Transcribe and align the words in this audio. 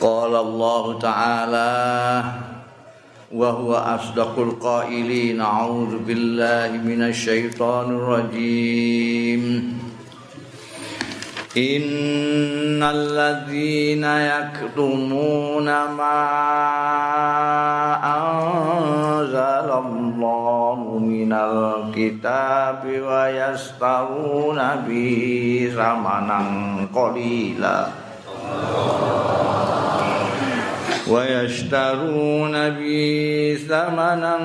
قال 0.00 0.36
الله 0.36 0.98
تعالى 0.98 2.22
وهو 3.34 3.74
أصدق 3.74 4.38
القائلين 4.38 5.40
أعوذ 5.40 5.98
بالله 5.98 6.70
من 6.84 7.02
الشيطان 7.02 7.90
الرجيم 7.90 9.42
إن 11.56 12.82
الذين 12.82 14.04
يكتمون 14.04 15.64
ما 15.98 16.20
أنزل 18.04 19.68
الله 19.72 20.98
من 21.02 21.32
الكتاب 21.32 22.82
ويسترون 22.86 24.60
به 24.88 25.20
ثمنا 25.74 26.40
قليلا 26.94 27.86
ويشترون 31.07 32.69
به 32.69 33.57
ثمنا 33.69 34.35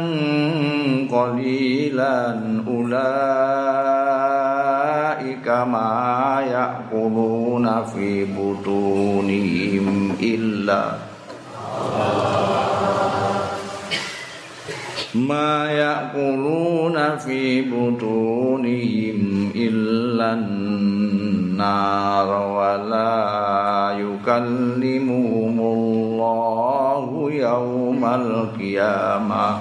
قليلا 1.12 2.40
أولئك 2.66 3.08
ما 5.48 6.44
يأكلون 6.50 7.84
في 7.84 8.24
بطونهم 8.24 10.12
إلا 10.22 10.92
ما 15.14 15.70
يأكلون 15.70 17.16
في 17.18 17.62
بطونهم 17.62 19.50
إلا 19.56 20.34
النار 21.63 22.29
ولا 22.59 23.95
يكلمهم 23.95 25.59
الله 25.59 27.31
يوم 27.31 28.05
القيامة. 28.05 29.57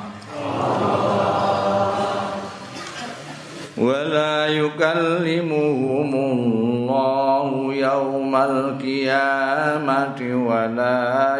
ولا 3.78 4.46
يكلمهم 4.46 6.14
الله 6.14 7.74
يوم 7.74 8.36
القيامة 8.36 10.20
ولا 10.46 11.38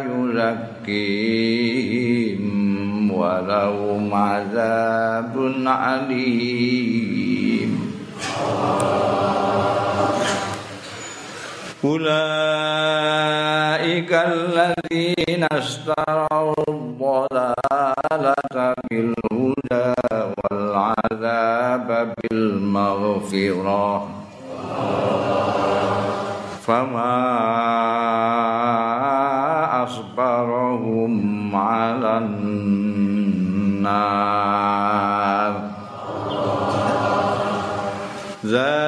يزكيهم 0.82 1.62
ولهم 3.12 4.14
عذاب 4.14 5.34
عليم 5.66 6.82
أولئك 11.84 12.02
الذين 14.12 15.42
اشتروا 15.52 16.54
الضلالة 16.68 18.44
بالهدى 18.90 19.94
والعذاب 20.38 22.14
بالمغفرة. 22.18 24.08
فما 26.62 27.18
أصبرهم 29.84 31.56
على 31.56 32.18
النار. 32.18 33.42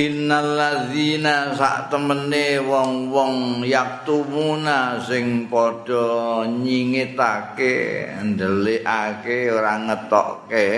Innal 0.00 0.56
ladzina 0.56 1.52
sak 1.52 1.92
temene 1.92 2.56
wong-wong 2.64 3.60
yaktumuna 3.68 4.96
sing 4.96 5.44
padha 5.44 6.40
nyingitake 6.48 8.08
ndelikake 8.24 9.52
ora 9.52 9.76
ngetokke. 9.76 10.68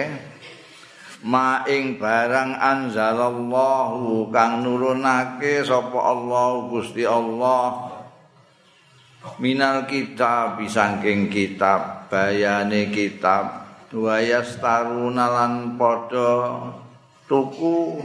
Ma 1.22 1.62
ing 1.70 2.02
barang 2.02 2.58
anzalallahu 2.58 4.26
kang 4.34 4.66
nurunake 4.66 5.62
sapa 5.62 5.98
Allah 6.02 6.66
Gusti 6.66 7.06
Allah. 7.06 7.94
Minal 9.38 9.86
kitab 9.86 10.58
saking 10.66 11.30
kitab 11.30 12.10
bayane 12.10 12.90
kitab. 12.90 13.70
Wayastaruna 13.94 15.26
lan 15.30 15.78
padha 15.78 16.58
tuku 17.30 18.02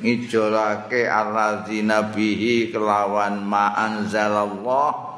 ngijolake 0.00 1.06
alladzina 1.06 2.10
bihi 2.10 2.74
kelawan 2.74 3.44
ma 3.46 3.74
anzalallah. 3.78 5.14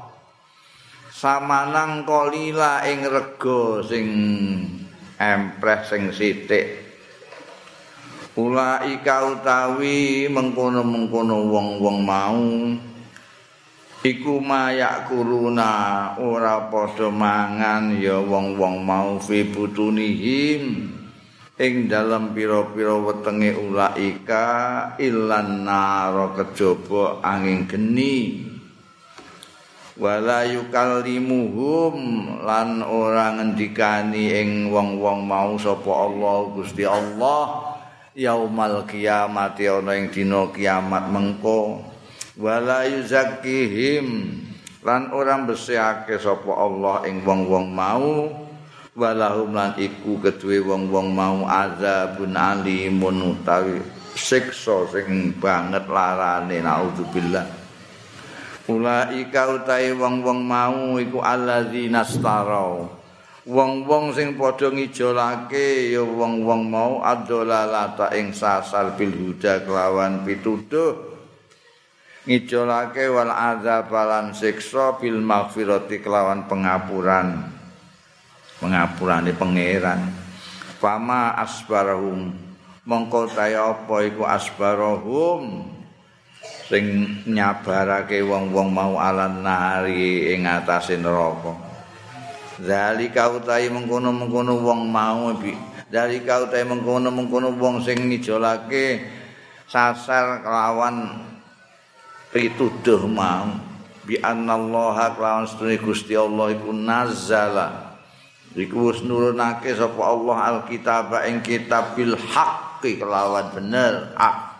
Samanang 1.16 2.04
kolila 2.04 2.84
ing 2.84 3.08
rega 3.08 3.80
sing 3.88 4.06
empreh 5.16 5.80
sing 5.88 6.12
sithik. 6.12 6.84
Ulaika 8.36 9.32
utawi 9.32 10.28
mengkono-mengkono 10.28 11.48
wong-wong 11.48 11.98
mau. 12.04 12.44
Iku 14.04 14.44
mayak 14.44 15.08
kuruna 15.08 16.12
ora 16.20 16.68
padha 16.68 17.08
mangan 17.08 17.96
ya 17.96 18.20
wong-wong 18.20 18.84
mau 18.84 19.16
fi 19.16 19.40
butunihim 19.40 20.92
ing 21.56 21.88
dalam 21.88 22.36
pira-pira 22.36 23.00
wetenge 23.00 23.56
ulaika 23.56 24.44
ilan 25.00 25.64
naro 25.64 26.36
kejaba 26.36 27.24
angin 27.24 27.64
geni. 27.64 28.44
Wala 29.96 30.44
yukallimuhum 30.44 31.96
lan 32.44 32.84
ora 32.84 33.32
ngendikani 33.40 34.28
ing 34.36 34.68
wong-wong 34.68 35.24
mau 35.24 35.56
sapa 35.56 35.88
Allah 35.88 36.52
Gusti 36.52 36.84
Allah 36.84 37.72
yaumal 38.12 38.84
kiamat 38.84 39.56
ana 39.56 39.96
ing 39.96 40.12
dina 40.12 40.52
kiamat 40.52 41.08
mengko. 41.08 41.80
Wala 42.36 42.84
yuzakkihim 42.84 44.36
lan 44.84 45.08
ora 45.16 45.40
mbesihake 45.40 46.20
sapa 46.20 46.52
Allah 46.52 47.08
ing 47.08 47.24
wong-wong 47.24 47.72
mau 47.72 48.44
walahum 48.96 49.52
lan 49.52 49.76
iku 49.76 50.16
keduwe 50.24 50.64
wong-wong 50.64 51.12
mau 51.12 51.44
azabun 51.44 52.32
alimun 52.32 53.36
utawi 53.36 53.76
siksa 54.16 54.88
sing 54.88 55.36
banget 55.36 55.84
larane 55.84 56.64
naudzubillah. 56.64 57.44
Ulaika 58.72 59.52
utawi 59.52 59.92
wong-wong 59.92 60.40
mau 60.40 60.96
iku 60.96 61.20
alladzina 61.20 62.08
starau 62.08 62.88
wong-wong 63.46 64.16
sing 64.16 64.34
padha 64.34 64.72
ngijolake 64.72 65.92
ya 65.92 66.02
wong-wong 66.02 66.66
mau 66.66 66.98
adzalalata 67.04 68.10
ing 68.16 68.32
sasal 68.34 68.96
bil 68.96 69.12
huda 69.12 69.62
kelawan 69.62 70.24
pituduh. 70.24 71.14
Ngijolake 72.26 73.06
wal 73.06 73.30
azab 73.30 73.92
lan 73.92 74.34
siksa 74.34 74.98
bil 74.98 75.22
maghfirati 75.22 76.02
kelawan 76.02 76.50
pengapuran 76.50 77.55
pengapurane 78.60 79.32
pangeran. 79.36 80.12
Fama 80.80 81.36
asbarahum. 81.40 82.32
Mongko 82.86 83.26
kaya 83.34 83.74
apa 83.74 83.96
iku 84.06 84.22
asbarahum? 84.22 85.74
Sing 86.66 87.14
nyabarake 87.26 88.22
wong-wong 88.22 88.74
mau 88.74 88.98
alan 88.98 89.42
nari 89.42 90.34
ing 90.34 90.46
atase 90.46 90.98
neraka. 90.98 91.54
Zalika 92.62 93.30
utahi 93.30 93.70
mengkono-mengkono 93.70 94.62
wong 94.62 94.80
mau 94.90 95.30
bi. 95.34 95.54
Zalika 95.90 96.46
utahi 96.46 96.66
mengkono-mengkono 96.66 97.54
wong 97.54 97.82
sing 97.82 98.06
ngijolake 98.10 99.02
sasar 99.66 100.42
kelawan 100.42 101.22
pituduh 102.30 103.06
mau. 103.06 103.50
Bi 104.06 104.22
anallaha 104.22 105.18
kelawan 105.18 105.50
sedune 105.50 105.82
Gusti 105.82 106.14
Allah 106.14 106.54
iku 106.54 106.70
nazala 106.70 107.85
Iku 108.56 108.88
wis 108.88 109.04
nurunake 109.04 109.76
sapa 109.76 110.00
Allah 110.00 110.38
Alkitab 110.56 111.12
ing 111.28 111.44
kitab 111.44 111.92
bil 111.92 112.16
haqqi 112.16 112.96
kelawan 112.96 113.52
bener. 113.52 114.16
Ah. 114.16 114.56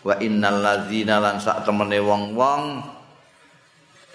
Wa 0.00 0.16
innal 0.24 0.64
ladzina 0.64 1.20
lan 1.20 1.36
sak 1.36 1.68
temene 1.68 2.00
wong-wong 2.00 2.80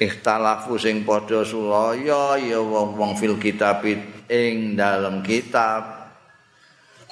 ikhtalafu 0.02 0.81
sing 0.81 1.06
padha 1.06 1.46
sulaya 1.46 2.36
ya 2.42 2.57
wong-wong 2.57 3.13
fil 3.13 3.38
kitab 3.38 3.86
ing 4.25 4.74
dalam 4.74 5.22
kitab 5.22 6.10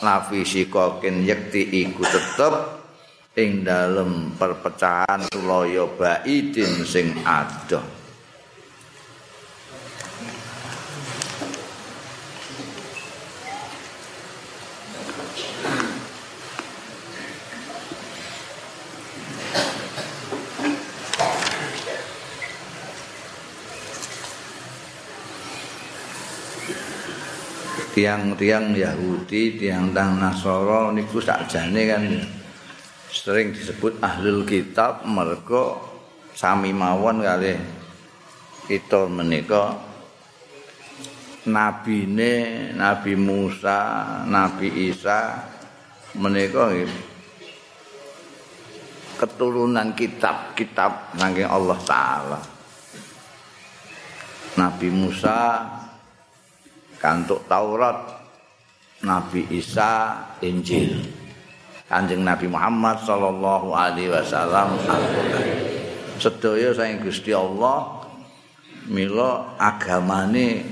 lafi 0.02 0.42
sikokin 0.42 1.22
yakti 1.22 1.86
iku 1.86 2.02
tetep 2.02 2.54
ing 3.38 3.62
dalam 3.62 4.34
perpecahan 4.34 5.30
sulaya 5.30 5.86
baidin 5.94 6.84
sing 6.84 7.14
adoh 7.22 8.03
tiang-tiang 27.94 28.74
Yahudi, 28.74 29.62
tiang-tiang 29.62 30.18
Nasoro 30.18 30.90
niku 30.90 31.22
sakjane 31.22 31.82
kan 31.86 32.04
sering 33.14 33.54
disebut 33.54 34.02
ahlul 34.02 34.42
kitab 34.50 35.06
mereka 35.06 35.78
sami 36.34 36.74
mawon 36.74 37.22
kali 37.22 37.54
kita 38.66 39.06
menika 39.06 39.78
nabine 41.46 42.74
Nabi 42.74 43.14
Musa, 43.14 43.80
Nabi 44.26 44.90
Isa 44.90 45.38
menika 46.18 46.74
keturunan 49.22 49.94
kitab-kitab 49.94 51.14
saking 51.14 51.46
Allah 51.46 51.80
taala. 51.86 52.42
Nabi 54.58 54.90
Musa 54.90 55.38
kantuk 57.04 57.44
Taurat 57.52 58.00
Nabi 59.04 59.44
Isa 59.52 60.16
Injil 60.40 61.04
Kanjeng 61.92 62.24
Nabi 62.24 62.48
Muhammad 62.48 63.04
sallallahu 63.04 63.76
alaihi 63.76 64.08
wasallam 64.08 64.80
sedaya 66.16 66.72
saking 66.72 67.04
Gusti 67.04 67.36
Allah 67.36 68.08
mila 68.88 69.60
agamane 69.60 70.64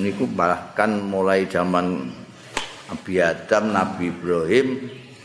niku 0.00 0.24
bahkan 0.32 1.04
mulai 1.04 1.44
zaman 1.48 2.08
Nabi 2.86 3.14
Adam, 3.18 3.74
Nabi 3.74 4.14
Ibrahim 4.14 4.66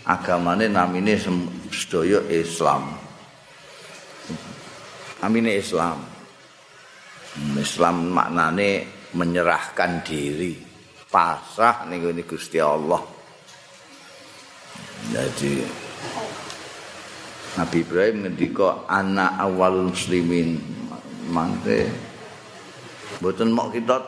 agamane 0.04 0.66
namine 0.66 1.14
sedaya 1.70 2.20
Islam. 2.28 2.98
Amine 5.22 5.62
Islam. 5.62 6.02
Islam 7.56 8.12
maknane 8.12 9.01
menyerahkan 9.16 10.04
diri. 10.04 10.56
Pasrah 11.12 11.84
nih 11.92 12.08
ini 12.08 12.24
Gusti 12.24 12.56
Allah. 12.64 13.04
Jadi 15.12 15.60
Nabi 17.60 17.78
Ibrahim 17.84 18.16
ngendika 18.24 18.88
anak 18.88 19.36
awal 19.36 19.92
muslimin. 19.92 20.80
Mangke 21.32 21.88
mboten 23.22 23.54
mau 23.54 23.70
kita 23.70 24.02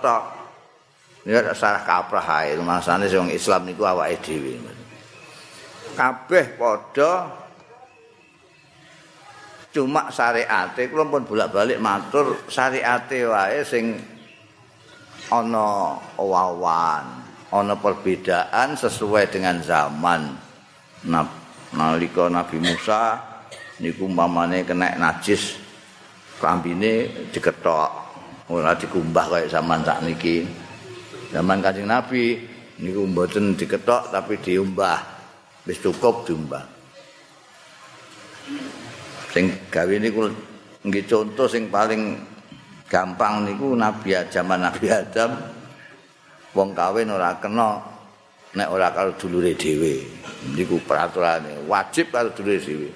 ini 1.23 1.39
ada 1.39 1.55
salah 1.55 1.87
kaprah 1.87 2.43
ae 2.43 2.59
masane 2.59 3.07
wong 3.07 3.31
Islam 3.31 3.63
niku 3.63 3.87
awake 3.87 4.19
dhewe. 4.19 4.59
Kabeh 5.95 6.59
padha 6.59 7.31
cuma 9.71 10.11
syariate 10.11 10.91
kula 10.91 11.07
pun 11.07 11.23
bolak-balik 11.23 11.79
matur 11.79 12.43
syariate 12.51 13.23
wae 13.23 13.63
sing 13.63 13.95
ana 15.31 15.99
wawan, 16.19 17.05
ana 17.53 17.73
perbedaan 17.77 18.75
sesuai 18.75 19.31
dengan 19.31 19.61
zaman. 19.63 20.33
Nalika 21.73 22.29
Nabi 22.29 22.57
Musa 22.63 23.17
niku 23.81 24.05
umpamane 24.07 24.63
kena 24.63 24.93
najis 24.95 25.57
klambine 26.39 27.09
diketok, 27.33 27.89
ora 28.47 28.77
dikumbah 28.77 29.25
kaya 29.27 29.47
zaman 29.49 29.83
sakniki. 29.83 30.47
Zaman 31.33 31.59
Kanjeng 31.65 31.89
Nabi 31.89 32.39
niku 32.77 33.09
mboten 33.09 33.57
diketok 33.57 34.13
tapi 34.13 34.37
diumbah. 34.37 35.01
Wis 35.65 35.79
cukup 35.81 36.27
diumbah. 36.27 36.61
Sing 39.33 39.49
gawe 39.71 39.95
niku 39.97 40.29
nggih 40.83 41.07
contoh 41.09 41.47
sing 41.49 41.71
paling 41.73 42.21
gampang 42.93 43.49
niku 43.49 43.73
nabi 43.73 44.13
zaman 44.29 44.61
nabi 44.69 44.85
Adam 44.93 45.33
wong 46.53 46.77
kawin 46.77 47.09
ora 47.09 47.33
kena 47.41 47.81
nek 48.53 48.69
ora 48.69 48.93
karo 48.93 49.17
dulure 49.17 49.57
dhewe. 49.57 50.05
Niku 50.53 50.77
peraturane 50.85 51.65
wajib 51.65 52.13
karo 52.13 52.29
dulure 52.37 52.61
dhewe. 52.61 52.89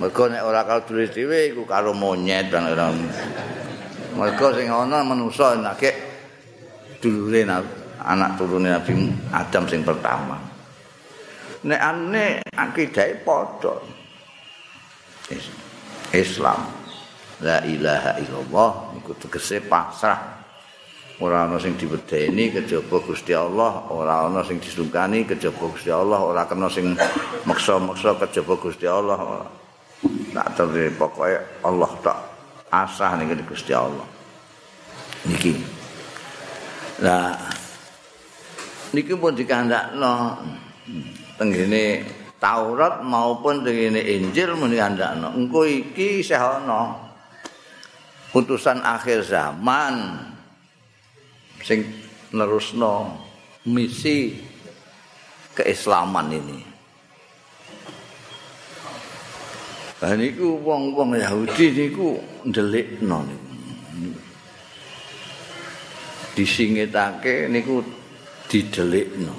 Mergo 0.00 0.24
nek 0.32 0.40
ora 0.40 0.64
karo 0.64 0.88
dulure 0.88 1.12
dhewe 1.12 1.52
iku 1.52 1.68
karo 1.68 1.92
monyet 1.92 2.48
dan 2.48 2.72
ora. 2.72 2.88
Mergo 4.16 4.46
sing 4.56 4.72
ana 4.72 5.04
manusa 5.04 5.60
nek 5.60 5.84
dulure 7.04 7.44
anak 8.00 8.40
turune 8.40 8.72
nabi 8.72 9.12
Adam 9.36 9.68
sing 9.68 9.84
pertama. 9.84 10.40
Nek 11.68 11.80
ane 11.80 12.40
akidahe 12.56 13.20
padha. 13.20 13.76
Islam 16.14 16.83
la 17.42 17.58
ilaha 17.66 18.20
illallah 18.22 18.70
iku 19.02 19.16
tegese 19.18 19.64
pasrah. 19.64 20.44
Ora 21.22 21.46
ana 21.46 21.62
sing 21.62 21.78
diwedeni 21.78 22.50
kejaba 22.50 22.98
Gusti 22.98 23.30
Allah 23.30 23.86
ora 23.94 24.26
ana 24.26 24.42
sing 24.42 24.58
disungkani 24.58 25.22
kejaba 25.22 25.70
Gusti 25.70 25.86
Allah 25.86 26.18
ora 26.18 26.42
kena 26.42 26.66
sing 26.66 26.90
meksa-meksa 27.46 28.18
kejaba 28.18 28.58
Gusti 28.58 28.86
Allah. 28.90 29.46
Tak 30.34 30.58
terus 30.58 30.90
pokoke 30.98 31.62
Allah 31.62 31.90
tak 32.02 32.18
asah 32.66 33.14
ning 33.14 33.30
Gusti 33.46 33.70
Allah. 33.70 34.02
Niki. 35.30 35.54
Lah 36.98 37.30
niki 38.90 39.14
pun 39.14 39.38
dikandakno 39.38 40.38
tenggene 41.38 42.02
Taurat 42.42 43.06
maupun 43.06 43.62
tenggene 43.62 44.02
Injil 44.02 44.58
mun 44.58 44.70
dikandakno 44.70 45.30
engko 45.30 45.62
iki 45.62 46.26
isih 46.26 46.42
ana 46.42 47.03
utusan 48.34 48.82
akhir 48.82 49.22
zaman 49.22 50.18
sing 51.62 51.86
nerusno 52.34 53.14
misi 53.70 54.34
keislaman 55.54 56.28
ini. 56.34 56.60
Dan 60.02 60.20
niku 60.20 60.60
wong-wong 60.60 61.16
Yahudi 61.16 61.72
niku 61.72 62.20
ndelikno 62.44 63.24
niku. 63.24 63.50
Disingitake 66.34 67.48
niku 67.48 67.80
didelikno. 68.50 69.32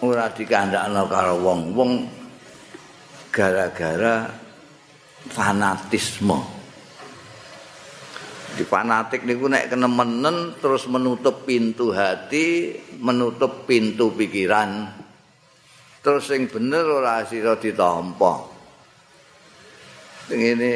Ora 0.00 0.32
dikandakno 0.32 1.04
karo 1.06 1.36
wong-wong 1.44 2.08
gara-gara 3.30 4.26
fanatisme. 5.30 6.59
Di 8.56 8.64
fanatik 8.66 9.22
niku 9.22 9.46
nek 9.46 9.70
kenemenen 9.70 10.58
terus 10.58 10.86
menutup 10.90 11.46
pintu 11.46 11.94
hati, 11.94 12.76
menutup 12.98 13.66
pintu 13.66 14.14
pikiran. 14.14 14.90
Terus 16.00 16.24
sing 16.26 16.48
bener 16.48 16.84
ora 16.88 17.22
sira 17.28 17.54
ditampa. 17.60 18.34
Ngene 20.30 20.72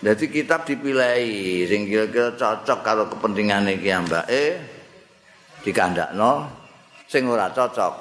dadi 0.00 0.26
kitab 0.32 0.64
dipilih 0.64 1.68
sing 1.68 1.84
kira-kira 1.84 2.32
cocok 2.34 2.78
karo 2.80 3.04
kepentingan 3.12 3.68
iki 3.68 3.92
ambake 3.92 4.44
dikandakno 5.60 6.48
sing 7.04 7.28
ora 7.28 7.52
cocok 7.52 7.94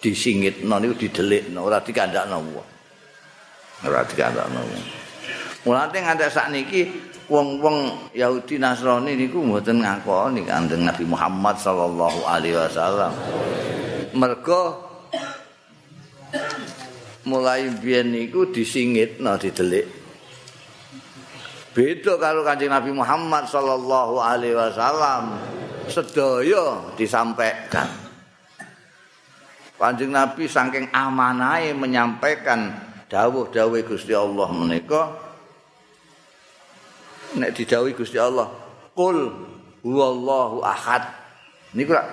disingitno 0.00 0.80
niku 0.80 0.96
didelikno 0.96 1.60
ora 1.68 1.84
dikandakno 1.84 2.40
ora 3.84 4.00
dikandakno 4.08 4.60
mulane 5.68 5.98
nganti 6.00 6.26
sakniki 6.32 6.82
wong-wong 7.32 8.12
Yahudi 8.12 8.60
Nasrani 8.60 9.16
niku 9.16 9.40
mboten 9.40 9.80
ngakoni 9.80 10.44
Kanjeng 10.44 10.84
Nabi 10.84 11.08
Muhammad 11.08 11.56
sallallahu 11.56 12.28
alaihi 12.28 12.60
wasallam. 12.60 13.12
Mergo 14.12 14.92
mulai 17.24 17.72
biyen 17.72 18.12
niku 18.12 18.52
disingitno 18.52 19.40
didelik. 19.40 19.88
Beda 21.72 22.20
karo 22.20 22.44
Kanjeng 22.44 22.68
Nabi 22.68 22.92
Muhammad 22.92 23.48
sallallahu 23.48 24.20
alaihi 24.20 24.52
wasallam. 24.52 25.40
Sedaya 25.88 26.92
disampaikan. 27.00 27.88
Kanjeng 29.80 30.12
Nabi 30.12 30.46
saking 30.46 30.92
amanahe 30.92 31.72
menyampaikan 31.72 32.70
dawuh-dawuh 33.10 33.82
Gusti 33.82 34.14
Allah 34.14 34.46
menika 34.54 35.31
nek 37.36 37.50
didhawuhi 37.56 37.96
Gusti 37.96 38.18
Allah 38.20 38.48
qul 38.92 39.32
huwallahu 39.82 40.62
ahad. 40.62 41.02
Niku 41.72 41.96
lak 41.96 42.06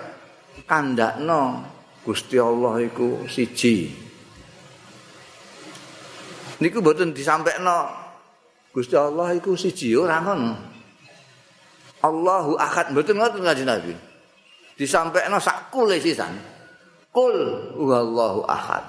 kandakno 0.66 1.64
Gusti 2.04 2.40
Allah 2.40 2.80
iku 2.84 3.28
siji. 3.28 3.92
Niku 6.60 6.84
mboten 6.84 7.16
disampaikno 7.16 7.88
Gusti 8.72 8.96
Allah 8.96 9.36
iku 9.36 9.56
siji 9.56 9.96
ora 9.96 10.20
ngono. 10.24 10.52
Allahu 12.00 12.56
ahad. 12.56 12.96
Mboten 12.96 13.20
ngoten 13.20 13.44
kanjeng 13.44 13.68
Nabi. 13.68 13.94
Disampaikno 14.80 15.40
sak 15.44 15.72
kule 15.72 16.00
sisan. 16.00 16.32
Kul 17.12 17.36
huwallahu 17.76 18.48
ahad. 18.48 18.84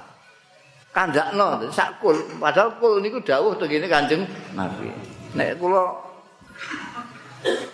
Kandakno 0.91 1.67
sak 1.71 1.99
kul 2.03 2.15
padahal 2.39 2.75
kul 2.79 2.99
niku 3.03 3.19
dawuh 3.23 3.55
tengene 3.59 3.87
kanjeng 3.91 4.23
Nabi. 4.55 4.91
Nek 5.35 5.59
kula 5.59 6.10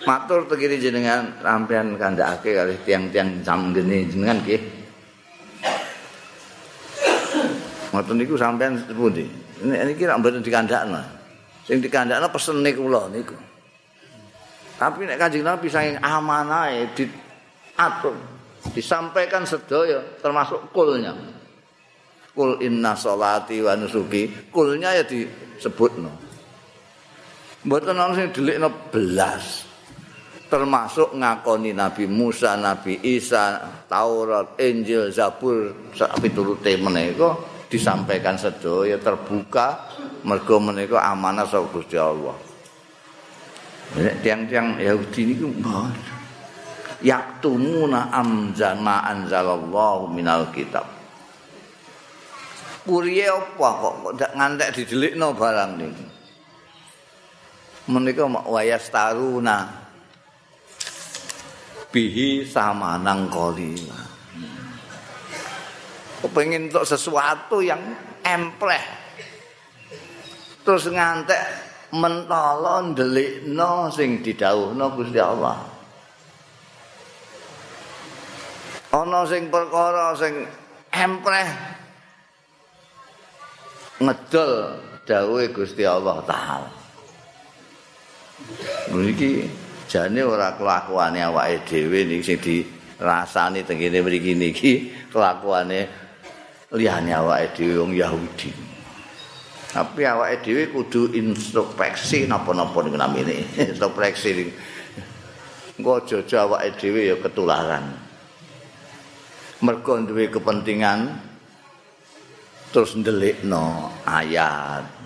matur 0.08 0.48
tengene 0.48 0.80
jenengan 0.80 1.28
sampean 1.44 2.00
kandhakake 2.00 2.56
kali 2.56 2.76
tiang-tiang 2.88 3.44
jam 3.44 3.76
gene 3.76 4.08
jenengan 4.08 4.40
nggih 4.44 4.62
Ngoten 7.88 8.20
niku 8.20 8.36
sampean 8.36 8.78
pundi? 8.94 9.26
Nek 9.64 9.90
niki 9.90 10.06
rak 10.06 10.20
mboten 10.22 10.44
dikandakno. 10.44 11.02
Sing 11.66 11.80
dikandakno 11.82 12.30
pesene 12.30 12.70
kula 12.76 13.10
niku. 13.10 13.34
Tapi 14.78 15.10
nek 15.10 15.18
Kanjeng 15.18 15.42
Nabi 15.42 15.66
saking 15.66 15.98
amanahe 15.98 16.94
diatur, 16.94 18.14
disampaikan 18.78 19.50
sedaya 19.50 20.04
termasuk 20.22 20.70
kulnya. 20.70 21.18
Kul 22.38 22.62
inna 22.62 22.94
sholati 22.94 23.58
wa 23.66 23.74
nusuki, 23.74 24.54
kulnya 24.54 24.94
ya 24.94 25.02
disebutno. 25.02 26.27
Mboten 27.66 27.98
ana 27.98 28.14
sing 28.14 28.30
delikno 28.36 28.70
belas. 28.94 29.68
termasuk 30.48 31.16
ngakoni 31.16 31.76
Nabi 31.76 32.08
Musa, 32.08 32.56
Nabi 32.56 33.00
Isa, 33.04 33.60
Taurat, 33.88 34.56
Injil, 34.60 35.12
Zabur, 35.12 35.92
sak 35.92 36.24
piturute 36.24 36.72
menika 36.80 37.36
disampaikan 37.68 38.40
sedaya 38.40 38.96
terbuka 38.96 39.92
mergo 40.24 40.56
menika 40.64 41.04
amanah 41.04 41.44
saka 41.44 41.68
Gusti 41.68 42.00
Allah. 42.00 42.36
Nek 44.00 44.20
tiang-tiang 44.24 44.80
Yahudi 44.80 45.36
niku 45.36 45.48
yaktumuna 47.04 48.12
amzan 48.12 48.84
ma 48.84 49.04
anzalallahu 49.04 50.12
minal 50.12 50.52
kitab. 50.52 50.88
Kuriye 52.88 53.28
apa 53.28 53.68
kok 53.84 53.96
ndak 54.16 54.32
ngantek 54.32 54.70
didelikno 54.80 55.36
barang 55.36 55.72
niku. 55.76 56.17
Menika 57.88 58.28
wayas 58.28 58.92
taruna 58.92 59.88
bihi 61.92 62.46
sama 62.46 63.00
nang 63.00 63.32
kolila. 63.32 64.02
Kepengen 66.22 66.68
untuk 66.68 66.84
sesuatu 66.84 67.64
yang 67.64 67.80
empleh. 68.22 68.84
Terus 70.68 70.92
ngantek 70.92 71.42
mentolo 71.96 72.92
ndelikno 72.92 73.88
sing 73.90 74.20
didhawuhna 74.20 74.86
Gusti 74.92 75.20
Allah. 75.24 75.58
Ana 78.92 79.24
sing 79.24 79.48
perkara 79.48 80.12
sing 80.20 80.44
empleh 80.92 81.48
ngedol 84.04 84.54
dawuhe 85.08 85.50
Gusti 85.56 85.82
Allah 85.88 86.22
taala. 86.28 86.77
Mriki 88.94 89.50
jane 89.90 90.22
ora 90.22 90.54
kelakuane 90.54 91.26
awake 91.26 91.66
dhewe 91.66 92.06
niki 92.06 92.24
sing 92.24 92.38
dirasani 92.44 93.66
tengene 93.66 94.02
mriki 94.06 94.38
niki 94.38 94.72
kelakuane 95.10 95.90
liyane 96.72 97.12
awake 97.18 97.58
dhewe 97.58 97.82
wong 97.82 97.94
Yahudi. 97.98 98.50
Tapi 99.74 100.02
awake 100.06 100.46
dhewe 100.46 100.64
kudu 100.70 101.18
introspeksi 101.18 102.30
napa-napa 102.30 102.78
niku 102.86 102.98
namine. 102.98 103.46
Introspeksi. 103.74 104.54
Engko 105.78 106.02
aja 106.02 106.38
awake 106.46 106.78
dhewe 106.78 107.02
ya 107.10 107.16
ketularan. 107.18 107.86
Mergo 109.66 109.98
duwe 110.06 110.30
kepentingan 110.30 111.18
terus 112.70 112.94
ndelikno 112.94 113.90
ayat. 114.06 114.97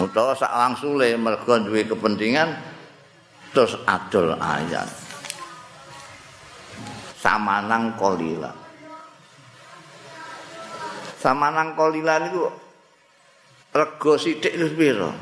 Utawa 0.00 0.32
sak 0.32 0.48
langsule 0.48 1.12
mergo 1.20 1.60
duwe 1.60 1.84
kepentingan 1.84 2.48
terus 3.52 3.76
adol 3.84 4.32
ayat. 4.40 4.88
Samanang 7.20 8.00
kolila. 8.00 8.48
Samanang 11.20 11.76
kolila 11.76 12.16
niku 12.16 12.48
rego 13.76 14.12
sithik 14.16 14.56
wis 14.56 14.72
pira? 14.72 15.12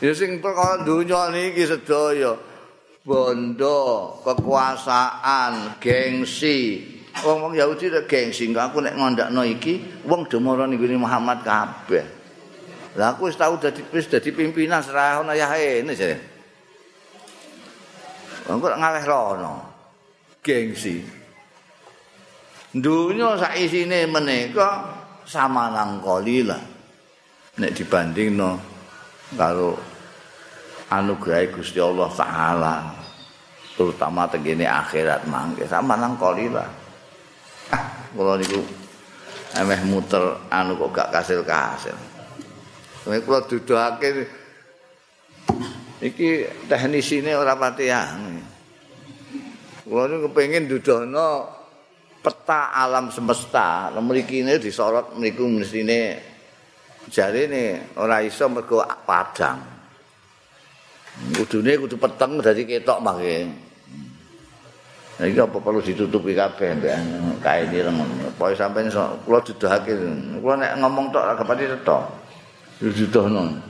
Ya 0.00 0.16
sing 0.16 0.40
perkara 0.40 0.80
donya 0.80 1.28
niki 1.28 1.68
sedaya 1.68 2.32
bondo 3.04 4.16
kekuasaan 4.24 5.76
gengsi 5.76 6.80
wong-wong 7.20 7.58
Yahudi 7.58 7.90
rek 7.90 8.06
gengsi 8.06 8.50
aku 8.54 8.78
nek 8.80 8.94
ngandakno 8.94 9.42
iki 9.42 10.04
wong 10.06 10.30
demoro 10.30 10.64
ning 10.64 10.78
Muhammad 10.98 11.42
kabeh 11.42 12.20
Lah 12.98 13.14
aku 13.14 13.30
wis 13.30 13.38
tau 13.38 13.54
dadi 13.54 13.86
wis 13.94 14.10
dadi 14.10 14.34
pimpinan 14.34 14.82
serah 14.82 15.22
ana 15.22 15.36
yahe 15.38 15.86
ini 15.86 15.94
jare. 15.94 16.18
Engko 18.50 18.66
ngaleh 18.74 19.04
rono. 19.06 19.54
Gengsi. 20.42 20.98
Dunya 22.74 23.38
sak 23.38 23.54
isine 23.62 24.10
menika 24.10 24.90
sama 25.22 25.70
nang 25.70 26.02
kolila. 26.02 26.58
Nek 27.62 27.70
dibandingno 27.78 28.58
karo 29.38 29.78
anugerah 30.90 31.46
Gusti 31.54 31.78
Allah 31.78 32.10
taala 32.10 32.74
terutama 33.78 34.26
tengene 34.26 34.66
akhirat 34.66 35.30
mangke 35.30 35.62
sama 35.70 35.94
nang 35.94 36.18
kolila. 36.18 36.66
Ah, 37.70 38.10
kula 38.14 38.34
niku 38.38 38.60
emeh 39.54 39.80
muter 39.86 40.46
anu 40.50 40.78
kok 40.78 40.90
gak 40.90 41.10
kasil-kasil. 41.14 41.96
Nek 43.06 43.22
kula 43.26 43.46
duduhake 43.46 44.08
iki 46.02 46.28
teknisine 46.66 47.34
ora 47.38 47.54
pati 47.54 47.86
anu. 47.90 48.42
Kula 49.86 50.06
niku 50.10 50.30
kepengin 50.30 50.66
dudono 50.66 51.46
peta 52.20 52.74
alam 52.74 53.08
semesta. 53.14 53.90
Mriki 53.94 54.42
ini 54.42 54.58
disorot 54.58 55.16
mriku 55.16 55.46
mestine 55.46 56.20
jarene 57.08 57.94
ora 57.98 58.22
iso 58.22 58.46
mergo 58.50 58.82
padang. 59.06 59.58
Kudune 61.34 61.74
kudu 61.76 61.96
peteng 61.98 62.38
dadi 62.38 62.62
ketok 62.64 62.98
mangke. 63.02 63.69
Iki 65.20 65.36
apa 65.36 65.60
perlu 65.60 65.84
ditutupi 65.84 66.32
kabeh 66.32 66.80
mbek 66.80 66.96
kae 67.44 67.68
ireng. 67.68 68.00
Pokoke 68.40 68.56
sampeyan 68.56 68.88
kula 69.28 69.44
duduhake. 69.44 69.92
Kula 70.40 70.54
nek 70.56 70.80
ngomong 70.80 71.12
tok 71.12 71.24
ora 71.28 71.44
pati 71.44 71.68
tok. 71.84 72.04
Yududono 72.80 73.60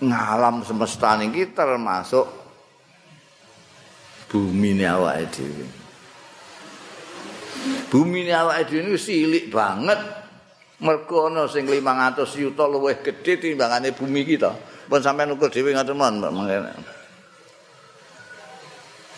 ngalam 0.00 0.64
semesta 0.64 1.20
niki 1.20 1.52
termasuk 1.52 2.24
bumi 4.32 4.72
ini 4.72 4.88
awake 4.88 5.28
dhewe. 5.36 5.66
Bumi 7.92 8.24
ini 8.24 8.32
awake 8.32 8.64
dhewe 8.72 8.80
niku 8.88 8.96
silik 8.96 9.52
banget. 9.52 10.00
Mergo 10.80 11.28
ana 11.28 11.44
sing 11.48 11.68
500 11.68 12.24
yuta 12.40 12.64
luwih 12.64 13.04
gedhe 13.04 13.36
timbangane 13.36 13.92
bumi 13.92 14.24
kita. 14.24 14.56
Pun 14.88 15.04
sampean 15.04 15.36
ukur 15.36 15.52
dhewe 15.52 15.76
ngoten 15.76 15.92
monggo. 15.92 16.95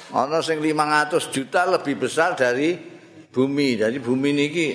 Ana 0.08 0.40
sing 0.40 0.64
500 0.64 1.28
juta 1.28 1.68
lebih 1.68 2.00
besar 2.00 2.32
dari 2.32 2.72
bumi. 3.28 3.76
Jadi 3.76 4.00
bumi 4.00 4.30
niki 4.32 4.68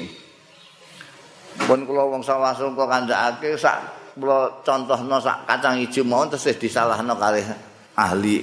pun 1.65 1.85
kula 1.85 2.05
wong 2.09 2.25
sawasung 2.25 2.73
kok 2.73 2.89
kandhakake 2.89 3.53
sak 3.57 3.77
kula 4.17 4.61
contohno 4.65 5.21
sak 5.21 5.45
kacang 5.45 5.77
ijo 5.81 6.01
mau 6.01 6.25
terus 6.25 6.49
disalahno 6.57 7.13
kali 7.13 7.45
ahli 7.93 8.41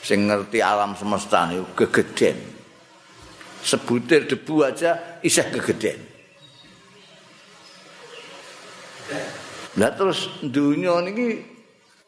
sing 0.00 0.28
ngerti 0.28 0.64
alam 0.64 0.96
semesta 0.96 1.48
niku 1.48 1.84
gegeden. 1.84 2.36
Sebutir 3.60 4.24
debu 4.24 4.64
aja 4.64 5.20
isih 5.20 5.52
gegeden. 5.52 6.00
Lah 9.76 9.92
terus 9.92 10.32
dunia 10.40 10.96
niki 11.04 11.44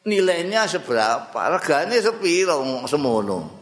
nilainya 0.09 0.65
seberapa? 0.65 1.37
Regane 1.61 2.01
sepiro 2.01 2.57
semono? 2.89 3.62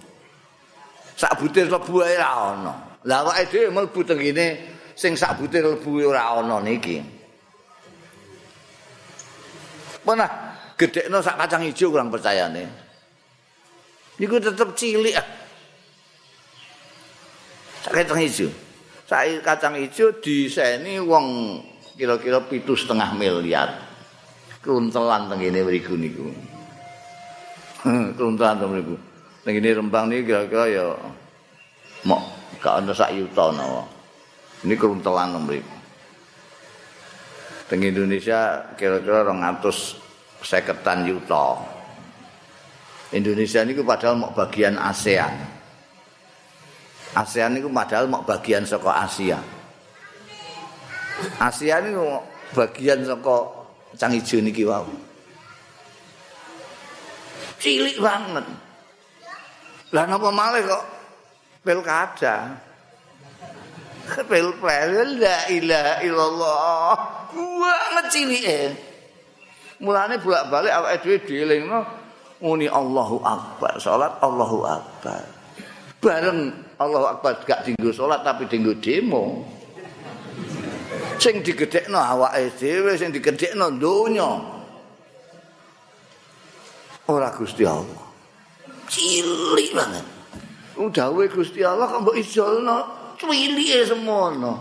Sak 1.20 1.36
butir 1.36 1.68
lebu 1.68 2.00
ae 2.00 2.16
ora 2.16 2.56
ana. 2.56 2.74
Lah 3.04 3.20
awake 3.20 3.52
dhewe 3.52 3.68
mlebu 3.68 4.00
tengene 4.08 4.46
sing 4.96 5.12
sak 5.20 5.36
butir 5.36 5.60
lebu 5.60 6.00
ora 6.00 6.40
ana 6.40 6.64
niki. 6.64 6.96
Mana 10.08 10.24
gedekno 10.80 11.20
sak 11.20 11.36
kacang 11.36 11.68
ijo 11.68 11.92
kurang 11.92 12.08
percayane. 12.08 12.64
Niku 14.16 14.40
tetep 14.40 14.72
cilik 14.72 15.12
ah. 15.20 15.28
Sak 17.84 17.92
kacang 18.00 18.24
ijo. 18.24 18.48
Sak 19.04 19.44
kacang 19.44 19.76
ijo 19.76 20.16
diseni 20.24 20.96
wong 21.04 21.60
kira-kira 22.00 22.40
pitu 22.48 22.72
setengah 22.72 23.12
miliar. 23.12 23.76
Keruntelan 24.64 25.28
tengene 25.28 25.68
mriku 25.68 26.00
niku. 26.00 26.32
Keruntelan 28.16 28.56
tengene 28.56 28.72
mriku. 28.80 29.09
Tengene 29.50 29.74
Rembang 29.74 30.06
niki 30.06 30.30
kira-kira 30.30 30.70
ya 30.70 30.86
mok 32.06 32.22
gak 32.62 32.86
ana 32.86 32.94
sak 32.94 33.10
yuta 33.18 33.50
napa. 33.50 33.82
Ini 34.62 34.78
keruntelan 34.78 35.34
mriku. 35.42 35.74
Teng 37.66 37.82
Indonesia 37.82 38.62
kira-kira 38.78 39.26
200 39.26 39.66
seketan 40.46 41.02
yuta. 41.02 41.58
Indonesia 43.10 43.66
niku 43.66 43.82
padahal 43.82 44.22
mau 44.22 44.30
bagian 44.30 44.78
ASEAN. 44.78 45.34
ASEAN 47.18 47.58
niku 47.58 47.74
padahal 47.74 48.06
mau 48.06 48.22
bagian 48.22 48.62
saka 48.62 49.02
Asia. 49.02 49.42
Asia 51.42 51.82
niku 51.82 52.22
bagian 52.54 53.02
saka 53.02 53.50
cang 53.98 54.14
ijo 54.14 54.38
niki 54.38 54.62
wau. 54.62 54.86
Cilik 57.58 57.98
banget. 57.98 58.69
Lah 59.90 60.04
napa 60.06 60.30
malih 60.30 60.62
kok 60.66 60.84
pilkada? 61.66 62.54
Pilpres 64.10 64.90
la 65.18 65.38
ilaha 65.50 65.94
illallah. 66.02 66.94
Gua 67.30 67.76
ngecilike. 67.98 68.74
Mulane 69.80 70.18
bolak-balik 70.20 70.72
awake 70.76 70.98
dhewe 71.00 71.16
dielingno 71.24 71.80
muni 72.44 72.68
Allahu 72.68 73.22
Akbar, 73.24 73.80
salat 73.80 74.12
Allahu 74.20 74.66
Akbar. 74.66 75.22
Bareng 76.02 76.52
Allahu 76.76 77.06
Akbar 77.16 77.40
gak 77.46 77.64
dinggo 77.64 77.88
salat 77.94 78.20
tapi 78.20 78.44
dinggo 78.50 78.76
demo. 78.76 79.46
Sing 81.16 81.40
digedhekno 81.40 81.96
awake 81.96 82.60
dhewe, 82.60 82.92
sing 82.98 83.14
digedhekno 83.14 83.72
donya. 83.78 84.30
Ora 87.08 87.30
Gusti 87.32 87.64
Allah. 87.64 88.09
Cilik 88.90 89.70
banget. 89.70 90.06
Udawe 90.74 91.22
Gusti 91.30 91.62
Allah 91.62 91.86
kok 91.86 92.02
mbok 92.02 92.18
ijolno 92.18 92.76
cuwilike 93.14 93.86
semono. 93.86 94.52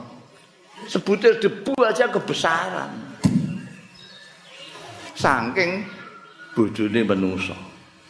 Sebutir 0.86 1.42
debu 1.42 1.74
aja 1.82 2.14
kebesaran. 2.14 2.94
Saking 5.18 5.84
bojone 6.54 7.02
menungso. 7.04 7.58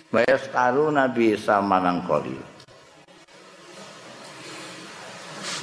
Bayas 0.09 0.49
karo 0.51 0.91
Nabi 0.91 1.37
Isa 1.37 1.63
manang 1.63 2.03
kali. 2.03 2.33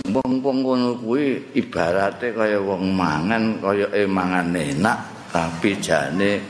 Wong-wong 0.06 0.58
ngono 0.62 0.90
kuwi 1.02 1.52
ibarate 1.58 2.30
kaya 2.30 2.62
wong 2.62 2.94
mangan 2.94 3.58
kaya 3.58 3.90
e 3.90 4.06
mangan 4.06 4.54
enak 4.54 4.98
tapi 5.34 5.76
jane 5.82 6.40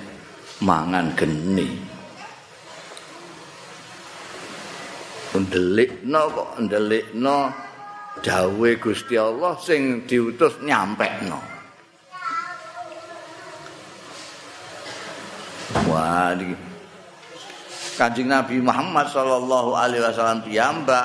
mangan 0.60 1.16
geni. 1.16 1.85
Ndelikno 5.36 6.20
kok 6.32 6.50
ndelikno 6.64 7.52
dawe 8.24 8.70
Gusti 8.80 9.14
Allah 9.20 9.54
sing 9.60 10.08
diutus 10.08 10.56
nyampekno. 10.64 11.40
Wah, 15.92 16.32
Kanjeng 17.96 18.28
Nabi 18.28 18.60
Muhammad 18.60 19.08
sallallahu 19.08 19.72
alaihi 19.72 20.04
wasallam 20.04 20.44
piyambak 20.44 21.04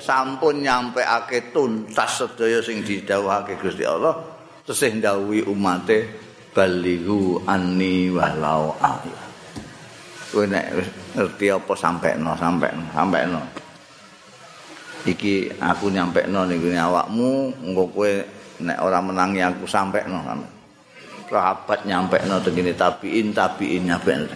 sampun 0.00 0.64
nyampeake 0.64 1.52
tuntas 1.52 2.24
sedaya 2.24 2.64
sing 2.64 2.80
didhawuhake 2.80 3.60
Gusti 3.60 3.84
Allah 3.84 4.16
tesih 4.64 4.96
ndawuhi 4.96 5.44
umate 5.44 6.08
balighu 6.56 7.44
anni 7.44 8.08
walau 8.08 8.72
ayat. 8.80 9.21
Kowe 10.32 10.48
nek 10.48 10.64
ngerti 11.12 11.46
apa 11.52 11.72
sampekno, 11.76 12.32
sampekno, 12.40 12.84
sampekno. 12.96 13.42
iki 15.02 15.50
aku 15.58 15.90
nyampekno 15.90 16.46
ning 16.46 16.62
awakmu 16.78 17.50
engko 17.58 17.84
kowe 17.90 18.12
nek 18.62 18.78
ora 18.78 19.02
menangi 19.02 19.42
aku 19.42 19.66
sampekno 19.66 20.22
sahabat 21.26 21.82
nyampekno 21.82 22.38
tengene 22.38 22.70
tabiin 22.70 23.34
tabiin 23.34 23.90
nyampekno 23.90 24.30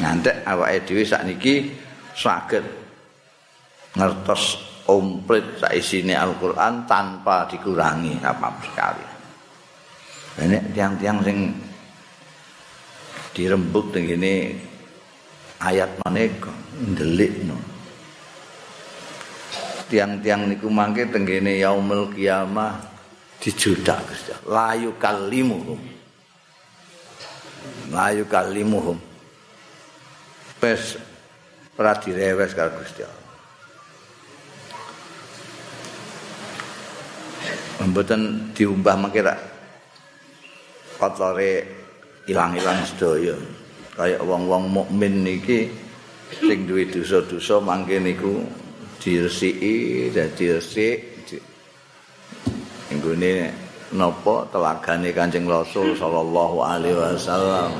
ngantek 0.00 0.44
awake 0.44 0.84
dhewe 0.84 1.04
sakniki 1.08 1.72
saged 2.12 2.64
ngertos 3.96 4.70
komplit 4.90 5.44
sak 5.60 5.70
isine 5.76 6.18
Al-Qur'an 6.18 6.82
tanpa 6.82 7.46
dikurangi 7.46 8.18
apa 8.18 8.50
sekali. 8.58 9.06
Ini 10.42 10.58
tiang-tiang 10.74 11.22
sing 11.22 11.54
dirembuk 13.36 13.94
tengene 13.94 14.58
ayat 15.60 15.90
maneka 16.04 16.52
ndelikno. 16.76 17.70
tiang-tiang 19.90 20.46
niku 20.46 20.70
mangke 20.70 21.10
tenggene 21.10 21.58
yaumul 21.58 22.14
kiamah 22.14 22.78
dijudak 23.42 23.98
Gusti 24.06 24.30
layu 24.46 24.94
kalimuhum. 24.94 25.82
Layu 27.90 28.22
kalimuhum. 28.30 28.94
Pes 30.62 30.94
ora 31.74 31.98
direwes 31.98 32.54
karo 32.54 32.78
Gusti 32.78 33.02
Allah. 33.02 33.28
Mboten 37.90 38.54
diumbah 38.54 38.94
mangke 38.94 39.26
rak 39.26 39.40
kotore 41.00 41.79
ilang-ilang 42.30 42.80
sedaya. 42.86 43.34
Kaya 43.98 44.22
wong-wong 44.22 44.70
mukmin 44.70 45.26
niki 45.26 45.66
sing 46.38 46.64
duwe 46.64 46.86
dosa-dosa 46.86 47.58
mangke 47.58 47.98
niku 47.98 48.46
diresiki 49.02 50.08
dadi 50.14 50.54
resik 50.54 50.98
nggone 52.90 53.50
napa? 53.94 54.46
Telagane 54.50 55.10
Kanjeng 55.10 55.46
Rasul 55.50 55.98
sallallahu 55.98 56.58
alaihi 56.62 56.96
wasallam. 56.96 57.70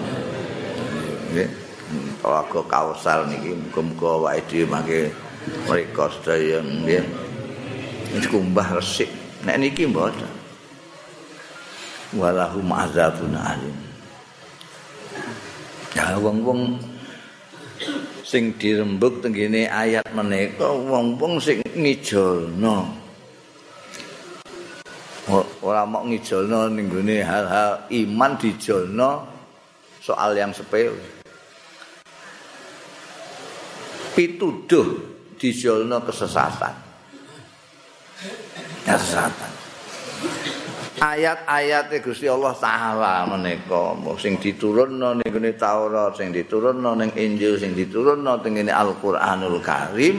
Telaga 2.20 2.60
kausal 2.66 3.30
niki 3.30 3.54
muga-muga 3.54 4.08
awake 4.18 4.42
dhewe 4.50 4.66
mangke 4.66 5.00
mriko 5.70 6.10
sedaya 6.20 6.58
nggih. 6.62 7.06
Dikumbah 8.18 8.76
resik. 8.76 9.08
Nek 9.46 9.56
niki 9.62 9.86
mboten. 9.86 10.30
Walahum 12.18 12.74
azabun 12.74 13.38
alim 13.38 13.89
ya 16.00 16.16
wong-wong 16.16 16.80
sing 18.24 18.56
dirembuk 18.56 19.20
tenggene 19.20 19.68
ayat 19.68 20.08
menika 20.16 20.72
wong-wong 20.72 21.36
sing 21.36 21.60
ngijolno. 21.76 22.88
Ora 25.60 25.84
mok 25.84 26.08
ngijolno 26.08 26.72
ning 26.72 26.88
hal-hal 27.20 27.84
iman 27.92 28.32
dijolno 28.40 29.28
soal 30.00 30.32
yang 30.32 30.56
sepele. 30.56 30.96
Pituduh 34.16 34.88
dijolno 35.36 36.00
kesesatan. 36.02 36.74
Kesesatan 38.88 39.59
ayat-ayat 41.00 41.88
Gusti 42.04 42.28
Allah 42.28 42.52
taala 42.54 43.24
menika. 43.24 43.96
Sing 44.20 44.36
diturunno 44.36 45.16
ning 45.16 45.26
ngene 45.26 45.56
Taurat 45.56 46.14
sing 46.14 46.30
diturunno 46.30 46.92
ning 46.94 47.10
Injil 47.16 47.56
sing 47.56 47.72
diturunno 47.72 48.38
teng 48.44 48.60
Al-Qur'anul 48.60 49.58
Karim 49.64 50.16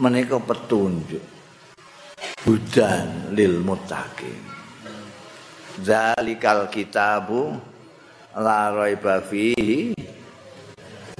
menika 0.00 0.40
petunjuk. 0.40 1.22
Hudan 2.48 3.36
lil 3.36 3.62
muttaqin. 3.62 4.40
Zalikal 5.84 6.72
kitabu 6.72 7.54
la 8.34 8.72
raiba 8.72 9.22
fihi. 9.22 9.94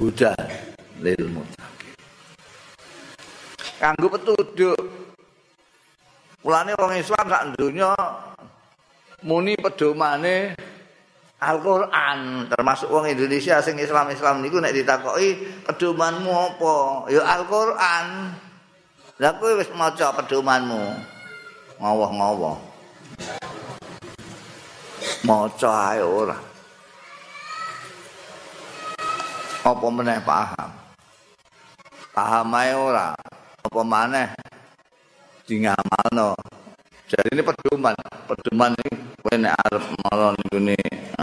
Hudan 0.01 0.49
lil 0.99 1.23
muttaqin. 1.29 1.95
Kanggo 3.79 4.07
petunjuk 4.09 5.03
Mulane 6.43 6.75
wong 6.75 6.91
Islam 6.99 7.25
sak 7.31 7.43
donya 7.55 7.95
muni 9.23 9.55
pedomane 9.57 10.55
Al-Qur'an 11.43 12.47
termasuk 12.47 12.87
wong 12.87 13.11
Indonesia 13.11 13.59
sing 13.59 13.75
Islam-Islam 13.75 14.39
niku 14.39 14.63
nek 14.63 14.71
ditakoki 14.71 15.63
pedomanmu 15.67 16.31
apa? 16.31 16.75
Ya 17.11 17.19
Al-Qur'an. 17.35 18.31
Lha 19.19 19.29
kowe 19.35 19.51
wis 19.59 19.67
maca 19.75 20.15
pedomanmu. 20.15 20.83
Ngowoh-ngowoh 21.83 22.73
maca 25.23 25.71
ae 25.95 26.03
ora. 26.03 26.37
Apa 29.63 29.87
meneh 29.87 30.19
paham? 30.27 30.69
Paham 32.11 32.51
ae 32.59 32.71
ora? 32.75 33.15
Apa 33.63 33.81
maneh? 33.83 34.35
Di 35.47 35.63
ngamalno 35.63 36.35
jadi 37.13 37.29
ini 37.37 37.41
pedoman 37.45 37.95
pedoman 38.25 38.73
ini 38.81 38.91
kowe 39.21 39.35
nek 39.37 39.53
arep 39.69 39.85
malah 40.09 40.33
ngene 40.49 40.77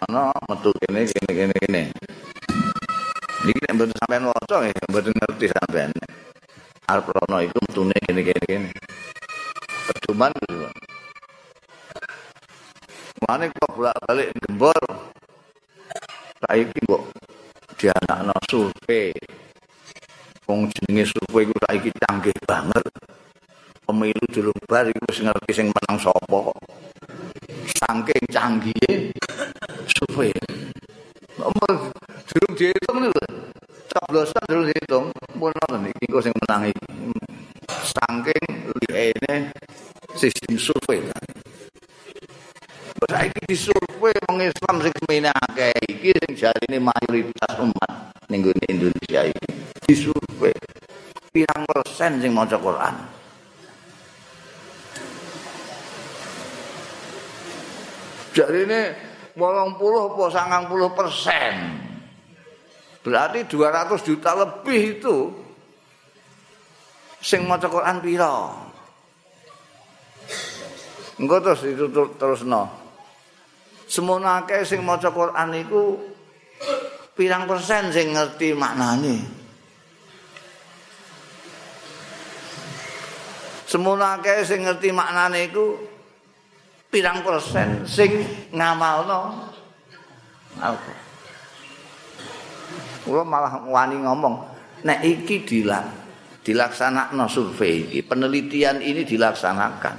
ana 0.06 0.30
metu 0.46 0.70
kene 0.78 1.00
kene 1.10 1.30
kene 1.34 1.54
kene 1.58 1.82
iki 3.50 3.58
nek 3.66 3.72
mboten 3.74 3.96
sampean 3.98 4.24
waca 4.30 4.56
ya 4.62 4.84
mboten 4.86 5.14
ngerti 5.18 5.46
sampean 5.50 5.90
arep 6.86 7.06
rono 7.10 7.36
iku 7.42 7.58
metune 7.66 7.96
kene 8.06 8.20
kene 8.22 8.44
kene 8.46 8.70
pedoman 9.90 10.30
gitu 10.38 10.70
Mane 13.20 13.52
kok 13.52 13.76
bolak-balik 13.76 14.32
gembor. 14.42 14.82
Saiki 16.40 16.80
kok 16.88 17.04
dianakno 17.76 18.32
survei. 18.48 19.12
Wong 20.48 20.72
jenenge 20.72 21.04
survei 21.12 21.44
iku 21.44 21.54
saiki 21.60 21.90
canggih 22.00 22.32
banget. 22.48 22.80
Pemilu 23.84 24.24
dulu 24.32 24.50
bar 24.64 24.88
iku 24.88 25.04
wis 25.12 25.20
ngerti 25.20 25.52
sing 25.52 25.68
menang 25.68 26.00
sapa 26.00 26.24
kok. 26.32 26.58
Saking 27.76 28.24
canggihe 28.32 29.12
survei. 29.84 30.32
Nomor 31.36 31.92
durung 32.24 32.54
dihitung 32.56 33.04
lho. 33.04 33.12
Coblosan 33.92 34.42
durung 34.48 34.66
dihitung. 34.72 35.06
Mun 35.36 35.52
ngono 35.52 35.92
iki 35.92 36.08
kok 36.08 36.24
sing 36.24 36.32
menang 36.40 36.72
iki. 36.72 36.84
Saking 37.68 38.44
liyene 38.80 39.52
sistem 40.16 40.56
survei. 40.56 41.04
Saiki 43.10 43.42
disurvei 43.42 44.14
wong 44.30 44.38
Islam 44.38 44.78
sing 44.86 44.94
semene 45.02 45.34
akeh 45.34 45.74
iki 45.90 46.14
sing 46.14 46.30
jarine 46.38 46.69
mayoritas 46.80 47.54
umat 47.60 47.92
ning 48.32 48.42
Indonesia 48.66 49.28
iki. 49.28 49.46
Disurvei 49.84 50.54
pirang 51.30 51.62
persen 51.68 52.18
sing 52.18 52.32
maca 52.32 52.56
Quran. 52.58 52.94
Jarine 58.30 58.80
80 59.34 59.38
apa 59.78 60.24
90 60.70 60.98
persen. 60.98 61.54
Berarti 63.00 63.48
200 63.48 64.06
juta 64.06 64.30
lebih 64.36 64.80
itu 65.00 65.16
sing 67.20 67.48
maca 67.48 67.66
Quran 67.68 67.96
pira? 68.04 68.34
Engko 71.20 71.36
terus 71.44 71.60
itu 71.68 71.84
terus 72.16 72.44
no. 72.48 72.80
semono 73.90 74.30
akeh 74.30 74.62
sing 74.62 74.86
maca 74.86 75.10
Quran 75.10 75.50
iku 75.66 75.98
pirang 77.16 77.44
persen 77.44 77.92
sing 77.92 78.16
ngerti 78.16 78.56
maknane. 78.56 79.16
Semono 83.68 84.02
akeh 84.02 84.42
sing 84.42 84.66
ngerti 84.66 84.90
maknane 84.90 85.46
iku 85.46 85.78
pirang 86.90 87.22
persen 87.22 87.86
sing 87.86 88.24
ngamalno. 88.50 89.52
Aku. 90.58 90.92
Kula 93.06 93.22
malah 93.22 93.62
wani 93.64 93.96
ngomong 94.02 94.34
nek 94.84 95.00
iki 95.06 95.46
dilak 95.46 95.86
dilaksanakno 96.42 97.30
survei 97.30 97.86
iki 97.86 98.00
penelitian 98.02 98.82
ini 98.82 99.06
dilaksanakan. 99.06 99.96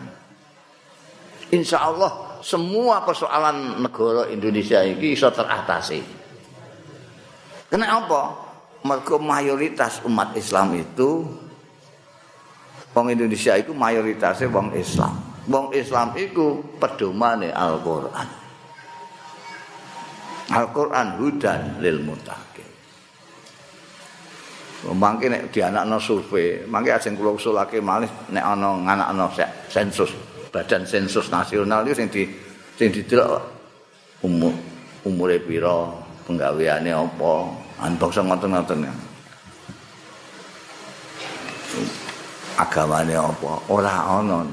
Insya 1.55 1.85
Allah 1.85 2.41
semua 2.41 3.05
persoalan 3.05 3.79
negara 3.79 4.27
Indonesia 4.27 4.81
ini 4.83 5.15
bisa 5.15 5.29
teratasi. 5.31 6.20
Kenapa? 7.71 8.51
Mereka 8.81 9.15
mayoritas 9.21 10.03
umat 10.03 10.35
Islam 10.35 10.73
itu 10.75 11.23
Wong 12.91 13.07
Indonesia 13.07 13.55
itu 13.55 13.71
mayoritasnya 13.71 14.51
wong 14.51 14.75
Islam. 14.75 15.15
Wong 15.47 15.71
Islam 15.71 16.11
itu 16.19 16.59
pedomane 16.75 17.47
Al-Qur'an. 17.55 18.27
Al-Qur'an 20.51 21.15
hudan 21.15 21.79
lil 21.79 22.03
muttaqin. 22.03 22.67
Mangke 24.91 25.31
nek 25.31 25.55
dianakno 25.55 26.03
survei, 26.03 26.67
mangke 26.67 26.91
ajeng 26.91 27.15
kula 27.15 27.31
usulake 27.39 27.79
malih 27.79 28.11
nek 28.35 28.43
ana 28.43 28.75
nganakno 28.75 29.31
sensus. 29.71 30.11
badan 30.51 30.83
sensus 30.83 31.31
nasional 31.31 31.87
itu 31.87 31.95
sing 31.95 32.07
di 32.11 32.27
sing 32.75 32.91
didelok 32.91 33.39
umur 34.27 34.51
umure 35.07 35.39
pira 35.39 35.87
penggaweane 36.35 36.91
apa? 36.95 37.33
Sing 38.11 38.25
ngoten-ngoten 38.27 38.87
agamane 42.55 43.15
apa? 43.17 43.51
Ora 43.67 43.91
ana 43.91 44.47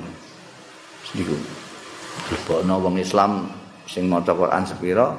niku. 1.14 1.36
Dibokno 2.28 2.82
wong 2.82 3.00
Islam 3.00 3.48
sing 3.88 4.10
maca 4.10 4.36
Quran 4.36 4.66
sepira 4.66 5.16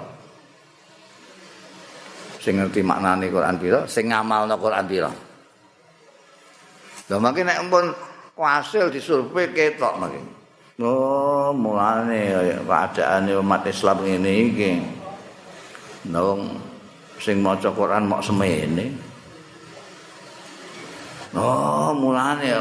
sing 2.37 2.61
ngerti 2.61 2.85
maknane 2.85 3.31
Quran 3.33 3.57
pira 3.57 3.79
sing 3.89 4.13
ngamalno 4.13 4.55
Quran 4.61 4.85
pira. 4.85 5.09
Lha 7.09 7.17
mangke 7.17 7.41
nek 7.41 7.65
pun 7.71 7.89
hasil 8.37 8.93
disurvei 8.93 9.49
ketok 9.49 9.97
mangke. 9.97 10.21
Oh, 10.79 11.51
mulane 11.51 12.29
keadaane 12.63 13.31
umat 13.41 13.65
Islam 13.65 13.97
ngene 14.05 14.31
iki. 14.53 14.71
Nang 16.07 16.55
sing 17.19 17.43
maca 17.43 17.67
Quran 17.75 18.07
mok 18.07 18.23
semene. 18.23 18.85
Oh, 21.35 21.91
mulane 21.91 22.55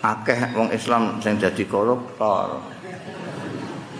akeh 0.00 0.56
wong 0.56 0.72
Islam 0.72 1.20
sing 1.20 1.36
dadi 1.36 1.68
koruptor. 1.68 2.64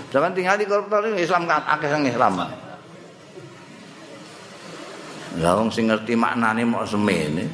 Jangan 0.09 0.33
tinggal 0.33 0.57
koruptor 0.65 1.05
ini 1.13 1.21
Islam 1.21 1.45
kan 1.45 1.61
akeh 1.69 1.89
sing 1.93 2.09
Islam. 2.09 2.49
Lah 5.45 5.53
wong 5.61 5.69
sing 5.69 5.93
ngerti 5.93 6.17
maknane 6.17 6.65
mok 6.65 6.89
semene. 6.89 7.45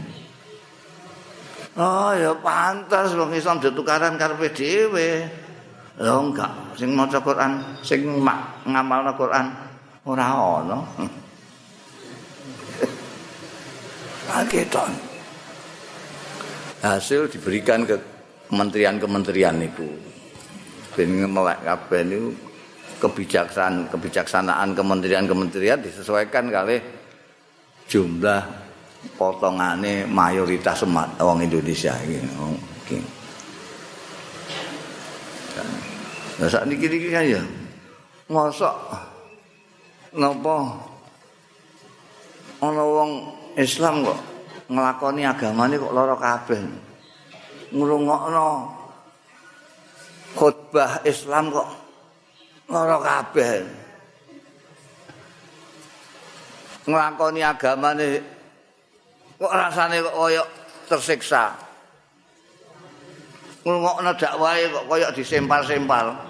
Oh 1.75 2.15
ya 2.15 2.31
pantas 2.39 3.19
wong 3.19 3.35
Islam 3.35 3.59
ditukaran 3.59 4.15
karepe 4.15 4.55
dhewe. 4.55 5.27
Lho 6.01 6.33
enggak, 6.33 6.49
sing 6.81 6.97
maca 6.97 7.21
Quran, 7.21 7.61
sing 7.85 8.01
ngamalna 8.65 9.13
Quran 9.21 9.53
ora 10.09 10.27
ana. 10.29 10.79
Kagetan. 14.31 14.93
Hasil 16.81 17.29
diberikan 17.29 17.85
ke 17.85 17.99
kementerian-kementerian 18.49 19.59
itu. 19.61 19.89
Ben 20.97 21.11
melek 21.29 21.61
kabeh 21.63 22.03
niku 22.07 22.31
kebijaksanaan 23.01 23.89
kebijaksanaan 23.89 24.77
kementerian-kementerian 24.77 25.81
disesuaikan 25.81 26.53
kali 26.53 26.77
jumlah 27.89 28.43
potongane 29.17 30.05
mayoritas 30.05 30.85
umat 30.85 31.17
wong 31.19 31.43
Indonesia 31.43 31.97
iki. 32.05 32.21
Okay. 32.85 33.01
Lah 36.41 36.49
sak 36.49 36.65
niki-niki 36.69 37.09
kan 37.13 37.25
ya. 37.25 37.43
Mosok 38.31 38.75
napa 40.15 40.57
ana 42.61 42.83
wong 42.83 43.13
Islam 43.57 44.03
kok 44.07 44.21
nglakoni 44.71 45.23
agamane 45.27 45.75
kok 45.79 45.95
lara 45.95 46.17
kabeh. 46.17 46.63
Ngrungokno 47.71 48.49
khotbah 50.39 51.03
Islam 51.03 51.51
kok 51.51 51.69
lara 52.71 52.99
kabeh. 53.03 53.55
Nglakoni 56.87 57.41
agamane 57.43 58.09
kok 59.39 59.53
rasane 59.55 59.97
kok 60.07 60.17
koyo 60.17 60.43
tersiksa. 60.87 61.45
Ngrungokno 63.67 64.11
dakwahe 64.15 64.71
kok 64.71 64.87
koyo 64.87 65.07
disempal-sempal. 65.15 66.30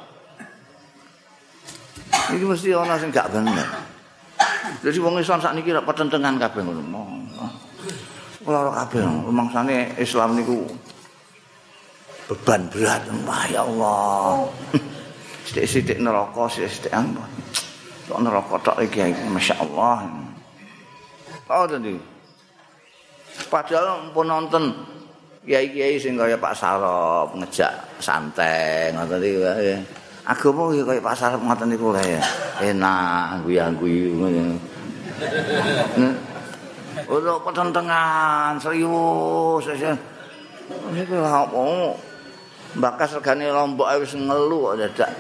Iki 2.31 2.45
mesti 2.47 2.69
ana 2.75 2.95
sing 3.01 3.11
gak 3.11 3.31
bener. 3.33 3.69
Jadi 4.81 4.99
wong 5.03 5.21
Islam 5.21 5.43
sak 5.43 5.53
niki 5.59 5.75
rak 5.75 5.85
petentengan 5.85 6.41
kabeh 6.41 6.63
ngono. 6.65 7.05
Ora 8.49 8.73
kabeh 8.85 9.05
mangsane 9.29 9.93
Islam 10.01 10.39
niku 10.39 10.65
beban 12.31 12.65
berat. 12.73 13.03
Ya 13.53 13.67
Allah. 13.67 14.49
Sithik-sithik 15.45 15.99
neraka, 15.99 16.47
sithik-sithik 16.47 16.95
apa. 16.95 17.25
Kok 18.07 18.21
neraka 18.23 18.57
tok 18.63 18.79
iki 18.87 19.11
masyaallah. 19.29 19.99
Oh 21.51 21.67
tadi. 21.67 21.99
Padahal 23.51 24.15
pun 24.15 24.31
nonton 24.31 24.71
kiai-kiai 25.43 25.99
sing 25.99 26.15
kaya 26.15 26.39
Pak 26.39 26.55
Sarop 26.55 27.35
ngejak 27.35 27.73
santai 27.99 28.95
ngoten 28.95 29.19
iki 29.19 29.75
agama 30.25 30.73
ya 30.77 30.83
kaya 30.85 31.01
pasar 31.01 31.37
ngoten 31.37 31.73
niku 31.73 31.93
ya. 31.97 32.21
Enak 32.61 33.45
guyu-guyu 33.45 34.21
ngono. 34.21 34.57
Ora 37.11 37.35
petentengan 37.43 38.55
serius. 38.61 39.67
Niku 40.93 41.17
apa? 41.25 41.63
Bakas 42.71 43.19
regane 43.19 43.51
lombok 43.51 43.91
wis 43.99 44.15
ngelu 44.15 44.57
kok 44.63 44.77
dadak. 44.79 45.11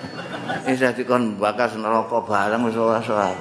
Isa 0.71 0.95
dikon 0.95 1.35
bakas 1.35 1.75
neraka 1.75 2.23
bareng 2.23 2.63
wis 2.63 2.79
ora 2.79 3.03
ora. 3.03 3.35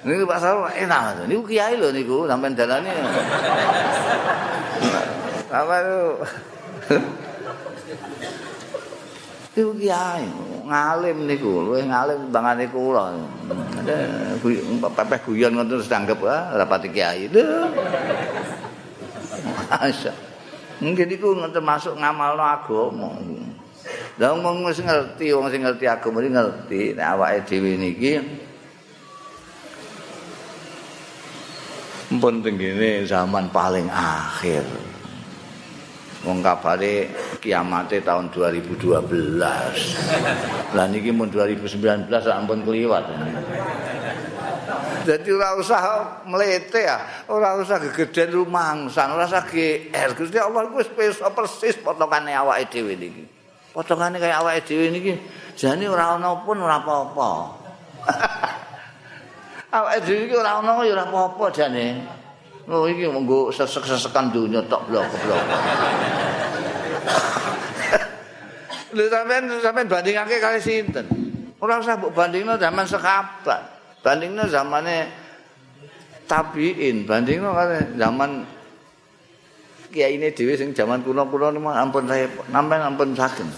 Niku 0.00 0.24
Pak 0.26 0.40
Sarwo 0.42 0.66
enak. 0.66 1.30
Niku 1.30 1.46
kiai 1.46 1.78
lho 1.78 1.94
niku 1.94 2.26
sampean 2.26 2.58
dalane. 2.58 2.90
Apa 5.50 5.74
itu? 5.78 6.00
Iku 9.50 9.74
kiai 9.74 10.30
ngalim 10.62 11.26
niku, 11.26 11.66
luwih 11.66 11.82
ngalim 11.82 12.30
bangane 12.30 12.70
kula. 12.70 13.10
Pepeh 14.94 15.20
guyon 15.26 15.58
ngoten 15.58 15.74
terus 15.74 15.90
dianggap 15.90 16.22
ah 16.22 16.54
rapati 16.54 16.88
kiai. 16.94 17.26
Masya. 19.70 20.14
Mungkin 20.78 21.06
niku 21.10 21.34
termasuk 21.50 21.98
ngamalno 21.98 22.46
agama. 22.46 23.10
Lah 24.20 24.36
wong 24.36 24.68
wis 24.68 24.78
ngerti, 24.78 25.32
wong 25.32 25.48
sing 25.48 25.64
ngerti 25.64 25.88
agama 25.88 26.20
iki 26.20 26.30
ngerti 26.30 26.80
nek 26.92 27.06
awake 27.16 27.38
dhewe 27.48 27.72
niki 27.80 28.12
pun 32.20 32.42
tenggene 32.44 33.08
zaman 33.08 33.48
paling 33.48 33.88
akhir. 33.88 34.89
Wong 36.20 36.44
kabare 36.44 37.08
kiamate 37.40 38.04
tahun 38.04 38.28
2012. 38.28 39.40
Lah 40.76 40.86
niki 40.92 41.08
mun 41.16 41.32
2019 41.32 42.12
ampun 42.12 42.60
kliwat. 42.60 43.08
Jadi 45.00 45.32
ora 45.32 45.56
usah 45.56 45.80
mlete 46.28 46.84
ya, 46.84 47.24
ora 47.32 47.56
usah 47.56 47.80
gegeden 47.80 48.36
rumangsan, 48.36 49.16
ora 49.16 49.24
usah 49.24 49.48
GR. 49.48 50.12
Gusti 50.12 50.36
Allah 50.36 50.68
wis 50.76 50.92
persis 50.92 51.80
potongane 51.80 52.36
awake 52.36 52.68
dhewe 52.68 53.00
niki. 53.00 53.24
Potongane 53.72 54.20
kaya 54.20 54.44
awake 54.44 54.68
dhewe 54.68 54.92
niki 54.92 55.16
jane 55.56 55.88
ora 55.88 56.20
ana 56.20 56.36
pun 56.44 56.60
ora 56.60 56.84
apa-apa. 56.84 57.30
awake 59.80 60.00
dhewe 60.04 60.28
iki 60.28 60.36
ora 60.36 60.60
ana 60.60 60.84
ya 60.84 60.92
ora 60.92 61.08
apa-apa 61.08 61.44
jane. 61.48 62.19
Oh 62.70 62.86
iki 62.86 63.02
monggo 63.10 63.50
sesek-sesekan 63.50 64.30
dunya 64.30 64.62
tok 64.70 64.86
blok-blok. 64.86 65.42
Lha 68.94 69.04
sampean 69.10 69.44
sampean 69.58 69.90
bandingake 69.90 70.38
kali 70.38 70.62
sinten? 70.62 71.06
Ora 71.58 71.82
usah 71.82 71.98
mbok 71.98 72.14
bandingno 72.14 72.54
zaman 72.54 72.86
sekabat. 72.86 73.62
Bandingno 74.06 74.46
zamane 74.46 75.10
tabiin, 76.30 77.10
bandingno 77.10 77.50
kali 77.50 77.98
zaman 77.98 78.46
kiai 79.90 80.14
ini 80.14 80.30
dewi 80.30 80.54
sing 80.54 80.70
zaman 80.70 81.02
kuno-kuno 81.02 81.50
nih 81.50 81.74
ampun 81.74 82.06
saya 82.06 82.30
nampen 82.54 82.78
ampun 82.78 83.18
sakit. 83.18 83.50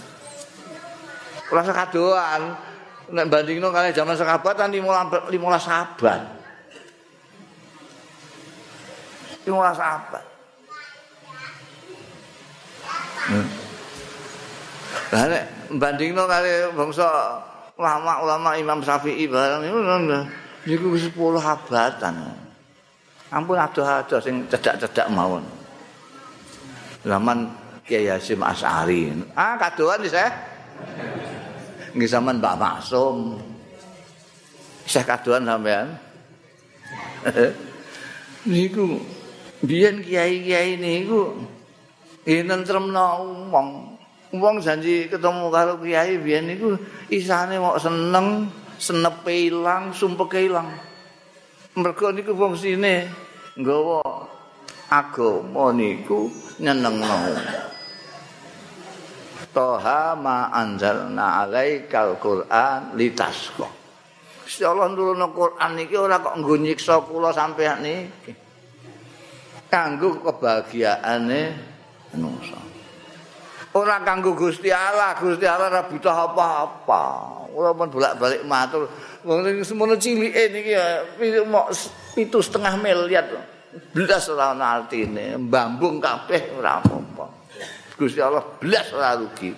Kurasa 1.53 1.69
kadoan, 1.69 2.57
nek 3.13 3.29
bandingno 3.29 3.69
nong 3.69 3.93
zaman 3.93 4.17
sekabat 4.17 4.57
nanti 4.57 4.81
mulai 4.81 5.05
lima. 5.29 5.53
Yang 9.43 9.55
ngerasa 9.59 9.83
apa? 9.83 10.19
Hmm. 13.23 13.47
Lah 15.13 15.23
nek 15.29 15.43
bandingno 15.79 16.23
kare 16.27 16.73
bangsa 16.75 17.07
ulama-ulama 17.79 18.57
Imam 18.59 18.79
Syafi'i 18.83 19.29
bareng 19.29 19.63
niku 20.63 20.95
10 20.95 21.11
abatan. 21.39 22.15
Ampun 23.33 23.57
adoh-adoh 23.57 24.21
sing 24.21 24.45
cedak-cedak 24.45 25.09
mawon. 25.09 25.41
Zaman 27.01 27.49
Kiai 27.83 28.07
Hasyim 28.07 28.45
Asy'ari. 28.45 29.11
Ah 29.33 29.57
kadoan 29.57 30.05
iki. 30.05 30.15
Eh? 30.15 30.31
Nggih 31.97 32.09
sampean 32.09 32.39
Mbak 32.39 32.55
Maksum. 32.61 33.41
Isih 34.85 35.03
kadoan 35.03 35.49
sampean. 35.49 35.87
niku 38.49 39.01
biyen 39.63 40.03
kiai-kiai 40.03 40.75
niku 40.75 41.39
nentremno 42.27 43.07
wong. 43.49 43.69
Wong 44.33 44.55
janji 44.59 45.07
ketemu 45.07 45.47
karo 45.53 45.79
kiai 45.79 46.19
biyen 46.19 46.51
niku 46.51 46.75
isane 47.07 47.61
mok 47.61 47.79
seneng, 47.79 48.49
senepe 48.75 49.31
ilang, 49.31 49.95
sumpeke 49.95 50.43
ilang. 50.43 50.67
Mergo 51.79 52.11
niku 52.11 52.35
wong 52.35 52.59
sine 52.59 53.07
nggawa 53.55 54.01
agama 54.91 55.71
niku 55.71 56.27
nyenengno. 56.59 57.39
Toha 59.53 60.17
ma 60.17 60.49
anzalna 60.49 61.45
alaikal 61.45 62.17
Qur'an 62.17 62.97
litasqa. 62.97 63.69
Gusti 64.41 64.65
Allah 64.65 64.89
nurunno 64.89 65.29
Qur'an 65.29 65.77
iki 65.77 65.93
ora 65.93 66.17
kok 66.17 66.41
nggo 66.41 66.57
nyiksa 66.57 67.05
kula 67.05 67.29
sampeyan 67.29 67.85
niki. 67.85 68.42
Kanggo 69.73 70.21
kebahagiaane 70.21 71.41
manusa. 72.13 72.61
Ora 73.73 74.05
kanggo 74.05 74.37
Gusti 74.37 74.69
Allah, 74.69 75.17
Gusti 75.17 75.49
Allah 75.49 75.73
ora 75.73 75.81
butuh 75.89 76.13
apa-apa. 76.13 77.03
Ora 77.57 77.73
pun 77.73 77.89
bolak-balik 77.89 78.45
matur. 78.45 78.85
Wong 79.25 79.65
semono 79.65 79.97
cilike 79.97 80.53
niki 80.53 81.41
mok 81.49 81.73
pitu 82.13 82.37
setengah 82.37 82.77
miliar. 82.77 83.25
Belas 83.89 84.29
ora 84.29 84.53
ana 84.53 84.77
artine, 84.77 85.33
mbambung 85.41 85.97
kabeh 85.97 86.53
ora 86.53 86.77
apa-apa. 86.77 87.25
Gusti 87.97 88.21
Allah 88.21 88.45
belas 88.61 88.93
ora 88.93 89.17
rugi. 89.17 89.49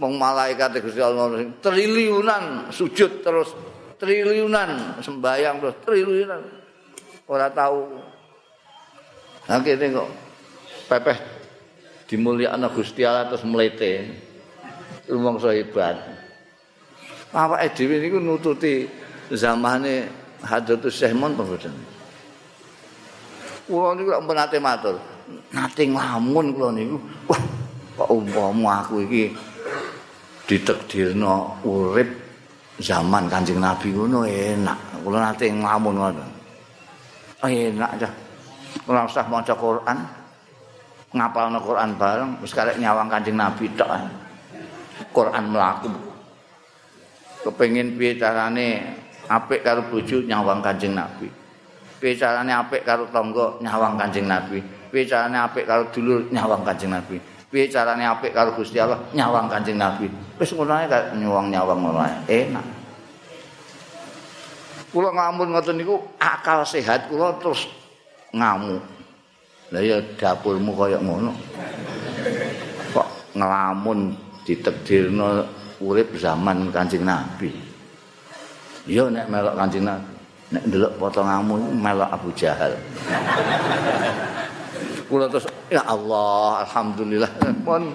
Wong 0.00 0.16
malaikat 0.16 0.80
Gusti 0.80 1.04
Allah 1.04 1.44
triliunan 1.60 2.72
sujud 2.72 3.20
terus 3.20 3.52
triliunan 4.00 5.04
sembayang 5.04 5.56
terus 5.60 5.76
triliunan 5.84 6.40
ora 7.28 7.52
tahu 7.52 8.05
Akhirnya 9.46 10.02
kok 10.02 10.10
pepeh 10.90 11.18
dimulyakno 12.10 12.66
Gusti 12.74 13.06
Allah 13.06 13.30
terus 13.30 13.46
mlete. 13.46 14.10
Rumangsa 15.06 15.54
hebat. 15.54 16.02
Awake 17.30 17.78
dhewe 17.78 18.02
niku 18.02 18.18
nututi 18.18 18.90
zamane 19.30 20.10
Hadratus 20.42 20.98
Syekh 20.98 21.14
Mun 21.14 21.38
mboten. 21.38 21.74
Kula 23.70 23.94
niku 23.94 24.10
lak 24.10 24.26
nate 24.26 24.58
matur. 24.58 24.98
Nate 25.54 25.82
nglamun 25.86 26.46
kula 26.54 26.74
niku. 26.74 26.98
Wah, 27.30 27.42
kok 28.02 28.10
umpama 28.10 28.82
aku 28.82 29.06
iki 29.06 29.30
ditakdirno 30.46 31.62
urip 31.62 32.10
zaman 32.82 33.30
Kanjeng 33.30 33.62
Nabi 33.62 33.94
ngono 33.94 34.26
enak. 34.26 35.06
Kula 35.06 35.18
nate 35.22 35.46
nglamun 35.46 35.94
ngono. 35.94 36.24
Enak 37.46 37.90
aja. 37.94 38.10
Ora 38.84 39.08
usah 39.08 39.24
maca 39.24 39.56
Quran 39.56 39.98
ngapalno 41.16 41.58
Quran 41.64 41.96
bareng 41.96 42.30
wis 42.44 42.52
karek 42.52 42.76
nyawang 42.76 43.08
Kanjeng 43.08 43.40
Nabi 43.40 43.72
tok. 43.72 43.88
Quran 45.16 45.44
mlaku. 45.48 45.88
Kepengin 47.46 47.96
piye 47.96 48.20
carane 48.20 48.96
apik 49.30 49.64
karo 49.64 49.88
bojo 49.88 50.20
nyawang 50.24 50.60
Kanjeng 50.60 50.92
Nabi? 50.92 51.30
Piye 51.96 52.12
carane 52.18 52.52
apik 52.52 52.84
karo 52.84 53.08
tangga 53.08 53.56
nyawang 53.64 53.96
Kanjeng 53.96 54.28
Nabi? 54.28 54.60
Piye 54.92 55.04
carane 55.08 55.40
apik 55.40 55.64
karo 55.64 55.88
dulur 55.88 56.28
nyawang 56.28 56.60
Kanjeng 56.66 56.92
Nabi? 56.92 57.16
Piye 57.48 57.70
carane 57.70 58.04
apik 58.04 58.34
karo 58.34 58.52
Gusti 58.52 58.76
Allah 58.76 59.00
nyawang 59.16 59.48
Kanjeng 59.48 59.78
Nabi? 59.80 60.10
Wis 60.36 60.52
ngono 60.52 60.74
ae 60.76 60.90
nyawang-nyawang 61.16 61.78
ngono 61.80 62.00
enak. 62.28 62.66
Kula 64.92 65.12
ngampun 65.12 65.52
ngoten 65.52 65.76
niku 65.76 65.96
akal 66.16 66.64
sehat 66.64 67.12
kula 67.12 67.36
terus 67.36 67.68
ngamuk. 68.36 68.84
Lah 69.74 69.82
ya 69.82 69.98
dapurmu 70.20 70.76
kaya 70.78 71.00
ngono. 71.02 71.32
Kok 72.94 73.08
ngelamun 73.34 74.14
ditakdirno 74.46 75.42
urip 75.82 76.14
zaman 76.16 76.70
Kanjeng 76.70 77.02
Nabi. 77.02 77.50
Ya 78.86 79.10
nek 79.10 79.26
melok 79.26 79.58
Kanjeng 79.58 79.82
Nabi, 79.82 80.12
nek 80.54 80.62
ndelok 80.70 80.92
potonganmu 81.02 81.74
melok 81.74 82.10
Abu 82.14 82.30
Jahal. 82.38 82.78
Kula 85.10 85.26
terus 85.26 85.50
ya 85.66 85.82
Allah, 85.82 86.62
alhamdulillah. 86.62 87.30
Pun 87.66 87.90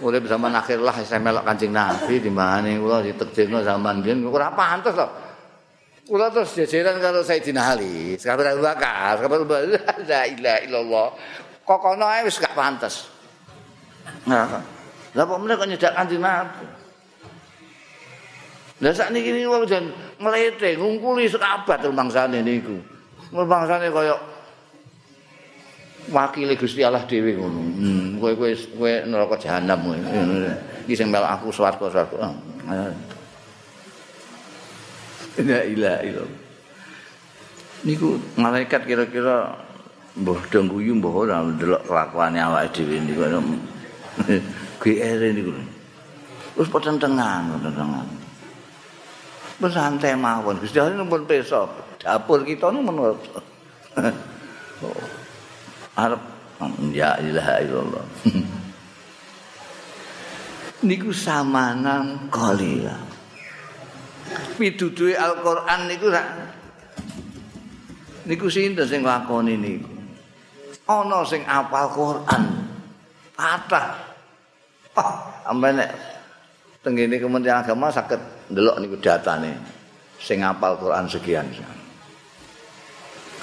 urip 0.00 0.24
zaman 0.24 0.52
akhir 0.56 0.80
lah 0.80 0.96
saya 1.04 1.20
melok 1.20 1.44
Kanjeng 1.44 1.76
Nabi 1.76 2.16
di 2.24 2.32
mana 2.32 2.72
kula 2.72 3.04
ditakdirno 3.04 3.60
zaman 3.60 4.00
biyen 4.00 4.24
ora 4.24 4.48
pantes 4.56 4.96
loh. 4.96 5.23
Kula 6.04 6.28
terus 6.28 6.52
jajaran 6.52 7.00
karo 7.00 7.24
Sayyidina 7.24 7.72
Ali, 7.72 8.20
sahabat 8.20 8.52
Abu 8.52 8.60
Bakar, 8.60 9.24
sahabat 9.24 9.40
Abu 9.40 9.56
la 10.04 10.20
ilaha 10.28 10.58
illallah. 10.60 11.06
Kok 11.64 11.78
kono 11.80 12.04
ae 12.04 12.28
wis 12.28 12.36
gak 12.36 12.52
pantes. 12.52 13.08
Nah, 14.28 14.60
lah 15.16 15.24
kok 15.24 15.40
meneh 15.40 15.56
kok 15.56 15.64
nyedak 15.64 15.92
kanjeng 15.96 16.20
Nabi. 16.20 16.66
Lah 18.84 18.92
sakniki 18.92 19.32
niku 19.32 19.48
wong 19.48 19.64
jan 19.64 19.88
mlete 20.20 20.76
ngungkuli 20.76 21.24
sekabat 21.24 21.80
rumangsane 21.88 22.44
niku. 22.44 22.76
Rumangsane 23.32 23.88
kaya 23.88 24.20
wakile 26.12 26.52
Gusti 26.52 26.84
Allah 26.84 27.00
dhewe 27.08 27.32
ngono. 27.32 27.60
Hmm, 27.80 28.20
kowe 28.20 28.36
kowe 28.36 28.52
kowe 28.52 28.92
neraka 29.08 29.40
jahanam 29.40 29.78
kowe. 29.88 29.96
Iki 30.84 31.00
sing 31.00 31.08
mel 31.08 31.24
aku 31.24 31.48
swarga 31.48 31.88
swarga. 31.88 32.28
La 35.42 35.66
ilaha 35.66 35.98
illallah. 36.06 36.42
Niku 37.84 38.16
malaikat 38.38 38.86
kira-kira 38.86 39.58
mbah 40.14 40.38
do 40.46 40.62
guyu 40.70 40.94
mbah 40.94 41.10
ora 41.10 41.42
ndelok 41.42 41.90
kelakuane 41.90 42.38
awake 42.38 42.86
dhewe 42.86 43.02
niku. 43.02 43.26
GR 44.82 45.20
niku. 45.34 45.50
Terus 46.54 46.70
potentengan, 46.70 47.58
potentengan. 47.58 48.06
Bersantai 49.58 50.14
mawon. 50.14 50.62
Gusti 50.62 50.78
Allah 50.78 51.02
pun 51.02 51.26
peso. 51.26 51.66
Dapur 51.98 52.46
kita 52.46 52.70
nu 52.70 52.86
menurut. 52.86 53.18
Arab 56.04 56.20
ya 56.94 57.18
ilaha 57.18 57.54
illallah. 57.62 58.04
niku 60.86 61.10
samanan 61.10 62.30
qalila. 62.30 63.13
Pituduhe 64.58 65.14
Al-Qur'an 65.18 65.90
niku 65.90 66.08
rak 66.10 66.26
niku 68.24 68.48
sinten 68.48 68.88
sing 68.88 69.04
lakoni 69.04 69.54
niku. 69.56 69.90
Ana 70.84 71.24
sing 71.24 71.44
apal 71.48 71.88
Qur'an. 71.92 72.42
Kathah. 73.34 73.86
Ah, 74.94 75.42
amben 75.50 75.82
nek 75.82 75.90
tengene 76.86 77.18
Kementerian 77.18 77.66
Agama 77.66 77.90
saged 77.90 78.20
ndelok 78.52 78.78
niku 78.78 78.96
datane 79.02 79.58
sing 80.22 80.44
apal 80.46 80.78
Quran 80.78 81.10
sekian. 81.10 81.50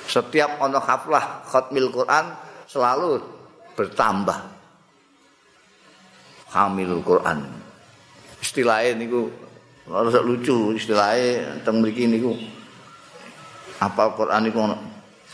Setiap 0.07 0.63
ana 0.63 0.79
haflah 0.79 1.43
khatmil 1.47 1.91
Quran 1.91 2.25
selalu 2.71 3.19
bertambah. 3.75 4.39
Hamilul 6.51 7.03
Quran. 7.03 7.47
Istilahnya 8.43 8.99
niku 8.99 9.31
harus 9.89 10.13
lucu 10.21 10.77
istilahnya 10.77 11.61
teng 11.65 11.81
mriki 11.81 12.05
niku. 12.05 12.37
Apal 13.81 14.13
Quran 14.13 14.45
niku 14.45 14.61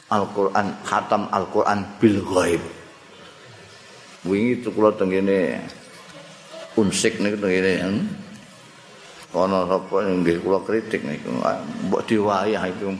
Al-Quran 0.07 0.71
khatam 0.87 1.27
Al-Quran 1.35 1.83
bil 1.99 2.23
ghaib. 2.23 2.63
Wingi 4.23 4.63
itu 4.63 4.71
kula 4.71 4.95
tengene 4.95 5.59
unsik 6.79 7.19
niku 7.19 7.35
tengene. 7.43 7.73
Hmm? 7.83 8.03
Ana 9.35 9.67
sapa 9.67 10.07
nggih 10.07 10.39
kula 10.39 10.63
kritik 10.63 11.03
niku 11.03 11.29
mbok 11.91 12.07
diwayah 12.07 12.63
itu 12.71 12.95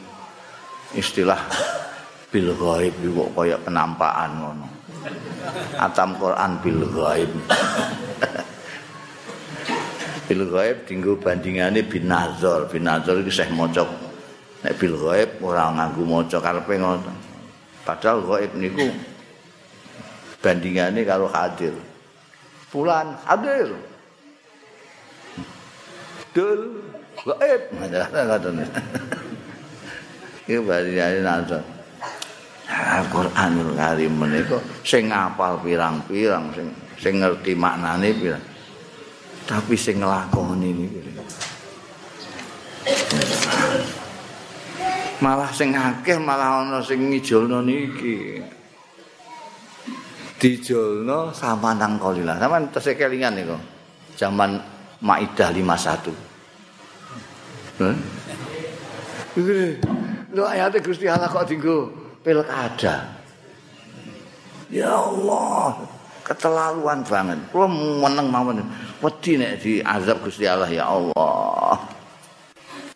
istilah 0.93 1.39
bil 2.31 2.51
ghaib 2.59 2.91
iku 2.99 3.31
kaya 3.31 3.55
penampakan 3.63 4.31
ngono. 4.43 4.67
Atam 5.79 6.19
Quran 6.19 6.51
bil 6.59 6.83
ghaib. 6.91 7.31
bil 10.27 10.43
ghaib 10.51 10.83
dinggo 10.83 11.15
bandingane 11.15 11.81
bin 11.87 12.11
nazar. 12.11 12.67
Bin 12.67 12.83
nazar 12.83 13.15
iki 13.23 13.31
seh 13.31 13.47
maca 13.55 13.87
nek 14.63 14.73
bil 14.75 14.99
ghaib 14.99 15.39
ora 15.39 15.71
nganggo 15.71 16.03
maca 16.03 16.37
karepe 16.43 16.75
ngono. 16.75 17.13
Padahal 17.87 18.19
ghaib 18.27 18.51
niku 18.59 18.91
bandingane 20.43 21.01
karo 21.07 21.31
hadir. 21.31 21.73
Fulan 22.67 23.15
hadir. 23.23 23.71
Dul 26.35 26.83
ghaib. 27.23 27.61
Ngoten. 27.79 28.67
Iki 30.43 30.59
bandingane 30.67 31.19
nazar. 31.23 31.63
Al-Qur'anul 32.67 33.79
Karim 33.79 34.11
menika 34.19 34.59
sing 34.83 35.07
ngapal 35.07 35.55
pirang-pirang 35.63 36.51
sing 36.51 36.67
sing 36.99 37.23
ngerti 37.23 37.55
maknane 37.55 38.11
pirang. 38.11 38.43
Tapi 39.47 39.79
sing 39.79 40.03
nglakoni. 40.03 40.75
Malah 45.23 45.49
sing 45.49 45.73
akeh 45.73 46.19
malah 46.19 46.67
ana 46.67 46.83
sing 46.83 47.09
ngijolno 47.09 47.63
niki. 47.63 48.43
Dijolno 50.37 51.33
sama 51.33 51.73
nang 51.73 51.97
kolila. 51.97 52.37
Sampeyan 52.37 52.69
tesih 52.69 52.93
kelingan 52.93 53.33
niku. 53.33 53.57
Zaman 54.13 54.61
Maidah 55.01 55.49
51. 55.49 56.13
Heh. 57.81 57.95
Lho 60.33 60.43
ayate 60.45 60.81
Gusti 60.81 61.05
Allah 61.09 61.29
kok 61.29 61.45
dinggo 61.49 61.89
pilkada. 62.25 63.05
Ya 64.67 64.91
Allah, 64.91 65.79
keterlaluan 66.27 66.99
banget. 67.07 67.39
Kulo 67.53 67.71
meneng 67.71 68.27
mawon. 68.27 68.59
Wedi 68.97 69.37
nek 69.37 69.61
diazab 69.61 70.25
Gusti 70.25 70.49
Allah 70.49 70.65
ya 70.73 70.89
Allah. 70.89 71.77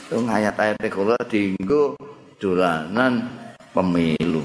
Itu 0.10 0.18
ayat-ayat 0.26 0.82
kula 0.90 1.14
dienggo 1.30 1.94
dolanan 2.42 3.30
pemilu. 3.70 4.42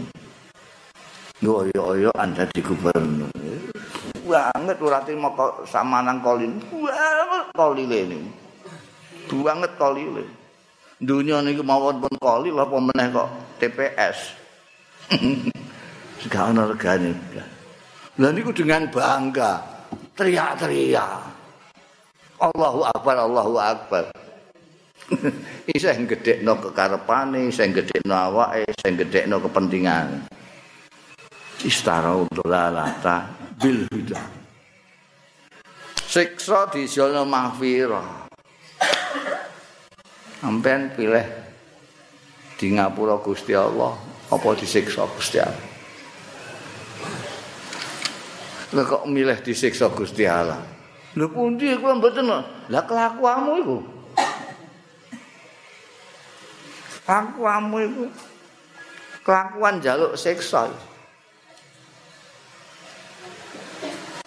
Yo 1.40 2.12
Anda 2.12 2.44
di 2.52 2.60
gubernur. 2.60 3.32
Banget 4.26 4.76
ora 4.84 5.00
trimo 5.00 5.32
samanang 5.64 6.20
kolin. 6.20 6.60
Banget 6.60 7.46
kolile 7.56 7.98
ini. 8.04 8.20
Banget 9.32 9.72
kolile. 9.80 10.24
Dunia 11.00 11.40
niku 11.40 11.64
mawon 11.64 12.04
pun 12.04 12.14
kolil 12.20 12.56
apa 12.56 12.76
meneh 12.76 13.06
kok 13.12 13.28
TPS. 13.60 14.18
Gak 16.28 16.52
ana 16.52 16.68
regane. 16.68 17.16
Lah 18.20 18.30
niku 18.32 18.52
dengan 18.52 18.88
bangga 18.92 19.60
teriak-teriak. 20.16 21.35
Allahu 22.36 22.84
akbar, 22.84 23.16
Allahu 23.16 23.56
akbar. 23.56 24.04
Isa 25.76 25.94
sing 25.96 26.04
gedhekno 26.04 26.58
kekarepane, 26.60 27.48
sing 27.48 27.72
gedhekno 27.72 28.12
awake, 28.12 28.68
sing 28.82 28.98
gedhekno 28.98 29.40
kepentingan. 29.40 30.28
Istarau 31.64 32.28
dolalata 32.28 33.32
bil 33.56 33.88
huda. 33.88 34.20
Siksa 36.06 36.68
dijono 36.68 37.24
mahfirah. 37.24 38.28
Sampeyan 40.44 40.92
pilih 40.92 41.26
di 42.60 42.76
ngapura 42.76 43.18
Gusti 43.18 43.56
Allah 43.56 43.96
apa 44.30 44.48
disiksa 44.54 45.08
Gusti 45.08 45.40
Allah. 45.40 45.66
Lah 48.76 48.84
kok 48.84 49.08
milih 49.08 49.40
disiksa 49.40 49.88
Gusti 49.88 50.28
Allah? 50.28 50.75
Lho 51.16 51.26
pundi 51.32 51.72
kula 51.80 51.96
mboten. 51.96 52.28
Lah 52.68 52.82
kelakuanmu 52.84 53.52
iku. 53.64 53.78
Kelakuanmu 57.08 57.76
iku 57.88 58.04
kelakuan 59.24 59.80
jaluk 59.80 60.12
siksa. 60.14 60.68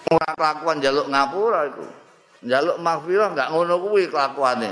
Ora 0.10 0.30
kelakuan 0.34 0.82
jaluk 0.82 1.06
ngapura 1.14 1.70
iku. 1.70 1.86
Jaluk 2.42 2.82
maghfirah 2.82 3.38
enggak 3.38 3.52
ngono 3.54 3.76
kuwi 3.86 4.10
kelakuane. 4.10 4.70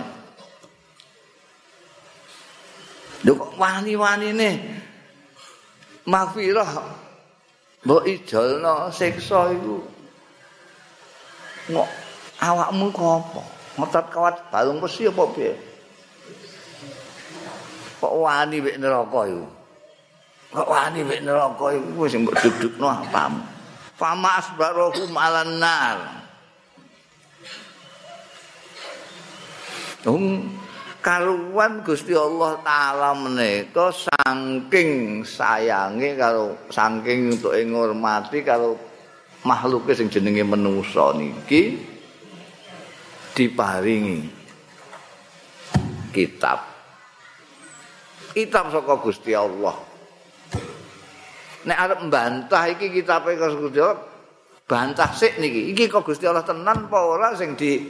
Lho 3.21 3.34
kok 3.38 3.51
wani-wanine 3.62 4.49
maghfirah 6.08 6.71
mbok 7.84 8.03
ijolno 8.08 8.89
siksa 8.89 9.51
iku 9.51 9.84
ngok 11.67 11.89
awakmu 12.42 12.94
kok 12.94 13.10
apa? 13.21 13.42
Ngotot 13.77 14.06
kawat 14.10 14.35
balung 14.50 14.81
besi 14.81 15.06
apa 15.06 15.23
piye? 15.33 15.54
Kok 17.98 18.13
wani 18.13 18.62
mek 18.62 18.77
neraka 18.77 19.21
iku? 19.25 19.48
Kok 20.54 20.69
wani 20.69 21.00
mek 21.06 21.21
neraka 21.25 21.65
iku? 21.73 21.88
Wis 22.02 22.17
mbok 22.17 22.38
dudukno 22.42 22.88
apamu? 22.90 23.42
Fama 23.98 24.38
asbarohu 24.38 25.10
malan 25.10 25.58
nar. 25.58 25.98
Karuan 31.04 31.83
Gusti 31.88 32.12
Allah 32.12 32.60
taala 32.63 33.12
menika 33.15 33.92
saking 33.92 35.23
sayange 35.23 36.19
karo 36.19 36.67
saking 36.67 37.35
untuk 37.35 37.56
ngurmati 37.56 38.44
karo 38.44 38.75
makhluk 39.48 39.88
sing 39.96 40.12
jenenge 40.12 40.44
manusa 40.44 41.15
niki 41.15 41.79
diparingi 43.38 44.25
kitab 46.10 46.65
kitab 48.33 48.73
saka 48.73 48.94
Gusti 48.98 49.38
Allah 49.38 49.77
nek 51.69 51.77
arep 51.77 52.00
mbantah 52.10 52.73
iki 52.73 52.90
kitabe 52.90 53.38
Gusti 53.38 53.77
Allah 53.77 54.02
bantah 54.65 55.13
sik 55.13 55.38
niki 55.38 55.69
iki 55.69 55.85
kok 55.85 56.02
Gusti 56.10 56.25
Allah 56.25 56.42
tenan 56.42 56.90
apa 56.90 56.98
ora 56.98 57.38
sing 57.38 57.54
di 57.54 57.85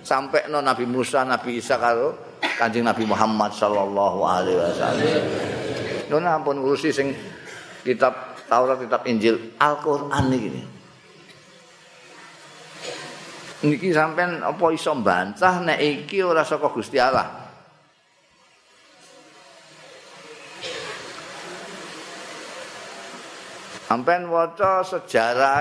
sampai 0.00 0.48
Nabi 0.48 0.88
Musa, 0.88 1.24
Nabi 1.24 1.60
Isa 1.60 1.76
karo 1.76 2.16
Kanjeng 2.40 2.84
Nabi 2.88 3.04
Muhammad 3.04 3.52
sallallahu 3.52 4.20
alaihi 4.24 4.56
wasallam. 4.56 5.22
Nun 6.08 6.24
ampun 6.24 6.60
ngurusi 6.60 6.92
sing 6.92 7.12
kitab 7.84 8.36
Taurat, 8.48 8.82
kitab 8.82 9.06
Injil, 9.06 9.54
Al-Qur'an 9.62 10.26
iki. 10.34 10.79
Niki 13.60 13.92
sampean 13.92 14.40
apa 14.40 14.72
iso 14.72 14.96
mbantah 14.96 15.60
nek 15.60 15.76
iki 15.76 16.24
ora 16.24 16.40
saka 16.40 16.72
Gusti 16.72 16.96
Allah? 16.96 17.28
Sampean 23.84 24.32
waca 24.32 24.80
sejarah 24.80 25.60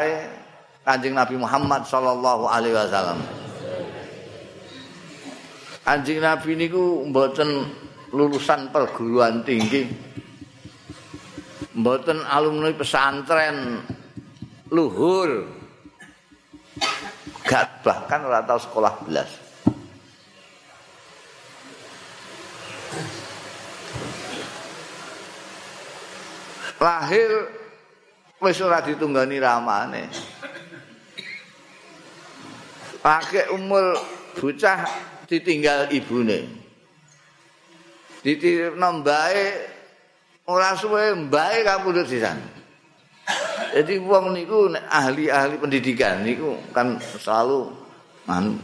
Kanjeng 0.88 1.12
Nabi 1.12 1.36
Muhammad 1.36 1.84
sallallahu 1.84 2.48
alaihi 2.48 2.78
wasallam. 2.78 3.20
Kanjeng 5.84 6.24
Nabi 6.24 6.56
niku 6.56 7.04
mboten 7.04 7.68
lulusan 8.16 8.72
perguruan 8.72 9.44
tinggi. 9.44 9.92
Mboten 11.76 12.24
alumni 12.24 12.72
pesantren 12.72 13.84
luhur. 14.72 15.59
Gak 17.46 17.82
bahkan 17.82 18.26
ora 18.26 18.46
tau 18.46 18.62
sekolah 18.62 18.94
belas. 19.06 19.30
Lahir 26.80 27.32
wis 28.40 28.60
ora 28.64 28.80
ditunggani 28.80 29.42
ramane. 29.42 30.08
Pakai 33.00 33.52
umur 33.52 33.96
bocah 34.36 34.88
ditinggal 35.28 35.92
ibune. 35.92 36.48
Ditiripno 38.20 39.00
mbae 39.00 39.44
ora 40.48 40.76
suwe 40.76 41.16
mbae 41.16 41.64
kapundhut 41.64 42.08
sisan. 42.08 42.59
Jadi 43.70 44.02
wong 44.02 44.34
niku 44.34 44.74
ahli-ahli 44.74 45.62
pendidikan 45.62 46.26
niku 46.26 46.58
kan 46.74 46.98
selalu 47.22 47.70
man 48.26 48.58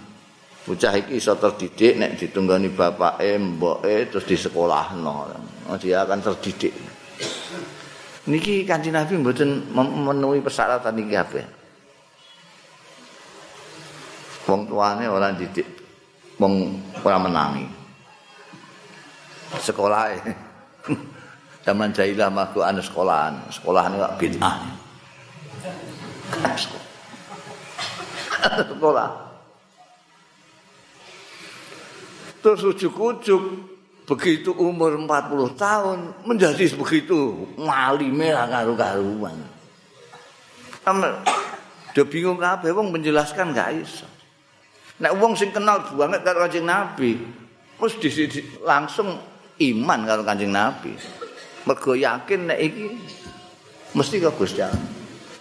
bocah 0.66 0.98
iki 0.98 1.22
iso 1.22 1.38
terdidik 1.38 1.94
nek 2.02 2.18
ditunggani 2.18 2.74
bapake, 2.74 3.38
mboke 3.38 4.10
terus 4.10 4.26
di 4.26 4.34
sekolahno. 4.34 5.30
Oh, 5.70 5.78
dia 5.78 6.02
akan 6.02 6.20
terdidik. 6.26 6.74
Niki 8.26 8.66
Kanjeng 8.66 8.98
Nabi 8.98 9.22
mboten 9.22 9.70
memenuhi 9.70 10.42
persyaratan 10.42 10.98
iki 10.98 11.14
kabeh. 11.14 11.46
Wong 14.50 14.66
tuane 14.66 15.06
ora 15.06 15.30
didik, 15.34 15.66
wong 16.42 16.82
ora 17.06 17.18
menangi. 17.22 17.66
Sekolah 19.62 20.10
Zaman 21.66 21.90
jahilah 21.90 22.30
makhluk 22.30 22.62
anu 22.62 22.82
sekolahan. 22.86 23.42
Sekolahan 23.50 23.98
itu 23.98 24.06
bid'ah. 24.22 24.58
sekolah. 28.70 29.10
Terus 32.46 32.62
ujuk-ujuk 32.62 33.44
begitu 34.06 34.54
umur 34.54 34.94
40 34.94 35.58
tahun 35.58 35.98
menjadi 36.30 36.78
begitu 36.78 37.50
ngalime 37.58 38.30
lah 38.30 38.46
karu-karuan. 38.46 39.34
Dia 41.98 42.06
bingung 42.06 42.38
kabeh 42.38 42.70
wong 42.70 42.94
menjelaskan 42.94 43.50
gak 43.50 43.74
iso. 43.82 44.06
Nek 45.02 45.18
wong 45.18 45.34
sing 45.34 45.50
kenal 45.50 45.82
banget 45.98 46.22
karo 46.22 46.46
Kanjeng 46.46 46.70
Nabi, 46.70 47.18
terus 47.82 47.98
langsung 48.62 49.18
iman 49.58 50.00
karo 50.06 50.22
Kanjeng 50.22 50.54
Nabi. 50.54 50.94
Mergo 51.66 51.98
yakin 51.98 52.54
nek 52.54 52.60
iki 52.62 52.86
mesti 53.98 54.22
kok 54.22 54.38
Gusti 54.38 54.62
Allah. 54.62 54.86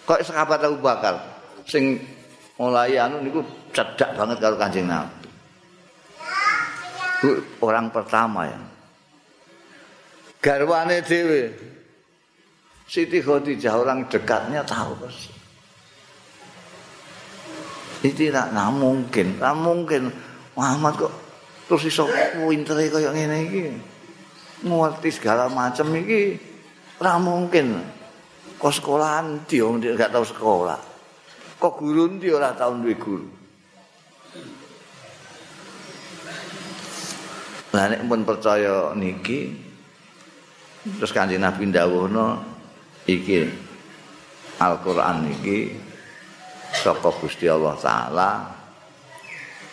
Kok 0.09 0.21
sahabat 0.25 0.65
Abu 0.65 0.81
Bakar 0.81 1.21
sing 1.69 2.01
mulai 2.57 2.97
anu 2.97 3.21
niku 3.21 3.45
cedak 3.73 4.17
banget 4.17 4.41
kalau 4.41 4.57
Kanjeng 4.57 4.89
Nabi. 4.89 5.23
orang 7.65 7.89
pertama 7.89 8.45
ya. 8.45 8.61
Garwane 10.45 11.01
dhewe. 11.01 11.57
Siti 12.85 13.25
Khadijah 13.25 13.81
orang 13.81 14.05
dekatnya 14.13 14.61
tahu 14.61 14.93
persis. 15.01 15.33
Ini 18.05 18.13
tidak 18.13 18.53
nah 18.53 18.69
mungkin, 18.69 19.41
nah 19.41 19.57
mungkin 19.57 20.13
Muhammad 20.53 21.01
kok 21.01 21.13
terus 21.65 21.89
iso 21.89 22.05
pintere 22.37 22.93
kaya 22.93 23.09
ngene 23.09 23.39
iki. 23.49 23.63
Ngerti 24.63 25.11
segala 25.11 25.51
macam 25.51 25.91
iki 25.99 26.39
ora 27.03 27.19
mungkin. 27.19 27.97
kok 28.55 28.81
sekolahan 28.81 29.45
dia 29.45 29.69
gak 29.93 30.15
tahu 30.15 30.25
sekolah. 30.25 30.81
Kok 31.61 31.75
guru 31.85 32.17
dia 32.17 32.33
ora 32.39 32.57
tahu 32.57 32.81
duwe 32.81 32.97
guru. 32.97 33.29
Lah 37.75 37.91
nek 37.91 38.07
pun 38.07 38.23
percaya 38.23 38.95
niki 38.95 39.51
terus 40.95 41.11
Kanjeng 41.11 41.43
Nabi 41.43 41.75
dawuhna 41.75 42.39
iki 43.05 43.51
Al-Qur'an 44.63 45.27
niki 45.27 45.75
saka 46.71 47.11
Gusti 47.19 47.51
Allah 47.51 47.75
taala 47.75 48.31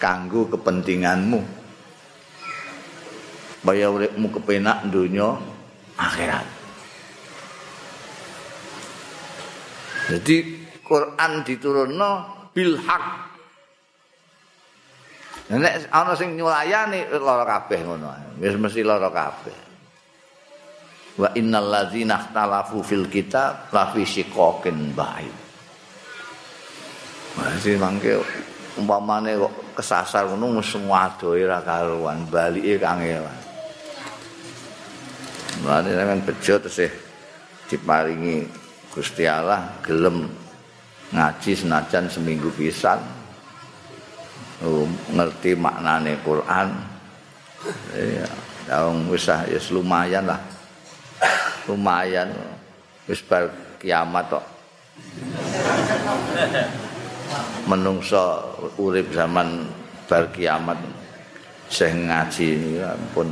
kanggo 0.01 0.49
kepentinganmu 0.49 1.60
Baya 3.61 3.93
uripmu 3.93 4.33
kepenak 4.33 4.89
dunia 4.89 5.37
akhirat 6.01 6.61
Jadi 10.11 10.37
Quran 10.83 11.31
diturunno 11.47 12.11
bil 12.51 12.75
haq. 12.75 13.05
Nek 15.55 15.87
ana 15.87 16.15
sing 16.19 16.35
nyulayani 16.35 17.07
lara 17.15 17.47
kabeh 17.47 17.79
ngono. 17.79 18.11
Wis 18.39 18.59
mesti 18.59 18.83
lara 18.83 19.07
kabeh. 19.07 19.57
Wa 21.15 21.31
innal 21.39 21.67
ladzina 21.67 22.19
ikhtalafu 22.19 22.83
fil 22.83 23.07
kitab 23.07 23.71
la 23.71 23.87
fi 23.91 24.03
shiqaqin. 24.03 24.91
Masih 27.31 27.79
mangke 27.79 28.19
umpamane 28.75 29.39
kok 29.39 29.79
kesasar 29.79 30.27
ngono 30.27 30.59
semua 30.59 31.07
adoe 31.07 31.47
ra 31.47 31.63
karuan, 31.63 32.27
balike 32.27 32.75
kangelan. 32.79 33.40
Mulane 35.61 35.93
kan 35.93 36.19
bejo 36.25 36.57
terus 36.57 36.89
diparingi 37.69 38.49
Gusti 38.91 39.29
Allah 39.29 39.77
gelem 39.85 40.27
ngaji 41.13 41.51
senajan 41.53 42.09
seminggu 42.09 42.49
pisan. 42.51 42.99
Oh, 44.61 44.85
ngerti 45.13 45.57
maknane 45.57 46.17
Quran. 46.21 46.69
Ya 47.93 48.27
daung 48.65 49.09
wis 49.09 49.29
ya 49.29 49.59
lumayan 49.69 50.25
lah. 50.25 50.41
Lumayan 51.69 52.33
wis 53.05 53.21
bar 53.21 53.49
kiamat 53.81 54.29
kok 54.29 54.45
menungso 57.65 58.53
urip 58.77 59.09
zaman 59.09 59.65
bar 60.05 60.29
kiamat 60.29 60.77
sing 61.71 62.11
ngaji 62.11 62.45
ini 62.59 62.71
pun 63.15 63.31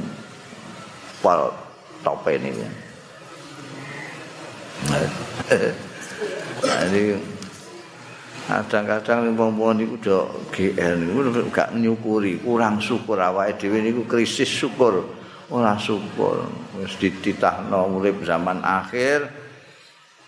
pol 1.19 1.51
tope 2.01 2.35
ini 2.35 2.49
Jadi 6.59 7.03
kadang-kadang 8.49 9.37
wong-wong 9.37 9.77
niku 9.77 9.95
do 10.01 10.17
GL 10.49 10.97
niku 11.05 11.45
gak 11.53 11.77
nyukuri, 11.77 12.41
kurang 12.41 12.81
syukur 12.81 13.21
awake 13.21 13.61
dhewe 13.61 13.77
niku 13.85 14.09
krisis 14.09 14.49
syukur, 14.49 15.05
ora 15.53 15.77
syukur. 15.77 16.49
Wis 16.81 16.97
dititahno 16.97 17.93
urip 17.99 18.25
zaman 18.25 18.65
akhir 18.65 19.29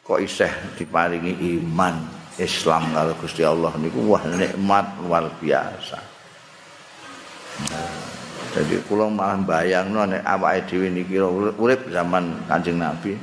kok 0.06 0.20
isih 0.22 0.52
diparingi 0.78 1.62
iman 1.62 1.96
Islam 2.38 2.94
karo 2.94 3.14
Gusti 3.18 3.42
Allah 3.42 3.74
niku 3.82 4.06
wah 4.06 4.22
nikmat 4.26 4.86
luar 5.02 5.26
biasa. 5.42 6.00
Jadi 8.52 8.84
kula 8.84 9.08
malah 9.08 9.40
bayangno 9.48 10.04
nek 10.04 10.28
awake 10.28 10.68
dhewe 10.68 10.92
niki 10.92 11.16
urip 11.56 11.88
zaman 11.88 12.36
Kanjeng 12.52 12.84
Nabi, 12.84 13.16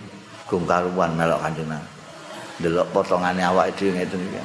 gong 0.49 0.65
karuan 0.65 1.13
melok 1.13 1.45
kanjeng 1.45 1.69
Nabi. 1.69 1.91
Delok 2.65 2.89
potongane 2.97 3.45
awake 3.45 3.77
dhewe 3.77 4.01
ngeten 4.01 4.25
iki. 4.25 4.41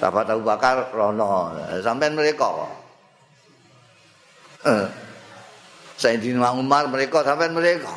Sahabat 0.00 0.32
Abu 0.32 0.42
Bakar 0.46 0.88
rono, 0.94 1.52
sampean 1.84 2.16
mereka 2.16 2.48
kok. 2.48 2.72
Eh. 4.64 4.86
Sayyidina 5.98 6.54
Umar 6.56 6.88
mereka 6.88 7.20
sampean 7.20 7.52
mereka. 7.52 7.92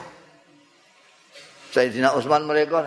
Sayyidina 1.72 2.12
Utsman 2.18 2.44
mereka. 2.44 2.84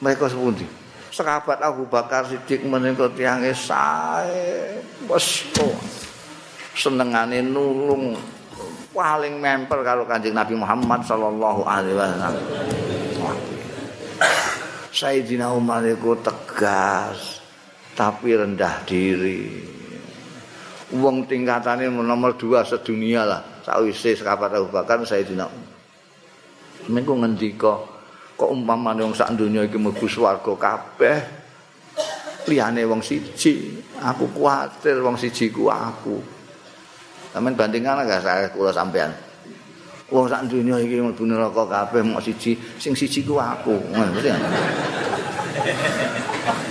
Mereka 0.00 0.32
sepundi? 0.32 0.64
sahabat 1.10 1.58
Abu 1.60 1.84
Bakar 1.90 2.24
Siddiq 2.24 2.62
menika 2.64 3.10
tiange 3.10 3.50
sae 3.52 4.78
wis 5.10 5.44
senengane 6.74 7.42
nulung 7.42 8.14
paling 8.90 9.38
memper 9.38 9.80
karo 9.86 10.02
Kanjeng 10.04 10.34
Nabi 10.34 10.54
Muhammad 10.58 11.06
sallallahu 11.06 11.62
alaihi 11.64 11.96
wasallam. 11.96 12.34
Sayyidina 14.90 15.54
Umar 15.54 15.86
itu 15.86 16.12
tegas 16.18 17.40
tapi 17.94 18.34
rendah 18.34 18.82
diri. 18.84 19.70
Wong 20.90 21.30
tingkatannya 21.30 21.86
nomor 21.86 22.34
dua 22.34 22.66
sedunia 22.66 23.22
lah. 23.22 23.42
Sakwise 23.62 24.18
sekapat 24.18 24.58
Abu 24.58 24.68
Bakar 24.74 24.98
Sayyidina 25.06 25.46
Umar. 25.46 25.70
Mengko 26.90 27.14
ngendika 27.22 27.74
kok 28.34 28.50
umpamane 28.50 29.04
wong 29.04 29.14
sak 29.14 29.36
donya 29.36 29.68
iki 29.68 29.76
mlebu 29.76 30.08
swarga 30.08 30.56
kabeh 30.56 31.18
liyane 32.50 32.82
wong 32.88 32.98
siji. 33.04 33.78
Aku 34.02 34.32
kuwatir 34.34 34.98
wong 34.98 35.14
siji 35.14 35.54
ku 35.54 35.70
aku. 35.70 36.39
Sampeyan 37.30 37.54
bandingan 37.54 38.02
gak 38.02 38.26
saya 38.26 38.50
kula 38.50 38.74
sampean. 38.74 39.14
Wong 40.10 40.26
sak 40.26 40.50
dunya 40.50 40.74
iki 40.82 40.98
mlebu 40.98 41.22
neraka 41.22 41.62
kabeh 41.70 42.02
mok 42.02 42.18
siji, 42.18 42.58
sing 42.82 42.98
siji 42.98 43.22
ku 43.22 43.38
aku. 43.38 43.78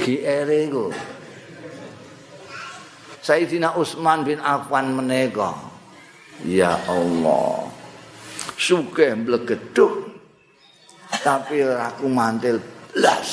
GR 0.03 0.47
iku. 0.51 0.91
Sayyidina 3.23 3.79
Utsman 3.79 4.27
bin 4.27 4.43
Affan 4.43 4.91
menika. 4.91 5.55
Ya 6.43 6.75
Allah. 6.91 7.71
Sugih 8.59 9.15
mblegeduk. 9.15 10.11
Tapi 11.23 11.63
aku 11.63 12.11
mantil 12.11 12.59
blas. 12.91 13.29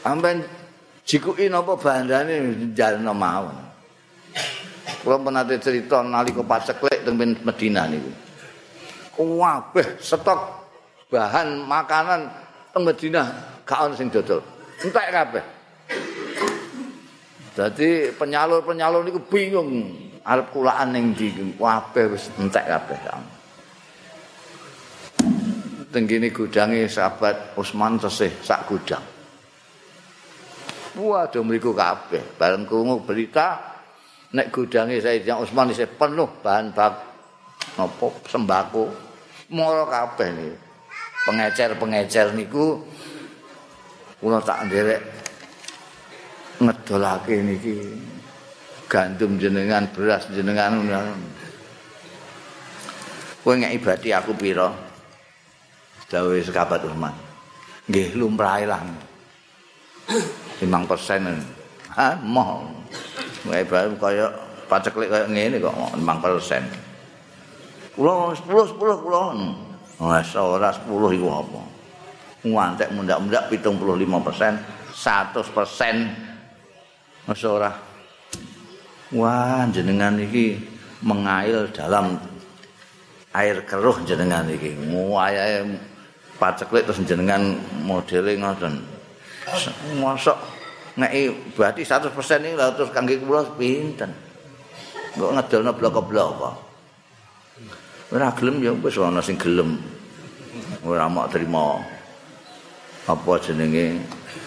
Sampeyan 0.00 0.40
jikuki 1.04 1.52
napa 1.52 1.76
bandane 1.76 2.72
jalno 2.72 3.12
mawon. 3.12 3.65
Kula 5.06 5.22
pernah 5.22 5.46
cerita 5.46 6.02
nalika 6.02 6.42
paceklek 6.42 7.06
teng 7.06 7.14
Medina 7.14 7.86
niku. 7.86 8.10
Kabeh 9.14 10.02
stok 10.02 10.40
bahan 11.06 11.62
makanan 11.62 12.26
teng 12.74 12.82
Medina 12.82 13.22
gak 13.62 13.86
ono 13.86 13.94
sing 13.94 14.10
dodol. 14.10 14.42
Entek 14.82 15.06
kabeh. 15.14 15.44
Dadi 17.54 18.10
penyalur-penyalur 18.18 19.06
niku 19.06 19.22
bingung 19.30 19.94
arep 20.26 20.50
kulaan 20.50 20.90
ning 20.90 21.14
ndi. 21.14 21.54
Kabeh 21.54 22.04
wis 22.10 22.26
entek 22.42 22.66
kabeh. 22.66 22.98
Tenggini 25.94 26.34
gudange 26.34 26.90
sahabat 26.90 27.54
Usman 27.54 28.02
tesih 28.02 28.34
sak 28.42 28.66
gudang. 28.66 29.06
Waduh 30.98 31.46
mriku 31.46 31.70
kabeh. 31.70 32.34
Bareng 32.34 32.66
krungu 32.66 33.06
berita 33.06 33.75
nek 34.34 34.50
gudange 34.50 34.98
Sayyidina 34.98 35.38
Utsman 35.38 35.70
isih 35.70 35.86
penuh 35.86 36.26
bahan 36.42 36.74
bak 36.74 36.92
apa 37.76 38.06
sembako. 38.26 38.90
Moro 39.54 39.86
kabeh 39.86 40.28
niku 40.34 40.56
pengecer-pengecer 41.26 42.34
niku 42.34 42.82
kula 44.18 44.42
tak 44.42 44.66
nderek 44.66 45.02
ngedolake 46.58 47.34
niki. 47.42 47.74
Gandum 48.86 49.34
jenengan 49.38 49.86
beras 49.90 50.30
jenengan 50.30 50.78
kowe 53.42 53.54
ngek 53.54 53.82
ibadi 53.82 54.14
aku 54.14 54.34
pira? 54.34 54.70
Dawuh 56.06 56.38
sekabat 56.42 56.86
Utsman 56.86 57.14
nggih 57.86 58.18
lumrahe 58.18 58.66
lah. 58.66 58.82
5% 60.62 60.62
ha 61.98 62.14
moh 62.22 62.62
Wae 63.46 63.62
bae 63.62 63.86
kaya 63.98 64.26
paceklik 64.66 65.10
kaya 65.10 65.26
ngene 65.30 65.60
kok 65.62 65.74
5%. 65.94 66.86
Kula 67.96 68.34
10 68.34 68.76
10 68.76 68.76
kula. 68.76 69.32
Wes 69.96 70.36
ora 70.36 70.70
10 70.74 71.16
iku 71.16 71.28
apa. 71.32 71.60
Ngantek 72.46 72.94
mundak-mundak 72.94 73.50
75%, 73.50 74.54
100%. 74.92 77.26
Wes 77.26 77.44
ora. 77.46 77.72
Wah, 79.14 79.62
jenengan 79.70 80.18
iki 80.18 80.58
mengail 81.00 81.70
dalam 81.70 82.18
air 83.32 83.62
keruh 83.64 83.96
jenengan 84.04 84.50
iki. 84.50 84.74
Muayae 84.90 85.64
paceklik 86.36 86.84
terus 86.84 87.00
jenengan 87.06 87.56
modele 87.86 88.36
ngoten. 88.36 88.82
Mosok 90.02 90.55
nek 90.96 91.12
berarti 91.52 91.84
100% 91.84 92.08
ini 92.40 92.56
lha 92.56 92.72
terus 92.72 92.90
kangge 92.92 93.20
kula 93.20 93.44
pinten. 93.56 94.10
Kok 95.16 95.32
ngedolno 95.32 95.72
blok-blok. 95.72 96.44
Ora 98.12 98.30
gelem 98.36 98.62
ya 98.62 98.72
wis 98.76 98.96
ana 99.00 99.20
sing 99.24 99.36
gelem. 99.40 99.80
Ora 100.84 101.08
mau 101.08 101.26
terima 101.26 101.80
apa 103.08 103.32
jenenge 103.42 103.98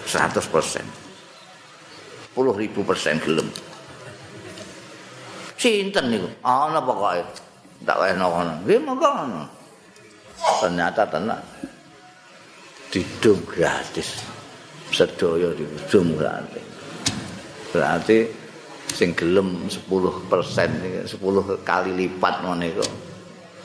100%. 0.06 0.40
10.000 2.38 2.88
persen 2.88 3.20
gelem. 3.20 3.48
Sinten 5.60 6.06
niku? 6.08 6.30
Ana 6.46 6.80
pokoke. 6.80 7.20
Tak 7.84 7.98
weno 8.00 8.26
ngono. 8.32 8.54
Nggih 8.64 8.80
monggo 8.80 9.10
ngono. 9.12 9.44
Ternyata 10.64 11.04
tenan. 11.04 11.42
Didum 12.88 13.44
gratis. 13.44 14.39
Sedaya 15.00 15.56
diujung 15.56 16.20
berarti. 17.72 18.20
Sing 18.90 19.16
gelem 19.16 19.70
10% 19.70 19.88
10 20.28 21.08
kali 21.64 21.92
lipat 21.96 22.44
ngene 22.44 22.68
iku 22.74 22.84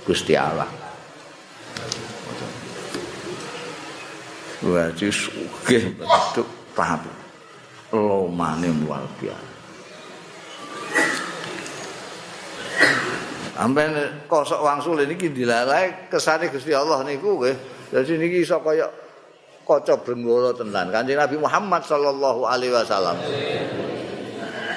Gusti 0.07 0.39
Allah. 0.39 0.69
Berarti 4.63 5.09
sugih 5.11 5.97
bentuk 5.97 6.47
tapi 6.77 7.11
lomane 7.91 8.69
luar 8.85 9.03
biasa. 9.19 9.53
Amben 13.55 13.97
kosok 14.29 14.61
wangsul 14.61 15.03
ini 15.03 15.15
dilalai 15.17 16.11
kesane 16.13 16.53
Gusti 16.53 16.77
Allah 16.77 17.01
niku 17.03 17.41
nggih. 17.41 17.57
Dadi 17.91 18.19
niki 18.21 18.45
iso 18.45 18.61
kaya 18.61 18.87
kaca 19.65 19.97
brenggara 19.99 20.53
tenan 20.53 20.93
Kanjeng 20.93 21.19
Nabi 21.19 21.37
Muhammad 21.41 21.83
sallallahu 21.89 22.45
alaihi 22.45 22.73
wasallam. 22.73 23.17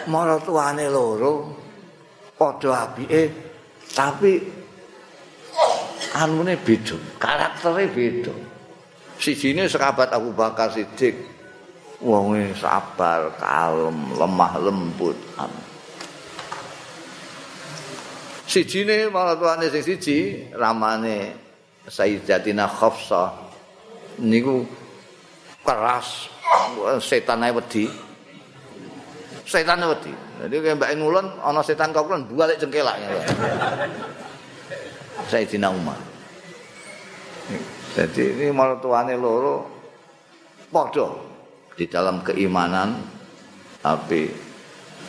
Maratuane 0.08 0.88
loro 0.88 1.52
padha 2.40 2.88
apike 2.88 3.28
tapi 3.92 4.40
anune 6.16 6.56
beda, 6.56 6.96
karaktere 7.20 7.92
beda. 7.92 8.34
Sijine 9.18 9.68
sahabat 9.68 10.14
Abu 10.14 10.32
Bakar 10.32 10.72
Siddiq 10.72 11.18
wonge 12.00 12.54
sabar, 12.56 13.34
kalem, 13.42 14.14
lemah 14.16 14.54
lembut. 14.62 15.18
Sijine 18.48 19.12
maratuane 19.12 19.68
sing 19.68 19.84
siji 19.84 20.48
ramane 20.56 21.36
Sayyidatina 21.88 22.68
Khafsah 22.68 23.47
niku 24.22 24.66
keras 25.62 26.32
setan 27.02 27.44
ae 27.44 27.52
wedi. 27.54 27.86
Setan 29.48 29.84
wedi. 29.84 30.14
Jadi 30.38 30.56
kayak 30.62 30.78
mbak 30.78 30.92
ngulon 30.98 31.28
ana 31.42 31.62
setan 31.66 31.94
kau 31.96 32.06
kulon 32.06 32.30
balik 32.34 32.62
cengkelak 32.62 32.96
ya 33.02 33.10
Sayyidina 35.28 35.74
Umar. 35.74 35.98
Jadi 37.98 38.38
ini 38.38 38.54
martuane 38.54 39.18
loro 39.18 39.66
podo 40.70 41.08
di 41.74 41.90
dalam 41.90 42.22
keimanan 42.22 43.02
tapi 43.82 44.30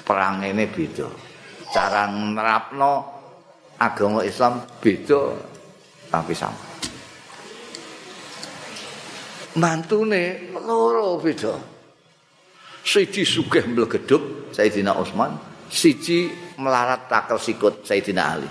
perang 0.07 0.41
ini 0.41 0.65
beda. 0.65 1.09
Cara 1.69 2.09
nerapno 2.09 2.93
agama 3.77 4.25
Islam 4.25 4.65
beda 4.81 5.37
tapi 6.09 6.33
sama 6.33 6.68
mantune 9.59 10.55
loro 10.63 11.19
beda. 11.19 11.55
Siji 12.87 13.27
sugih 13.27 13.69
mlegeduk 13.69 14.55
Sayyidina 14.55 14.97
Utsman, 14.97 15.37
siji 15.69 16.33
melarat 16.57 17.11
takel 17.11 17.37
sikut 17.37 17.85
Sayyidina 17.85 18.23
Ali. 18.25 18.49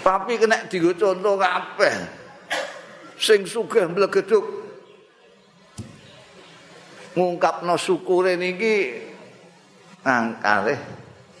Tapi 0.00 0.32
kena 0.38 0.64
digo 0.70 0.94
contoh 0.94 1.34
kabeh. 1.36 1.94
Sing 3.18 3.42
sugih 3.44 3.90
mlegeduk 3.90 4.46
ngungkapno 7.16 7.74
syukure 7.80 8.38
niki 8.38 8.92
nang 10.04 10.38
kalih 10.38 10.78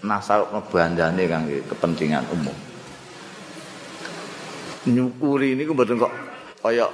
nasarukno 0.02 0.64
bandane 0.66 1.24
kangge 1.30 1.62
kepentingan 1.68 2.24
umum. 2.32 2.75
Nyukuri 4.86 5.58
niku 5.58 5.74
mboten 5.74 5.98
kok 5.98 6.14
kaya 6.62 6.86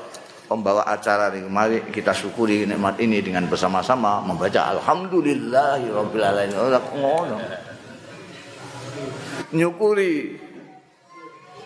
pembawa 0.53 0.85
acara 0.85 1.33
nih. 1.33 1.49
Mari 1.49 1.77
kita 1.89 2.13
syukuri 2.13 2.69
nikmat 2.69 3.01
ini 3.01 3.25
dengan 3.25 3.49
bersama-sama 3.49 4.21
membaca 4.21 4.69
alhamdulillahirabbil 4.77 6.25
alamin. 6.25 6.57
Ora 6.61 6.81
ngono. 6.81 7.37
Nyukuri 9.53 10.37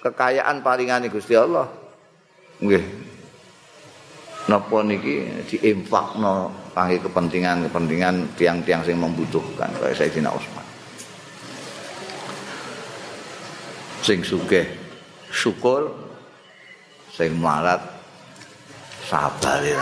kekayaan 0.03 0.62
paringane 0.62 1.11
Gusti 1.11 1.35
Allah. 1.35 1.66
Nggih. 2.62 2.85
Napa 4.47 4.79
niki 4.87 5.43
diinfakno 5.51 6.70
kangge 6.70 7.03
kepentingan-kepentingan 7.03 8.39
tiang-tiang 8.39 8.87
sing 8.87 8.95
membutuhkan 8.95 9.66
kaya 9.74 9.91
Sayyidina 9.91 10.31
Utsman. 10.31 10.62
Sing 14.07 14.22
sugih 14.22 14.70
syukur 15.35 16.05
sing 17.16 17.32
marat 17.40 17.80
sabar 19.08 19.64
ya. 19.64 19.80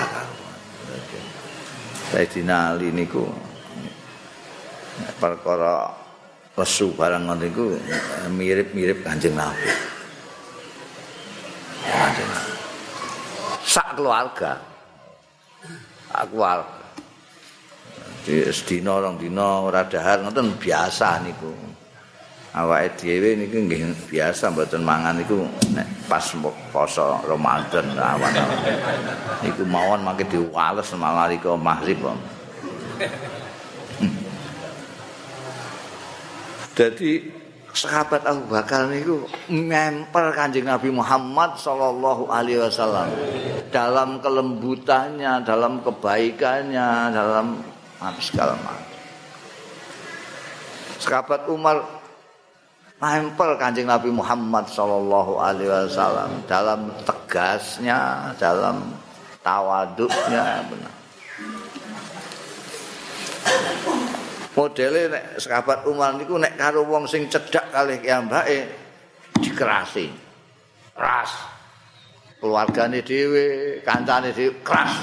Sayyidina 2.14 2.78
Ali 2.78 2.95
niku 2.95 3.26
perkara 5.18 5.91
lesu 6.55 6.95
barang 6.95 7.26
ngono 7.26 7.43
iku 7.43 7.66
mirip-mirip 8.30 9.03
Kanjeng 9.03 9.35
Nabi. 9.35 9.66
Sak 13.66 13.99
keluarga. 13.99 14.55
Sak 16.14 16.30
keluarga. 16.30 16.87
Di 18.22 18.47
sedina 18.55 19.03
rong 19.03 19.18
dina 19.18 19.66
ora 19.66 19.82
dahar 19.82 20.22
ngoten 20.22 20.55
biasa 20.55 21.18
niku. 21.26 21.74
Awake 22.55 23.03
dhewe 23.03 23.35
niku 23.35 23.67
nggih 23.67 24.15
biasa 24.15 24.55
mboten 24.55 24.87
mangan 24.87 25.19
niku 25.19 25.43
nek 25.75 26.07
pas 26.07 26.23
poso 26.71 27.19
Ramadan 27.27 27.99
awan. 27.99 28.31
Niku 29.43 29.67
mawon 29.67 30.07
mangke 30.07 30.23
diwales 30.31 30.95
malarika 30.95 31.59
maghrib. 31.59 31.99
Jadi 36.79 37.27
sahabat 37.75 38.23
Abu 38.23 38.47
Bakar 38.47 38.87
niku 38.87 39.27
nempel 39.51 40.31
Kanjeng 40.31 40.71
Nabi 40.71 40.95
Muhammad 40.95 41.59
sallallahu 41.59 42.31
alaihi 42.31 42.63
wasallam 42.63 43.11
dalam 43.75 44.23
kelembutannya, 44.23 45.43
dalam 45.43 45.83
kebaikannya, 45.83 47.11
dalam 47.11 47.59
apa 47.99 48.21
segala 48.23 48.55
macam. 48.63 48.95
Sahabat 51.03 51.51
Umar 51.51 52.04
nempel 53.13 53.61
Kanjeng 53.61 53.91
Nabi 53.91 54.09
Muhammad 54.09 54.65
sallallahu 54.71 55.37
alaihi 55.37 55.69
wasallam 55.69 56.41
dalam 56.49 56.89
tegasnya, 57.05 58.33
dalam 58.41 58.97
tawaduknya 59.45 60.65
benar. 60.73 60.95
modele 64.55 65.11
nek 65.11 65.25
sahabat 65.43 65.83
Umar 65.91 66.15
niku 66.15 66.39
nek 66.39 66.55
karo 66.55 66.87
wong 66.87 67.11
sing 67.11 67.27
cedhak 67.27 67.75
kalih 67.75 67.99
kiyambake 67.99 68.71
dikerasi. 69.43 70.09
Keras. 70.95 71.31
Keluargane 72.39 73.03
dhewe, 73.03 73.79
kancane 73.83 74.31
dhewe 74.31 74.63
keras. 74.63 74.95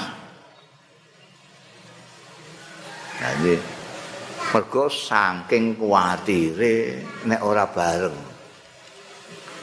Jadi 3.20 3.54
mergo 4.52 4.84
saking 4.92 5.80
kuwatire 5.80 7.00
nek 7.24 7.40
ora 7.40 7.64
bareng. 7.64 8.16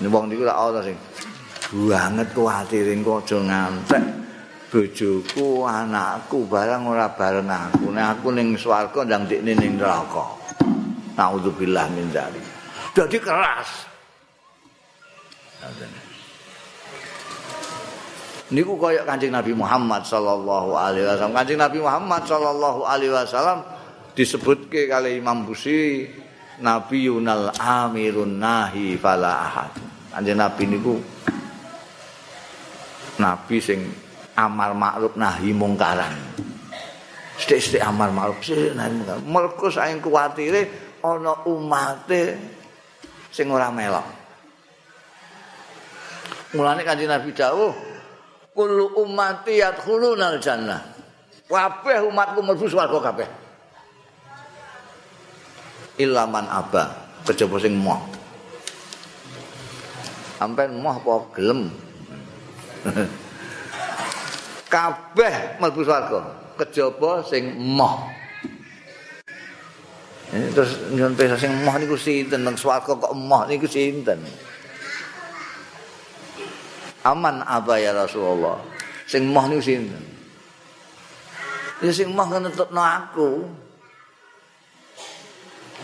Wong 0.09 0.25
niku 0.25 0.41
lak 0.49 0.57
ana 0.57 0.81
sing 0.81 0.97
banget 1.69 2.33
kuwatire 2.33 2.97
engko 2.97 3.21
aja 3.21 3.37
ngantek 3.37 4.03
bojoku, 4.73 5.65
anakku 5.69 6.49
barang 6.49 6.89
ora 6.89 7.05
bareng 7.13 7.45
aku. 7.45 7.93
Nek 7.93 8.17
aku 8.17 8.33
ning 8.33 8.57
swarga 8.57 9.05
ndang 9.05 9.29
ndekne 9.29 9.53
ning 9.53 9.77
neraka. 9.77 10.25
Nauzubillah 11.13 11.85
min 11.93 12.09
dzalik. 12.09 12.45
Dadi 12.97 13.17
keras. 13.21 13.69
Niku 18.49 18.73
kaya 18.81 19.05
Kanjeng 19.05 19.29
Nabi 19.29 19.53
Muhammad 19.53 20.01
sallallahu 20.01 20.73
alaihi 20.73 21.05
wasallam. 21.05 21.37
Kanjeng 21.37 21.61
Nabi 21.61 21.77
Muhammad 21.77 22.25
sallallahu 22.25 22.81
alaihi 22.81 23.13
wasallam 23.13 23.61
disebutke 24.19 24.91
kali 24.91 25.23
Imam 25.23 25.47
Busi 25.47 26.03
Nabi 26.59 27.07
Yunal 27.07 27.55
Amirun 27.55 28.35
Nahi 28.35 28.99
fala 28.99 29.47
ahad. 29.47 29.71
Kanjeng 30.11 30.35
Nabi 30.35 30.63
niku 30.67 30.99
Nabi 33.15 33.63
sing 33.63 33.87
amar 34.35 34.75
makruf 34.75 35.15
nahi 35.15 35.55
mungkaran. 35.55 36.11
Sithik-sithik 37.39 37.79
amar 37.79 38.11
makruf 38.11 38.43
sithik 38.43 38.75
nahi 38.75 38.91
mungkaran. 38.91 39.23
Mergo 39.23 39.71
saking 39.71 40.03
kuwatire 40.03 40.67
ana 40.99 41.39
umate 41.47 42.35
sing 43.31 43.47
ora 43.47 43.71
melok. 43.71 44.03
Mulane 46.59 46.83
Kanjeng 46.83 47.07
Nabi 47.07 47.31
dawuh, 47.31 47.71
"Kullu 48.51 48.99
ummati 48.99 49.63
yadkhuluna 49.63 50.35
jannah." 50.43 50.81
Kabeh 51.47 52.03
umatku 52.03 52.43
mlebu 52.43 52.67
swarga 52.67 52.99
kabeh. 52.99 53.38
Ilaman 55.99 56.47
aba, 56.47 56.95
kejaba 57.27 57.59
sing 57.59 57.75
moh. 57.75 57.99
Ampen 60.39 60.79
moh 60.79 60.95
apa 60.95 61.13
gelem? 61.35 61.67
kabeh 64.69 65.57
mlebu 65.59 65.81
swarga 65.83 66.21
kejaba 66.55 67.25
sing 67.25 67.57
moh. 67.57 68.07
Terus 70.29 70.77
nyuwun 70.93 71.17
pirsa 71.17 71.35
sing 71.35 71.51
moh 71.65 71.75
niku 71.81 71.97
sinten? 71.97 72.45
Nang 72.45 72.53
swarga 72.53 72.93
kok 72.93 73.11
moh 73.17 73.43
niku 73.49 73.65
sinten? 73.65 74.21
Aman 77.01 77.41
apa 77.41 77.81
ya 77.81 77.91
Rasulullah. 77.97 78.61
Sing 79.09 79.25
moh 79.25 79.43
niku 79.49 79.63
sinten? 79.65 80.03
Ya 81.81 81.89
sing 81.89 82.13
moh 82.13 82.29
ngetutno 82.29 82.79
aku 82.79 83.49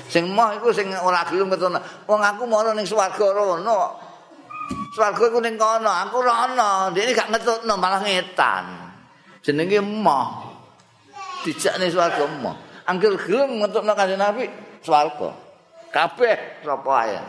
sing 0.10 0.30
moh 0.30 0.54
iku 0.54 0.70
sing 0.70 0.90
ora 0.94 1.26
gelem 1.26 1.50
ngetutno 1.50 1.82
wong 2.06 2.22
aku 2.22 2.44
mau 2.46 2.62
ning 2.74 2.86
swarga 2.86 3.26
rono 3.34 4.06
Swarga 4.96 5.28
iku 5.28 5.40
ning 5.44 5.60
kono, 5.60 5.92
aku 5.92 6.24
ana. 6.24 6.90
Dene 6.96 7.12
gak 7.12 7.30
ngetutno 7.30 7.74
malah 7.76 8.02
ngetan. 8.02 8.66
Jenenge 9.44 9.78
emoh. 9.84 10.28
Dijakne 11.44 11.92
swarga 11.92 12.24
emoh. 12.26 12.56
Angger 12.88 13.14
gelem 13.20 13.62
ngetutno 13.62 13.92
kanjeng 13.94 14.22
Nabi 14.22 14.48
swarga. 14.82 15.36
Kabeh 15.92 16.64
sapa 16.64 16.92
ae. 17.06 17.20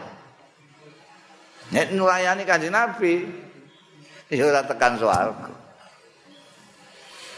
Nek 1.75 1.91
nulayani 1.93 2.47
kanjeng 2.47 2.73
Nabi 2.73 3.27
ya 4.31 4.47
ora 4.47 4.63
tekan 4.63 4.95
swarga. 4.97 5.51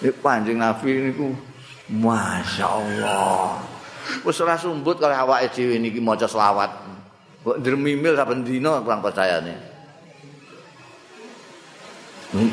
Nek 0.04 0.14
kanjeng 0.20 0.60
Nabi 0.60 0.90
niku 1.08 1.32
Masya 1.88 2.66
Allah. 2.68 3.77
Wis 4.24 4.40
ora 4.40 4.56
sumbut 4.56 4.96
kalau 4.96 5.14
awake 5.14 5.52
dhewe 5.52 5.76
niki 5.76 6.00
maca 6.00 6.24
selawat. 6.24 6.70
Kok 7.44 7.60
ndremimil 7.60 8.16
saben 8.16 8.44
dina 8.44 8.80
kurang 8.80 9.04
percayane. 9.04 9.54
Hmm. 12.28 12.52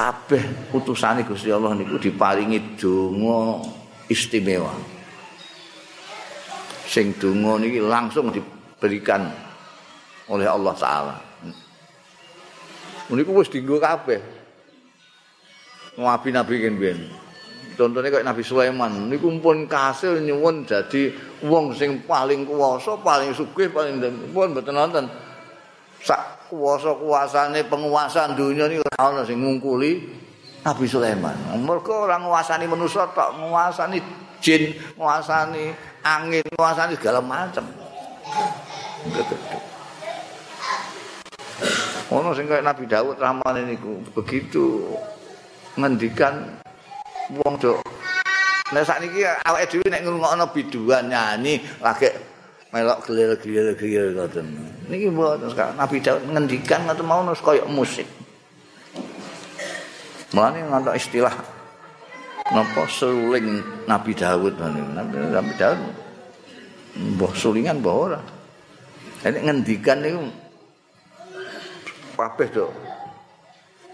kabeh 0.00 0.72
utusane 0.72 1.28
Gusti 1.28 1.52
Allah 1.52 1.76
niku 1.76 2.00
diparingi 2.00 2.80
donga 2.80 3.60
istimewa. 4.08 4.72
Sing 6.88 7.12
donga 7.20 7.60
niki 7.60 7.84
langsung 7.84 8.32
diberikan 8.32 9.28
oleh 10.32 10.48
Allah 10.48 10.74
taala. 10.74 11.16
Niku 13.12 13.34
wis 13.36 13.52
dienggo 13.52 13.76
kabeh. 13.76 14.22
Nabi-nabi 16.00 16.54
kene 16.64 16.90
Contohnya 17.80 18.12
kayak 18.12 18.28
Nabi 18.28 18.44
Sulaiman, 18.44 19.08
niku 19.08 19.32
pun 19.40 19.64
kasil 19.64 20.20
nyuwun 20.20 20.68
jadi 20.68 21.16
wong 21.48 21.72
sing 21.72 22.04
paling 22.04 22.44
kuwasa, 22.44 23.00
paling 23.00 23.32
sugih, 23.32 23.72
paling 23.72 23.96
pun 24.36 24.52
mboten 24.52 24.76
nonton. 24.76 25.08
Sak 26.04 26.52
kuwasa-kuasane 26.52 27.64
penguasaan 27.72 28.36
dunia 28.36 28.68
ini 28.68 28.84
ora 28.84 29.00
ana 29.00 29.24
sing 29.24 29.40
ngungkuli 29.40 29.96
Nabi 30.60 30.84
Sulaiman. 30.84 31.32
Mergo 31.56 32.04
ora 32.04 32.20
nguasani 32.20 32.68
manusa 32.68 33.08
tok, 33.16 33.48
nguasani 33.48 33.96
jin, 34.44 34.76
nguasani 35.00 35.72
angin, 36.04 36.44
nguasani 36.52 37.00
segala 37.00 37.24
macam. 37.24 37.64
Ono 42.12 42.28
sing 42.36 42.44
kaya 42.44 42.60
Nabi 42.60 42.84
Daud 42.84 43.16
ramane 43.16 43.64
niku 43.64 44.04
begitu 44.12 44.84
ngendikan 45.80 46.60
wong 47.38 47.54
do 47.60 47.78
Nek 48.70 48.86
sakniki 48.86 49.26
awake 49.26 49.66
dhewe 49.66 49.86
nek 49.90 50.06
ngrungokno 50.06 50.46
biduan 50.54 51.10
nyanyi 51.10 51.58
lagi 51.82 52.06
melok 52.70 53.02
gelir-gelir 53.02 54.14
ngoten. 54.14 54.46
Niki 54.86 55.10
mboten 55.10 55.50
Nabi 55.74 55.98
Daud 55.98 56.22
ngendikan 56.30 56.86
ngoten 56.86 57.02
mau 57.02 57.26
nus 57.26 57.42
kaya 57.42 57.66
musik. 57.66 58.06
Mulane 60.30 60.62
ngono 60.70 60.94
istilah 60.94 61.34
napa 62.54 62.86
suling 62.86 63.58
Nabi 63.90 64.14
Daud 64.14 64.54
Nabi, 64.54 64.78
Nabi 65.18 65.52
Daud 65.58 65.80
mbah 66.94 67.32
sulingan 67.34 67.82
mbah 67.82 67.94
ora. 67.98 68.20
Nek 69.26 69.42
ngendikan 69.50 69.98
niku 69.98 70.30
kabeh 72.14 72.48
to. 72.54 72.70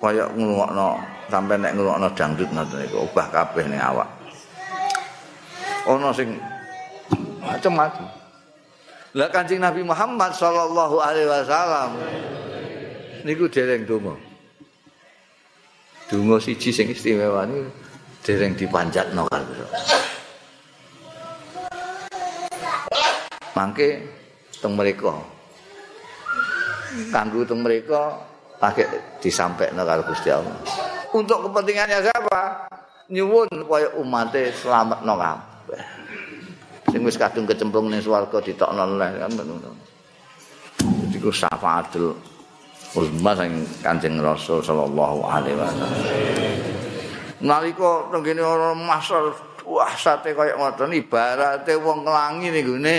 Kaya 0.04 0.28
ngrungokno 0.36 1.15
sampe 1.26 1.54
nek 1.58 1.74
ngrungokno 1.74 2.08
dangdut 2.14 2.48
ngoten 2.54 2.78
niku 2.86 3.02
ubah 3.02 3.26
kabeh 3.34 3.64
ning 3.66 3.82
awak. 3.82 4.08
Ono 5.86 6.10
sing 6.14 6.34
macam-macam. 7.42 8.06
Lah 9.16 9.28
Kanjeng 9.30 9.62
Nabi 9.62 9.80
Muhammad 9.86 10.34
sallallahu 10.34 11.00
alaihi 11.00 11.30
wasallam 11.30 11.90
niku 13.26 13.50
dereng 13.50 13.86
donga. 13.86 14.14
Donga 16.06 16.36
siji 16.38 16.70
sing 16.70 16.86
istimewa 16.90 17.46
niku 17.46 17.70
dereng 18.22 18.54
dipanjatno 18.54 19.26
karo. 19.30 19.66
Mangke 23.56 23.88
teng 24.60 24.76
mriku. 24.76 25.10
Kanggo 27.08 27.42
teng 27.48 27.64
mriku 27.64 27.96
pakai 28.60 29.18
disampaikan 29.22 29.80
karo 29.80 30.02
Gusti 30.06 30.28
Allah. 30.28 30.95
Untuk 31.14 31.38
kepentingannya 31.46 32.02
siapa? 32.02 32.66
Nyuwun 33.06 33.46
supaya 33.52 33.88
umatnya 33.98 34.50
selamat 34.50 34.98
no 35.06 35.14
kabeh. 35.14 35.82
sing 36.96 37.04
wis 37.04 37.20
kadung 37.20 37.44
kecemplung 37.44 37.92
ning 37.92 38.00
swarga 38.00 38.40
ditokno 38.40 38.96
leh 38.96 39.10
kan 39.20 39.30
ngono. 39.36 39.70
Iku 41.12 41.28
syafaatul 41.28 42.16
uzma 42.96 43.36
sing 43.36 43.68
Kanjeng 43.84 44.16
Rasul 44.22 44.64
sallallahu 44.64 45.18
alaihi 45.28 45.60
wasallam. 45.60 45.92
Nalika 47.44 48.08
tenggene 48.08 48.40
ora 48.40 48.72
masal 48.72 49.36
wah 49.68 49.92
sate 49.92 50.32
kaya 50.32 50.56
ngoten 50.56 50.96
ibarate 50.96 51.76
wong 51.76 52.08
nglangi 52.08 52.48
ning 52.48 52.64
gone 52.64 52.96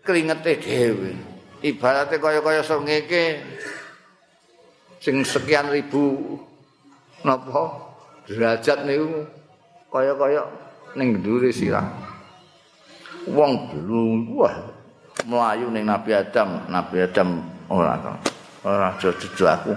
keringete 0.00 0.52
dhewe. 0.62 1.12
Ibarate 1.60 2.16
kaya-kaya 2.16 2.64
sengeke 2.64 3.44
sing 5.04 5.20
sekian 5.20 5.68
ribu 5.68 6.40
napa? 7.26 7.62
Derajat 8.30 8.86
niku 8.86 9.26
kaya-kaya 9.90 10.46
ning 10.94 11.18
ndure 11.18 11.50
sirah. 11.50 11.84
wong 13.26 13.74
belum 13.74 14.38
wah 14.38 14.54
melayu 15.26 15.66
ning 15.74 15.82
Nabi 15.82 16.14
Adam. 16.14 16.62
Nabi 16.70 17.02
Adam 17.02 17.42
ora 17.66 17.98
ora 18.62 18.94
jojo 19.02 19.46
aku. 19.46 19.74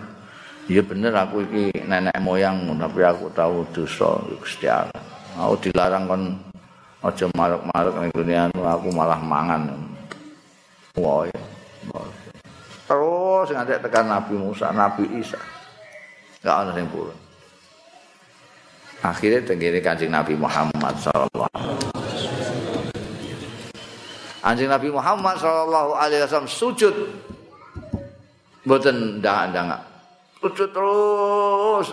Iya 0.70 0.86
bener 0.86 1.14
aku 1.18 1.42
iki 1.50 1.74
nenek 1.90 2.14
moyang. 2.22 2.70
Tapi 2.78 3.02
aku 3.02 3.34
tahu 3.34 3.66
dosa 3.74 4.22
Gusti 4.38 4.70
Allah. 4.70 5.02
Aku 5.34 5.58
dilarang 5.66 6.06
kon 6.06 6.24
aja 7.02 7.26
marek-marek 7.34 7.96
ning 8.06 8.12
dunia 8.14 8.42
aku 8.54 8.94
malah 8.94 9.18
mangan. 9.18 9.74
Wah 10.98 11.26
terus 12.90 13.54
nganti 13.54 13.78
tekan 13.82 14.10
Nabi 14.10 14.34
Musa 14.38 14.74
Nabi 14.74 15.06
Isa. 15.22 15.38
Gak 16.42 16.66
ada 16.66 16.72
yang 16.74 16.88
purun 16.90 17.29
akhirnya 19.00 19.42
tenggiri 19.44 19.80
kancing 19.80 20.12
Nabi 20.12 20.36
Muhammad 20.36 20.96
sallallahu 21.00 21.50
Anjing 24.40 24.72
Nabi 24.72 24.88
Muhammad 24.88 25.36
sallallahu 25.36 26.00
alaihi 26.00 26.24
wasallam 26.24 26.48
sujud 26.48 26.96
mboten 28.64 29.20
ndang-ndang. 29.20 29.76
Sujud 30.40 30.70
terus. 30.72 31.88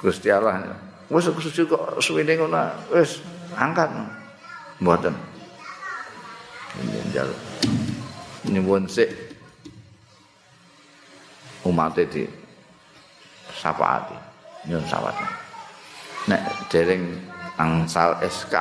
Gusti 0.00 0.32
Allah. 0.32 0.80
Wes 1.12 1.28
sujud 1.28 1.68
kok 1.68 2.00
suwene 2.00 2.40
ngono. 2.40 2.72
Wes 2.88 3.20
angkat. 3.52 3.92
Mboten. 4.80 5.12
Ini 6.80 6.98
njaluk. 7.12 7.40
Nyuwun 8.48 8.88
sik 8.88 9.12
umat 11.68 12.00
di 12.00 12.24
sapaati. 13.60 14.29
Nyuwun 14.68 14.84
sapaati. 14.84 15.26
Nek 16.28 16.42
dereng 16.68 17.16
angsal 17.60 18.16
SK 18.24 18.54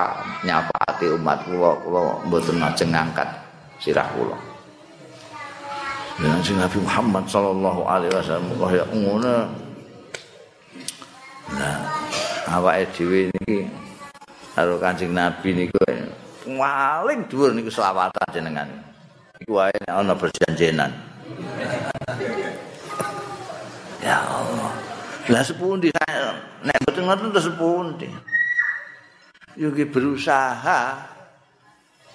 nyapati 0.43 1.11
umat 1.15 1.43
kula 1.47 1.71
kula 1.83 2.01
mboten 2.27 2.59
ajeng 2.63 2.91
ngangkat 2.91 3.27
sirah 3.79 4.07
kula. 4.15 4.35
Dengan 6.19 6.43
Nabi 6.43 6.77
Muhammad 6.83 7.23
sallallahu 7.31 7.81
alaihi 7.87 8.11
wasallam 8.11 8.51
kaya 8.59 8.83
ngono. 8.91 9.35
Nah, 11.55 11.79
awake 12.51 12.91
dhewe 12.93 13.31
niki 13.31 13.65
karo 14.51 14.75
Kanjeng 14.77 15.15
Nabi 15.15 15.55
niku 15.55 15.79
paling 16.43 17.19
dhuwur 17.31 17.55
niku 17.55 17.71
selawatan 17.71 18.27
jenengan. 18.35 18.67
Iku 19.39 19.55
wae 19.55 19.79
ana 19.87 20.11
perjanjenan. 20.11 20.91
ya 24.03 24.19
Allah. 24.27 24.88
Lah 25.29 25.43
sepundi? 25.45 25.93
Nek 26.65 26.77
mboten 26.83 27.03
ngoten 27.05 27.29
terus 27.29 27.47
sepundi. 27.47 28.09
yuki 29.59 29.91
berusaha 29.91 31.03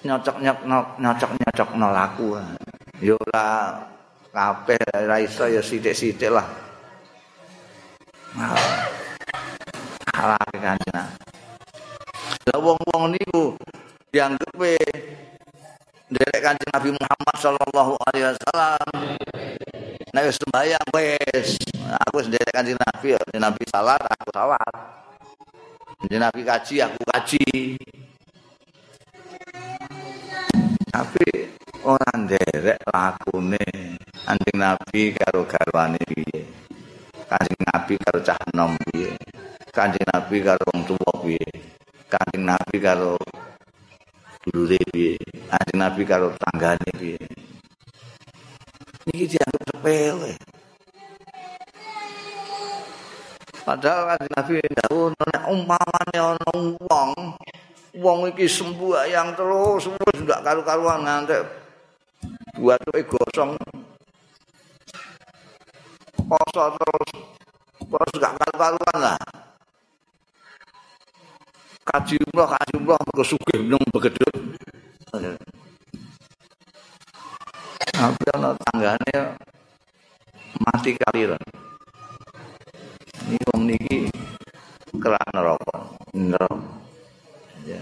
nyocok 0.01 0.41
nyocok 0.41 0.97
nyocok 0.97 1.31
nyocok 1.37 1.69
nolaku 1.77 2.41
yo 3.05 3.21
lah 3.29 3.85
kabeh 4.33 4.81
ra 5.05 5.21
iso 5.21 5.45
ya 5.45 5.61
sithik-sithik 5.61 6.33
lah. 6.33 6.47
Ala 10.15 10.41
kanjeng 10.57 10.89
lah 10.95 11.05
wong-wong 12.65 13.13
niku 13.13 13.53
dianggep 14.09 14.57
derek 16.09 16.41
kanjeng 16.41 16.71
Nabi 16.73 16.89
Muhammad 16.97 17.35
sallallahu 17.37 17.93
alaihi 18.09 18.25
wasallam 18.31 18.87
nek 20.15 20.31
wis 20.31 20.39
sembayang 20.39 20.87
wis 20.95 21.49
aku 22.07 22.23
wis 22.23 22.31
derek 22.31 22.55
kanjeng 22.55 22.79
Nabi 22.79 23.19
Nabi 23.35 23.63
salat 23.67 23.99
aku 23.99 24.31
salat 24.31 24.95
Jadi 26.05 26.21
Nabi 26.21 26.41
kaji, 26.45 26.75
aku 26.85 27.01
kaji. 27.01 27.45
Tapi 30.93 31.27
orang 31.81 32.29
derek 32.29 32.77
lakune 32.85 33.65
anjing 34.29 34.57
Nabi 34.59 35.17
karo 35.17 35.49
garwane 35.49 35.97
piye. 36.05 36.45
Kanjeng 37.25 37.61
Nabi 37.73 37.93
karo 37.97 38.21
cah 38.21 38.37
nom 38.53 38.77
piye. 38.85 39.17
Kanjeng 39.73 40.05
Nabi 40.13 40.45
karo 40.45 40.61
wong 40.69 40.81
tuwa 40.85 41.11
piye. 41.25 41.49
Kanjeng 42.05 42.45
Nabi 42.53 42.75
karo 42.77 43.17
dulure 44.45 44.77
piye. 44.93 45.17
Kanjeng 45.49 45.79
Nabi 45.81 46.01
karo 46.05 46.37
tanggane 46.37 46.91
piye. 47.01 47.17
Iki 49.05 49.37
dianggap 49.37 49.61
sepele. 49.69 50.33
Padahal 53.65 54.17
kan 54.17 54.21
Nabi 54.33 54.61
dawuh 54.61 55.09
nek 55.13 55.45
umpamane 55.45 56.17
ana 56.17 56.49
wong 56.85 57.09
wong 57.97 58.19
iki 58.33 58.45
sembuhyang 58.49 59.33
terus 59.37 59.89
wis 59.89 60.17
ndak 60.21 60.41
karu-karuan 60.45 61.05
ngantek 61.05 61.45
buatuke 62.57 63.01
gosong. 63.09 63.53
Poso 66.25 66.63
terus 66.77 67.09
terus 67.85 68.13
gak 68.17 68.33
karu-karuan 68.41 68.97
lah. 68.97 69.21
Kaji 71.85 72.17
umroh 72.25 72.49
kaji 72.49 72.73
umroh 72.81 72.97
mergo 73.05 73.23
sugih 73.25 73.61
nang 73.61 73.81
begedut 73.93 74.33
tapi 78.05 78.21
ana 78.37 78.53
tanggane 78.53 79.13
mati 80.61 80.93
kaliran. 80.93 81.41
Ini 83.25 83.41
wong 83.49 83.61
niki 83.65 84.05
kerak 85.01 85.25
neraka 85.33 85.77
ya. 87.65 87.81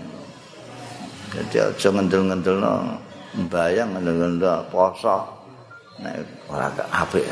Jadi 1.36 1.56
aja 1.60 1.88
ngendel-ngendel 1.92 2.56
no 2.56 3.04
bayang 3.52 4.00
ngendel-ngendel 4.00 4.64
poso. 4.72 5.28
Nek 6.00 6.24
ora 6.48 6.72
gak 6.72 6.88
apik. 6.88 7.28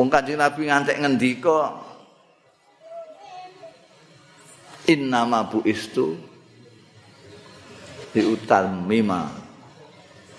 Wong 0.00 0.08
Kanjeng 0.08 0.40
Nabi 0.40 0.72
ngantek 0.72 1.00
ngendika 1.04 1.84
Innama 4.88 5.44
bu 5.44 5.60
istu 5.68 6.16
mima 8.86 9.30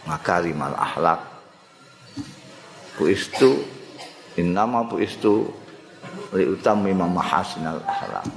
makarimal 0.07 0.73
ahlak 0.75 1.21
bu 2.97 3.11
istu 3.11 3.63
innama 4.35 4.83
bu 4.87 4.99
istu 4.99 5.47
li 6.33 6.45
utami 6.45 6.91
mahasinal 6.93 7.79
akhlak 7.83 8.27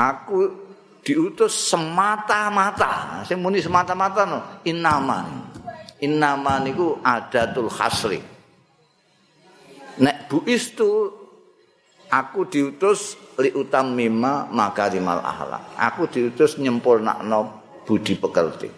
Aku 0.00 0.48
diutus 1.04 1.52
semata-mata. 1.52 3.20
Sing 3.26 3.40
muni 3.42 3.60
semata-mata 3.60 4.24
no, 4.24 4.40
innama. 4.64 5.28
Innama 6.00 6.56
niku 6.64 6.96
adatul 7.04 7.68
hasri. 7.68 8.20
Nek 10.00 10.32
buistu 10.32 11.19
aku 12.10 12.50
diutus 12.50 13.14
li 13.38 13.54
utam 13.54 13.94
mima 13.94 14.50
makarimal 14.50 15.22
ahlak. 15.22 15.78
Aku 15.78 16.10
diutus 16.10 16.58
nyempurnakno 16.58 17.62
budi 17.86 18.18
pekerti. 18.18 18.68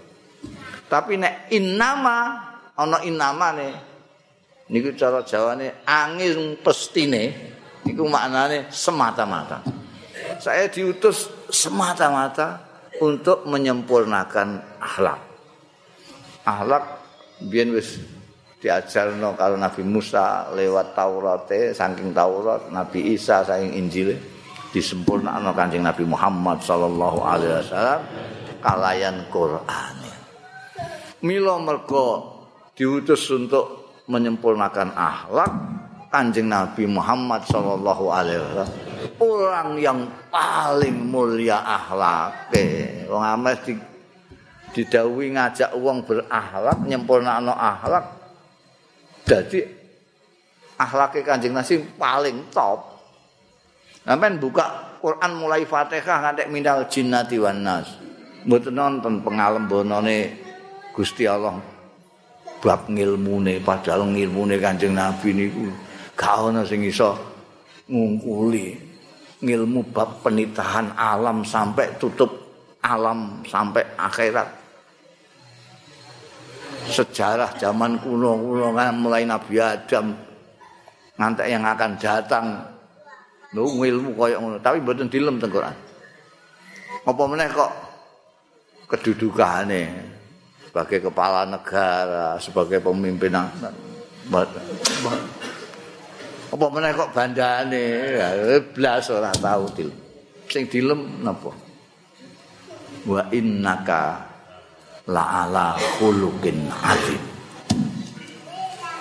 Tapi 0.87 1.17
nek 1.17 1.49
innama 1.57 2.17
ana 2.77 3.01
innamane 3.03 3.69
niku 4.69 4.93
cara 4.95 5.25
jawane 5.25 5.83
angin 5.89 6.61
pestine 6.61 7.33
niku 7.83 8.05
maknane 8.07 8.69
semata-mata. 8.69 9.65
Saya 10.39 10.69
diutus 10.69 11.33
semata-mata 11.49 12.61
untuk 13.01 13.49
menyempurnakan 13.49 14.79
akhlak. 14.79 15.21
Akhlak 16.45 16.85
biyen 17.49 17.75
wis 17.75 17.99
diajarno 18.63 19.35
kalau 19.35 19.59
Nabi 19.59 19.83
Musa 19.83 20.55
lewat 20.55 20.95
Taurat 20.95 21.51
saking 21.51 22.15
Taurat 22.15 22.71
Nabi 22.71 23.19
Isa 23.19 23.43
saking 23.43 23.75
Injil 23.75 24.15
disempurnakno 24.71 25.51
Kanjeng 25.51 25.83
Nabi 25.83 26.07
Muhammad 26.07 26.63
sallallahu 26.63 27.19
alaihi 27.27 27.59
wasallam 27.59 28.01
kalayan 28.63 29.27
Quran. 29.35 29.97
Mila 31.27 31.59
mergo 31.59 32.39
diutus 32.79 33.27
untuk 33.35 33.99
menyempurnakan 34.07 34.95
akhlak 34.95 35.53
Kanjeng 36.15 36.47
Nabi 36.47 36.87
Muhammad 36.87 37.43
sallallahu 37.51 38.15
alaihi 38.15 38.39
wasallam 38.47 38.71
orang 39.19 39.69
yang 39.83 39.99
paling 40.31 41.11
mulia 41.11 41.59
akhlake. 41.67 43.03
Wong 43.11 43.27
ames 43.27 43.59
di 43.67 43.75
didhawuhi 44.73 45.35
ngajak 45.37 45.75
wong 45.77 46.07
berakhlak 46.07 46.79
nyempurnakno 46.87 47.53
akhlak 47.53 48.22
Jadi 49.23 49.61
akhlaknya 50.79 51.21
kanjeng 51.23 51.55
nasi 51.55 51.79
paling 51.79 52.51
top. 52.51 52.91
Sampai 54.03 54.35
buka 54.35 54.99
Quran 54.99 55.39
mulai 55.39 55.63
Fatihah 55.63 56.27
ngantek 56.27 56.51
minal 56.51 56.91
jinnati 56.91 57.39
wan 57.39 57.63
nas. 57.63 57.87
Mboten 58.43 58.75
nonton 58.75 59.23
pengalembonane 59.23 60.43
Gusti 60.91 61.31
Allah 61.31 61.63
bab 62.63 62.87
ngilmune 62.87 63.59
padahal 63.59 64.07
ngilmune 64.07 64.59
Kanjeng 64.63 64.95
Nabi 64.95 65.35
niku 65.35 65.67
gak 66.15 66.55
ana 66.55 66.63
sing 66.63 66.87
iso 66.87 67.19
ngungkuli 67.91 68.79
ngilmu 69.43 69.91
bab 69.91 70.23
penitahan 70.23 70.95
alam 70.95 71.43
sampai 71.43 71.99
tutup 71.99 72.31
alam 72.83 73.43
sampai 73.47 73.83
akhirat. 73.99 74.62
Sejarah 76.89 77.55
zaman 77.61 78.01
kuno-kuno 78.03 78.75
mulai 78.75 79.23
Nabi 79.29 79.61
Adam 79.63 80.17
ngantek 81.21 81.47
yang 81.47 81.63
akan 81.63 81.93
datang. 82.01 82.47
Lho 83.53 83.69
ilmu 83.69 84.17
koyo 84.17 84.41
ngono. 84.41 84.57
Tapi 84.65 84.81
mboten 84.81 85.13
dilem 85.13 85.37
teng 85.37 85.53
Quran. 85.53 85.77
Apa 87.05 87.23
meneh 87.29 87.53
kok 87.53 87.73
kedudukane? 88.89 89.93
Sebagai 90.73 91.05
kepala 91.13 91.45
negara 91.45 92.41
sebagai 92.41 92.81
pemimpin 92.81 93.37
apa 96.53 96.67
meneh 96.73 96.97
kok 96.97 97.13
bandane? 97.13 97.85
Blas 98.73 99.13
ora 99.13 99.29
tau 99.37 99.69
dilem. 99.77 99.99
Sing 100.49 100.65
dilem 100.73 101.21
napa? 101.21 101.53
Wa 103.05 103.29
innaka 103.37 104.32
la'ala 105.09 105.75
khuluqin 105.99 106.71
azim. 106.71 107.23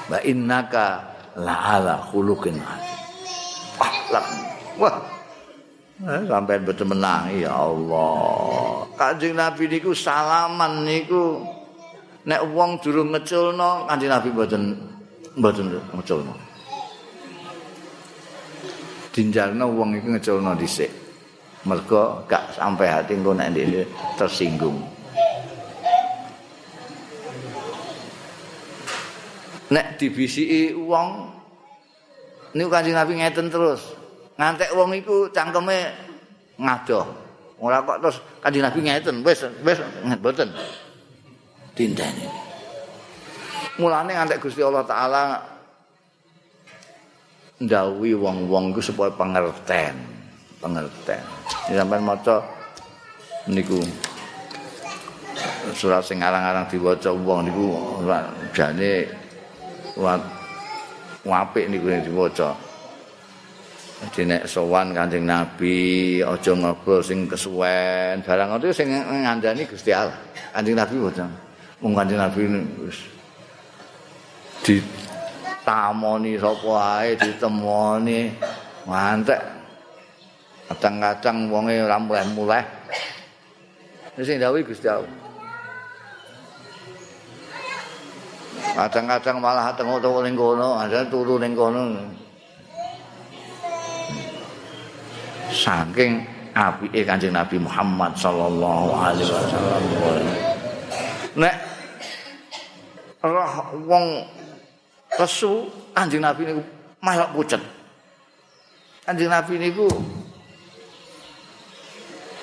Wa 0.10 0.18
innaka 0.26 1.06
la'ala 1.38 2.02
khuluqin 2.10 2.58
azim. 2.58 3.00
Wah 4.12 4.26
wah. 4.82 4.98
Eh, 6.02 6.22
sampai 6.26 6.58
betul 6.66 6.90
menang. 6.90 7.30
Ya 7.30 7.54
Allah. 7.54 8.90
Kanjeng 8.98 9.38
Nabi 9.38 9.70
niku 9.70 9.94
salaman 9.94 10.82
niku. 10.82 11.46
Nek 12.26 12.42
wong 12.54 12.82
durung 12.82 13.14
ngeculno 13.14 13.90
kanjeng 13.90 14.14
Nabi 14.14 14.30
mboten 14.30 14.64
mboten 15.34 15.74
ngeculno 15.74 16.34
dinjarno 19.10 19.66
wong 19.74 19.98
iku 19.98 20.08
ngeculno 20.14 20.54
dhisik. 20.54 20.90
Mergo 21.66 22.26
gak 22.26 22.58
sampai 22.58 22.90
hati 22.90 23.18
engko 23.18 23.38
nek 23.38 23.54
tersinggung 24.18 24.91
nek 29.72 29.96
dibisiki 29.96 30.76
wong 30.76 31.32
niku 32.52 32.68
Kanjeng 32.68 32.96
Nabi 32.96 33.24
ngeten 33.24 33.48
terus. 33.48 33.96
Ngantek 34.36 34.76
wong 34.76 34.92
iku 35.00 35.32
cangkeme 35.32 35.92
ngadoh. 36.60 37.08
Ora 37.62 37.80
kok 37.82 38.00
terus 38.04 38.18
Kanjeng 38.44 38.68
Nabi 38.68 38.80
ngeten, 38.84 39.24
wis 39.24 39.48
wis 39.64 39.80
mboten. 40.04 40.52
Dinteni. 41.72 42.28
Mulane 43.80 44.12
ngantek 44.12 44.44
Gusti 44.44 44.60
Allah 44.60 44.84
taala 44.84 45.24
ndawuhi 47.62 48.18
wong-wong 48.18 48.76
iku 48.76 48.82
supaya 48.84 49.14
pengerten, 49.16 49.96
pengerten. 50.60 51.24
Sampeyan 51.72 52.04
maca 52.04 52.44
niku 53.48 53.80
surat 55.72 56.04
sing 56.04 56.20
arang-arang 56.20 56.68
diwaca 56.68 57.14
wong 57.14 57.48
niku 57.48 57.66
jane 58.52 59.21
apik 61.28 61.66
niku 61.70 61.92
diwaca. 62.02 62.56
Dadi 64.02 64.26
nek 64.26 64.50
sowan 64.50 64.98
Kanjeng 64.98 65.30
Nabi 65.30 66.18
aja 66.26 66.52
ngobrol 66.58 67.06
sing 67.06 67.30
kesuwen, 67.30 68.26
barang 68.26 68.58
itu 68.58 68.74
sing 68.74 68.90
ngandani 68.90 69.62
Gusti 69.70 69.94
Allah. 69.94 70.18
Kanjeng 70.58 70.74
Nabi 70.74 70.98
mboten. 70.98 71.30
Wong 71.86 71.94
Kanjeng 71.94 72.18
Nabi 72.18 72.42
wis. 72.82 72.98
Ditamoni 74.66 76.34
sapa 76.42 77.06
ae 77.06 77.14
ditemoni. 77.14 78.34
Mantek 78.90 79.38
kadang-kadang 80.66 81.54
wonge 81.54 81.78
ora 81.86 82.02
mulai-mulai 82.02 82.64
sing 84.18 84.42
dawuh 84.42 84.66
Gusti 84.66 84.90
Allah 84.90 85.21
Kadang-kadang 88.72 89.38
malah 89.44 89.76
tengok-tengok 89.76 90.22
ning 90.24 90.36
kono, 90.40 90.80
ada 90.80 91.04
turu 91.06 91.36
ning 91.36 91.52
kono. 91.52 91.92
Saking 95.52 96.24
apike 96.56 97.04
Kanjeng 97.04 97.36
Nabi 97.36 97.60
Muhammad 97.60 98.16
sallallahu 98.16 98.88
alaihi 98.96 99.28
wasallam. 99.28 99.84
Nek 101.36 101.56
roh 103.24 103.56
wong 103.88 104.06
lesu 105.20 105.68
Kanjeng 105.92 106.24
Nabi 106.24 106.48
niku 106.48 106.64
malah 107.04 107.28
pucet. 107.36 107.60
Kanjeng 109.04 109.28
Nabi 109.28 109.60
niku 109.60 109.88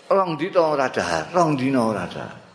rong 0.09 0.37
dina 0.37 0.61
ora 0.61 0.87
dahar, 0.89 1.25
rong 1.33 1.57
dina 1.57 1.81
ora 1.85 2.05
dahar. 2.09 2.48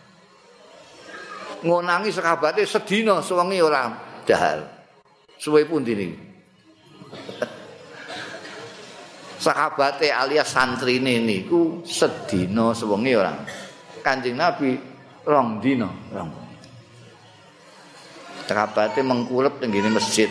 Ngonangi 1.64 2.12
sekabate 2.12 2.68
sedina 2.68 3.24
suwengi 3.24 3.64
ora 3.64 3.88
dahar. 4.28 4.60
Suwe 5.40 5.64
pun 5.64 5.84
dini. 5.84 6.12
Sahabate 9.44 10.08
alias 10.12 10.52
santrine 10.52 11.20
niku 11.24 11.84
sedina 11.88 12.76
suwengi 12.76 13.16
ora. 13.16 13.34
Kanjeng 14.04 14.36
Nabi 14.36 14.76
rong 15.24 15.64
dina, 15.64 15.88
rong. 16.12 16.32
Sahabate 18.44 19.00
mengkurep 19.00 19.64
teng 19.64 19.72
masjid. 19.96 20.28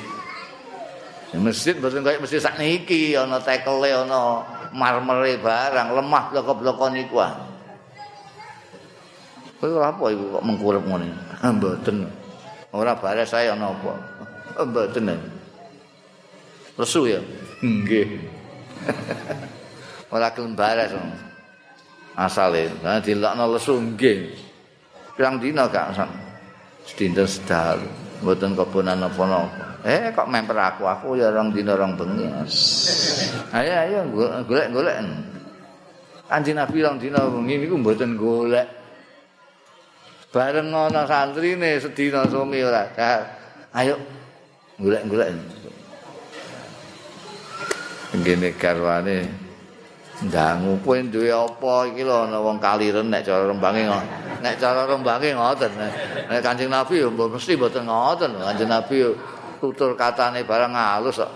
masjid 1.33 1.73
mboten 1.81 2.05
kaya 2.05 2.21
masjid 2.21 2.45
sak 2.45 2.61
niki 2.61 3.17
ana 3.17 3.41
tekele 3.41 3.89
ana 3.89 4.45
marmere 4.77 5.41
barang 5.41 5.97
lemah 5.97 6.29
bloko-bloko 6.29 6.93
niku. 6.93 7.17
Kowe 9.63 9.79
apa 9.79 10.11
iku 10.11 10.25
kok 10.35 10.43
mengkurep 10.43 10.83
ngene? 10.83 11.07
Ah, 11.39 11.55
mboten. 11.55 12.03
Ora 12.75 12.99
bare 12.99 13.23
saya 13.23 13.55
ana 13.55 13.71
apa. 13.71 13.95
Ah, 14.59 14.67
mboten. 14.67 15.15
Lesu 16.75 17.07
ya? 17.07 17.23
Nggih. 17.63 18.11
Ora 20.11 20.35
kelem 20.35 20.59
bare 20.59 20.91
Asale, 22.19 22.75
nah 22.83 22.99
dilakno 22.99 23.55
lesu 23.55 23.79
nggih. 23.79 24.35
Pirang 25.15 25.39
dina 25.39 25.71
gak 25.71 25.95
sak 25.95 26.11
dinten 26.99 27.25
sedal. 27.25 27.79
Mboten 28.19 28.59
kebonan 28.59 28.99
apa-apa. 28.99 29.79
Eh 29.87 30.11
kok 30.11 30.27
memper 30.27 30.59
aku, 30.59 30.91
aku 30.91 31.23
ya 31.23 31.31
orang 31.31 31.55
dina 31.55 31.79
orang 31.79 31.95
bengi. 31.95 32.27
Ayo 33.55 33.73
ayo 33.79 33.99
golek-golek. 34.43 34.99
Kanjeng 36.27 36.59
Nabi 36.59 36.83
rong 36.83 36.99
dina 36.99 37.23
wengi 37.31 37.63
niku 37.63 37.79
mboten 37.79 38.19
golek. 38.19 38.82
Bareng 40.33 40.73
ana 40.73 41.05
santrine 41.05 41.77
sedina 41.77 42.25
sumi 42.25 42.65
ora. 42.65 42.89
Ayo 43.77 44.01
golek-golek. 44.81 45.29
Ngene 48.17 48.49
garwane 48.57 49.29
ndangu 50.23 50.79
kowe 50.85 50.97
duwe 51.13 51.29
apa 51.33 51.73
iki 51.93 52.05
lho 52.07 52.29
ana 52.29 52.39
wong 52.41 52.57
kaliren 52.57 53.13
nek 53.13 53.29
cara 53.29 53.45
rembange. 53.45 53.85
Nek 54.41 54.57
cara 54.57 54.89
rembange 54.89 55.37
ngoten. 55.37 55.73
Nek 56.33 56.41
Kanjeng 56.41 56.73
Nabi 56.73 57.05
yo 57.05 57.13
mesti 57.13 57.53
mboten 57.53 57.85
ngoten. 57.85 58.33
Kanjeng 58.41 58.73
Nabi 58.73 58.97
tutur 59.61 59.93
katane 60.01 60.41
barang 60.49 60.73
halus 60.73 61.21
kok. 61.21 61.33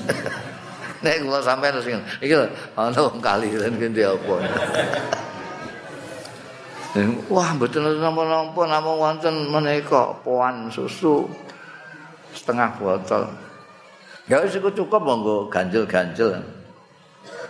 Nek 1.04 1.20
kula 1.24 1.40
sampeyan 1.44 1.80
sing 1.84 2.00
iki 2.24 2.32
lho 2.32 2.48
ana 2.80 2.96
wong 2.96 3.20
kaliren 3.20 3.76
kene 3.76 4.02
apa. 4.08 4.34
Wah, 7.30 7.54
mboten 7.54 7.86
napa-napa 8.02 8.62
namung 8.66 8.98
wonten 8.98 9.46
menika 9.46 10.10
poan 10.26 10.66
susu 10.66 11.22
setengah 12.34 12.74
botol. 12.82 13.30
Ya 14.26 14.42
wis 14.42 14.58
cukup 14.58 15.02
monggo 15.02 15.46
ganjel-ganjel. 15.50 16.42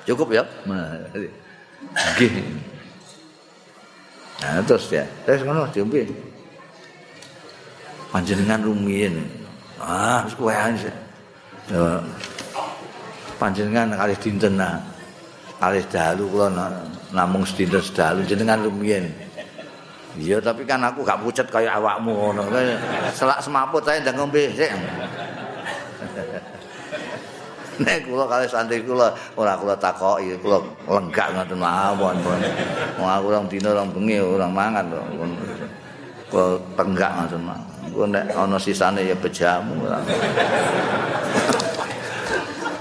Cukup 0.04 0.32
ya? 0.32 0.44
Nggih. 0.68 2.32
Nah, 4.40 4.64
terus 4.64 4.88
ya. 4.88 5.04
Terus 5.28 5.44
ngono 5.44 5.68
diombe. 5.68 6.08
Panjenengan 8.08 8.64
rumiyin. 8.64 9.20
Ah, 9.80 10.24
kowe 10.36 10.52
ae. 10.52 10.88
panjenengan 13.36 13.92
kali 13.96 14.16
dinten 14.16 14.56
nah. 14.56 14.80
Kali 15.60 15.84
dalu 15.92 16.24
kula 16.32 16.48
namung 17.12 17.44
sedinten 17.44 17.84
sedalu 17.84 18.24
jenengan 18.24 18.64
rumiyin. 18.64 19.12
Iya 20.18 20.42
tapi 20.42 20.66
kan 20.66 20.82
aku 20.82 21.06
gak 21.06 21.22
pucet 21.22 21.46
kayak 21.46 21.78
awakmu 21.78 22.10
ngono. 22.10 22.50
Selak 23.14 23.38
semaput 23.38 23.84
saya 23.86 24.02
ndang 24.02 24.18
ngombe 24.18 24.50
sik. 24.56 24.70
Nek 27.80 28.04
kula 28.04 28.28
kali 28.28 28.44
santri 28.44 28.84
kula 28.84 29.08
ora 29.40 29.56
kula 29.56 29.72
takoki 29.78 30.36
kula 30.42 30.60
lenggak 30.90 31.32
ngoten 31.32 31.58
mawon. 31.62 32.16
Wong 32.98 33.08
aku 33.08 33.26
rong 33.30 33.46
dina 33.48 33.70
rong 33.72 33.88
bengi 33.94 34.18
ora 34.20 34.50
mangan 34.50 34.84
kok. 34.90 35.06
Kula 36.28 36.58
tenggak 36.74 37.12
ngoten 37.14 37.40
mawon. 37.46 37.88
Kula 37.94 38.06
nek 38.10 38.24
ana 38.34 38.58
sisane 38.58 39.06
ya 39.06 39.14
bejamu. 39.14 39.78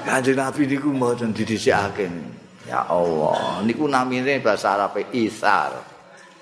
Kanjeng 0.10 0.42
Nabi 0.42 0.66
niku 0.66 0.90
mboten 0.90 1.30
didhisikake. 1.30 2.10
Ya 2.66 2.86
Allah, 2.86 3.62
niku 3.66 3.86
namine 3.90 4.42
bahasa 4.42 4.74
Arab 4.78 4.98
isar. 5.14 5.99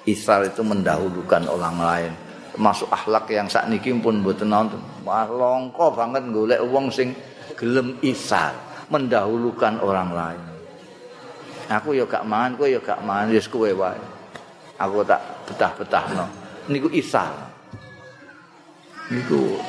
Isar 0.08 0.48
itu 0.48 0.64
mendahulukan 0.64 1.44
orang 1.52 1.78
lain. 1.78 2.12
Termasuk 2.56 2.88
akhlak 2.88 3.28
yang 3.30 3.52
saat 3.52 3.68
niki 3.68 3.92
pun 4.00 4.24
mboten 4.24 4.50
nonton. 4.50 4.80
Wah 5.04 5.28
longko 5.28 5.94
banget 5.94 6.24
golek 6.32 6.64
wong 6.64 6.88
sing 6.90 7.12
gelem 7.60 8.00
isar, 8.02 8.56
mendahulukan 8.88 9.84
orang 9.84 10.10
lain. 10.16 10.42
Aku 11.68 11.92
ya 11.92 12.08
gak 12.08 12.24
mangan, 12.24 12.56
kowe 12.56 12.66
ya 12.72 12.80
gak 12.80 13.04
mangan, 13.04 13.28
wis 13.36 13.52
kowe 13.52 13.68
wae. 13.68 14.00
Aku 14.80 15.04
tak 15.04 15.20
betah-betahno. 15.52 16.26
Niku 16.72 16.88
isar. 16.96 17.36
Niku 19.12 19.60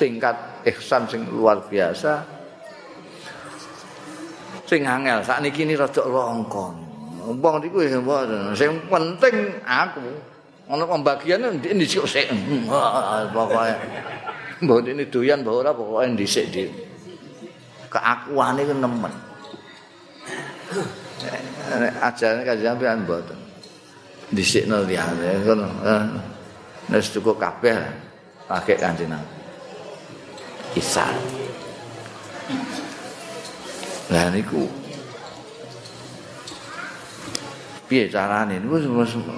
tingkat 0.00 0.34
ihsan 0.66 1.06
sing 1.06 1.28
luar 1.30 1.62
biasa 1.68 2.22
sing 4.66 4.88
angel 4.88 5.20
sakniki 5.20 5.68
ni 5.68 5.76
rada 5.76 6.02
longkon. 6.02 6.81
Wong 7.22 7.56
niku 7.62 7.78
sing 8.58 8.72
penting 8.90 9.36
aku. 9.62 10.02
Ono 10.72 10.86
pembagiane 10.88 11.58
ndek 11.58 11.74
dhisik 11.78 12.06
sik. 12.06 12.26
Pokoke 13.34 14.90
ini 14.90 15.04
doyan 15.10 15.42
mbok 15.42 15.54
ora 15.62 15.70
pokoke 15.74 16.06
dhisik 16.18 16.48
di. 16.54 16.64
Keakuane 17.92 18.62
ku 18.64 18.74
nemen. 18.74 19.14
Ajane 22.00 22.40
kanjeng 22.46 22.74
sampean 22.74 23.04
mboten. 23.04 23.38
Dhisikno 24.32 24.86
liyane 24.86 25.44
ngono. 25.44 25.68
Nek 26.88 27.02
cukup 27.10 27.36
kabeh 27.36 27.76
pakai 28.48 28.80
kanjeng. 28.80 29.12
Isal. 30.72 31.12
Lah 34.08 34.32
niku 34.32 34.64
piye 37.92 38.08
carane 38.08 38.56
niku 38.56 38.80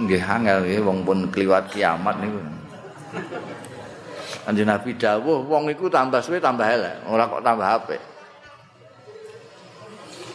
nggih 0.07 0.23
angel 0.23 0.63
nggih 0.63 0.79
wong 0.87 1.03
pun 1.03 1.27
kliwat 1.27 1.75
kiamat 1.75 2.23
niku. 2.23 2.39
Kanjeng 4.47 4.71
Nabi 4.71 4.95
dawuh 4.95 5.43
wong 5.43 5.75
iku 5.75 5.91
tambah 5.91 6.23
suwe 6.23 6.39
tambah 6.39 6.63
elek, 6.63 7.03
ora 7.11 7.27
kok 7.27 7.43
tambah 7.43 7.67
apik. 7.67 7.99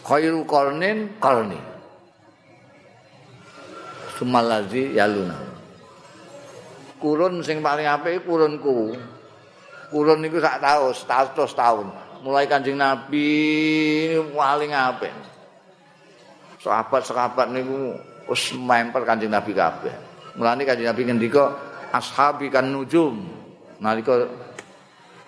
Khairu 0.04 0.44
qarnin 0.44 1.16
qarni. 1.16 1.56
Sumalazi 4.20 5.00
yaluna. 5.00 5.40
Kurun 7.00 7.40
sing 7.40 7.64
paling 7.64 7.88
apik 7.88 8.28
kurunku. 8.28 9.00
Kurun 9.96 10.20
niku 10.20 10.44
sak 10.44 10.60
taun, 10.60 10.92
setahun 10.92 11.56
tahun. 11.56 11.88
mulai 12.20 12.52
Kanjeng 12.52 12.76
Nabi 12.76 13.32
paling 14.36 14.76
apik. 14.76 15.29
Sahabat-sahabat 16.60 17.56
niku 17.56 17.96
wis 18.28 18.52
mempel 18.52 19.08
Kanjeng 19.08 19.32
Nabi 19.32 19.56
kabeh. 19.56 19.96
Mulane 20.36 20.68
Kanjeng 20.68 20.92
Nabi 20.92 21.02
ngendika 21.08 21.56
ashabi 21.96 22.52
kan 22.52 22.68
nujum. 22.68 23.16
Nalika 23.80 24.28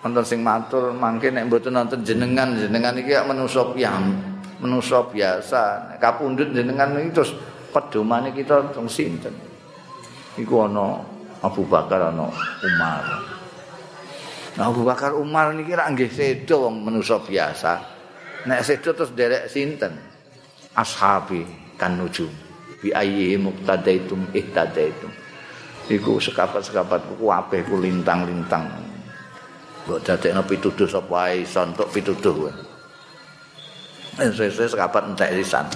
wonten 0.04 0.24
sing 0.28 0.44
matur 0.44 0.92
mangke 0.92 1.32
nek 1.32 1.48
mboten 1.48 1.72
nonton 1.72 2.04
jenengan 2.04 2.52
jenengan 2.52 2.92
iki 3.00 3.16
manusa 3.24 3.64
piyam, 3.72 4.12
manusa 4.60 5.08
biasa. 5.08 5.96
Kapundhut 5.96 6.52
jenengan 6.52 6.92
iki 7.00 7.16
terus 7.16 7.32
pedomane 7.72 8.36
kita 8.36 8.76
teng 8.76 8.84
sinten? 8.92 9.32
Iku 10.36 10.68
ana 10.68 11.00
Abu 11.40 11.64
Bakar 11.64 12.12
ana 12.12 12.28
Umar. 12.60 13.04
Nah, 14.52 14.68
Abu 14.68 14.84
Bakar 14.84 15.16
Umar 15.16 15.56
niki 15.56 15.72
rak 15.72 15.96
nggih 15.96 16.12
sedo 16.12 16.68
wong 16.68 16.84
manusa 16.84 17.16
biasa. 17.24 17.72
Nek 18.44 18.60
sedo 18.60 18.92
terus 18.92 19.16
derek 19.16 19.48
sinten? 19.48 20.11
Ashabi 20.72 21.44
kan 21.76 21.98
nuju. 22.00 22.28
Bi 22.80 22.90
ayyi 22.90 23.38
muqtadaitum 23.38 24.32
ihtadaitum. 24.34 25.12
Iku 25.90 26.18
sekapat-sekapat 26.18 27.04
ku 27.18 27.28
ku 27.68 27.74
lintang-lintang. 27.78 28.70
Mbok 29.82 29.98
dadekno 30.02 30.46
pituduh 30.46 30.86
sapa 30.86 31.30
ae 31.30 31.42
iso 31.42 31.62
entuk 31.62 31.90
pituduh 31.90 32.34
kowe. 32.34 32.52
Sese 34.30 34.70
sekapat 34.70 35.10
entek 35.10 35.34
lisan. 35.34 35.66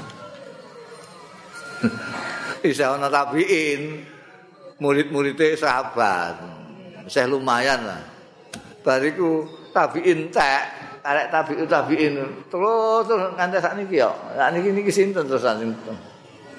Isa 2.70 2.94
ana 2.94 3.11
tabiin 3.11 4.07
murid-muridé 4.78 5.59
sahabat. 5.59 6.38
Saya 7.07 7.30
lumayan 7.30 7.82
lah. 7.86 8.03
bariku 8.86 9.42
tabiin 9.74 10.30
tek 10.30 10.75
arek 11.07 11.26
tabiin 11.30 11.66
tabiin 11.70 12.14
terus 12.50 13.02
terus 13.07 13.30
nganti 13.38 13.57
sak 13.62 13.74
niki 13.78 14.02
yo 14.02 14.11
sak 14.34 14.50
niki 14.50 14.68
niki 14.74 14.90
sinten 14.90 15.24
terus 15.30 15.46
sinten? 15.46 15.96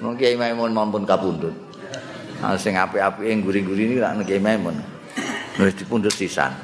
Mung 0.00 0.14
kiai 0.14 0.38
maimun 0.38 0.72
mampun 0.72 1.02
kapundhut. 1.04 1.52
Sing 2.56 2.78
apik-apike 2.78 3.34
guri-guri 3.44 3.84
niki 3.92 4.00
lak 4.00 4.16
kiai 4.24 4.40
maimun. 4.40 4.78
Wis 5.60 5.74
dipundhut 5.76 6.14
sisan. 6.14 6.54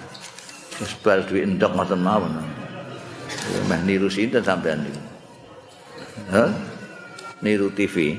Terus 0.74 0.93
bal 1.05 1.20
duwe 1.28 1.45
endok 1.45 1.76
ngoten 1.76 2.01
mawon. 2.01 2.32
Meh 3.68 3.80
niru 3.85 4.09
sinten 4.09 4.41
sampean 4.41 4.80
niki 4.80 5.03
Hah? 6.32 6.49
niru 7.45 7.68
TV 7.76 8.16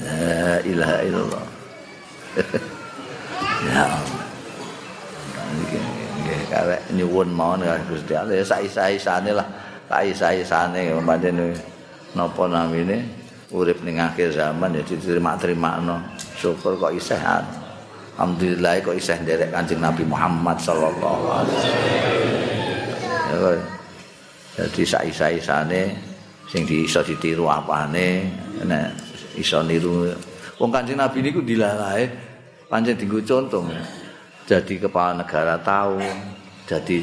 la 0.00 0.62
ilaha 0.64 0.96
illallah. 1.04 1.44
Ya 3.62 3.86
Allah 3.86 4.22
karek 6.50 6.80
nyuwun 6.92 7.28
mawon 7.32 7.64
Gusti 7.88 8.12
Allah. 8.16 8.40
Ya 8.40 8.44
saisa-isane 8.44 9.32
lah. 9.32 9.46
Saisa-isane 9.88 10.92
pancen 11.04 11.52
napa 12.16 12.44
namine 12.48 13.04
urip 13.52 13.84
ning 13.84 14.00
akhir 14.00 14.32
zaman 14.32 14.72
ya 14.72 14.82
diterima-terimakno. 14.84 16.00
Syukur 16.40 16.80
kok 16.80 16.92
isih 16.96 17.20
alhamdulillah 18.16 18.80
kok 18.80 18.96
isih 18.96 19.16
nderek 19.20 19.52
Kanjeng 19.52 19.80
Nabi 19.84 20.04
Muhammad 20.08 20.56
sallallahu 20.60 21.24
alaihi 21.28 21.56
wasallam. 23.32 23.60
Jadi 24.52 24.82
saisa-isane 24.84 25.82
sing 26.48 26.68
iso 26.68 27.00
ditiru 27.00 27.48
apane 27.48 28.28
nek 28.64 28.92
iso 29.40 29.64
niru. 29.64 30.12
Wong 30.60 30.70
Kanjeng 30.72 31.00
Nabi 31.00 31.24
niku 31.24 31.40
dilalae 31.40 32.08
pancen 32.68 32.96
dienggo 32.96 33.20
contoh 33.24 33.68
jadi 34.52 34.74
kepala 34.84 35.24
negara 35.24 35.56
tahu 35.64 35.96
jadi 36.68 37.00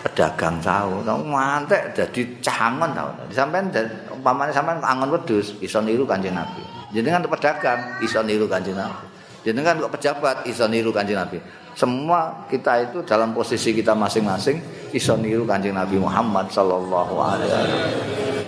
pedagang 0.00 0.56
tahu, 0.62 1.02
tau 1.02 1.20
mantek 1.20 1.92
dadi 1.92 2.22
cangon 2.40 2.94
tau. 2.94 3.10
Sampeyan 3.34 3.68
umpamane 4.14 4.54
sampean 4.54 4.78
angon 4.80 5.12
wedhus 5.12 5.58
iso 5.60 5.82
niru 5.84 6.08
Kanjeng 6.08 6.32
Nabi. 6.32 6.62
Jenengan 6.94 7.26
pedagang 7.26 8.00
iso 8.00 8.22
niru 8.24 8.48
Kanjeng 8.48 8.78
Nabi. 8.78 9.04
Jenengan 9.44 9.76
kok 9.82 9.92
pejabat 9.98 10.46
iso 10.48 10.64
niru 10.70 10.94
Kanjeng 10.94 11.20
Nabi. 11.20 11.42
Semua 11.76 12.48
kita 12.48 12.88
itu 12.88 13.04
dalam 13.04 13.36
posisi 13.36 13.76
kita 13.76 13.92
masing-masing 13.92 14.88
iso 14.96 15.18
niru 15.20 15.44
Kanjeng 15.44 15.76
Nabi 15.76 16.00
Muhammad 16.00 16.48
sallallahu 16.48 17.14
alaihi 17.20 17.50
wasallam. 17.52 17.80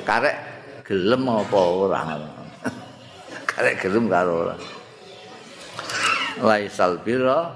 Karek 0.08 0.36
gelem 0.86 1.22
apa 1.26 1.58
ora? 1.58 2.00
Karek 3.50 3.74
gelem 3.82 4.06
karo 4.08 4.32
ora. 4.48 4.56
Laisal 6.38 7.02
birra 7.02 7.50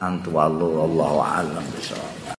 antu 0.00 0.32
wallahu 0.34 1.20
a'lam 1.20 1.66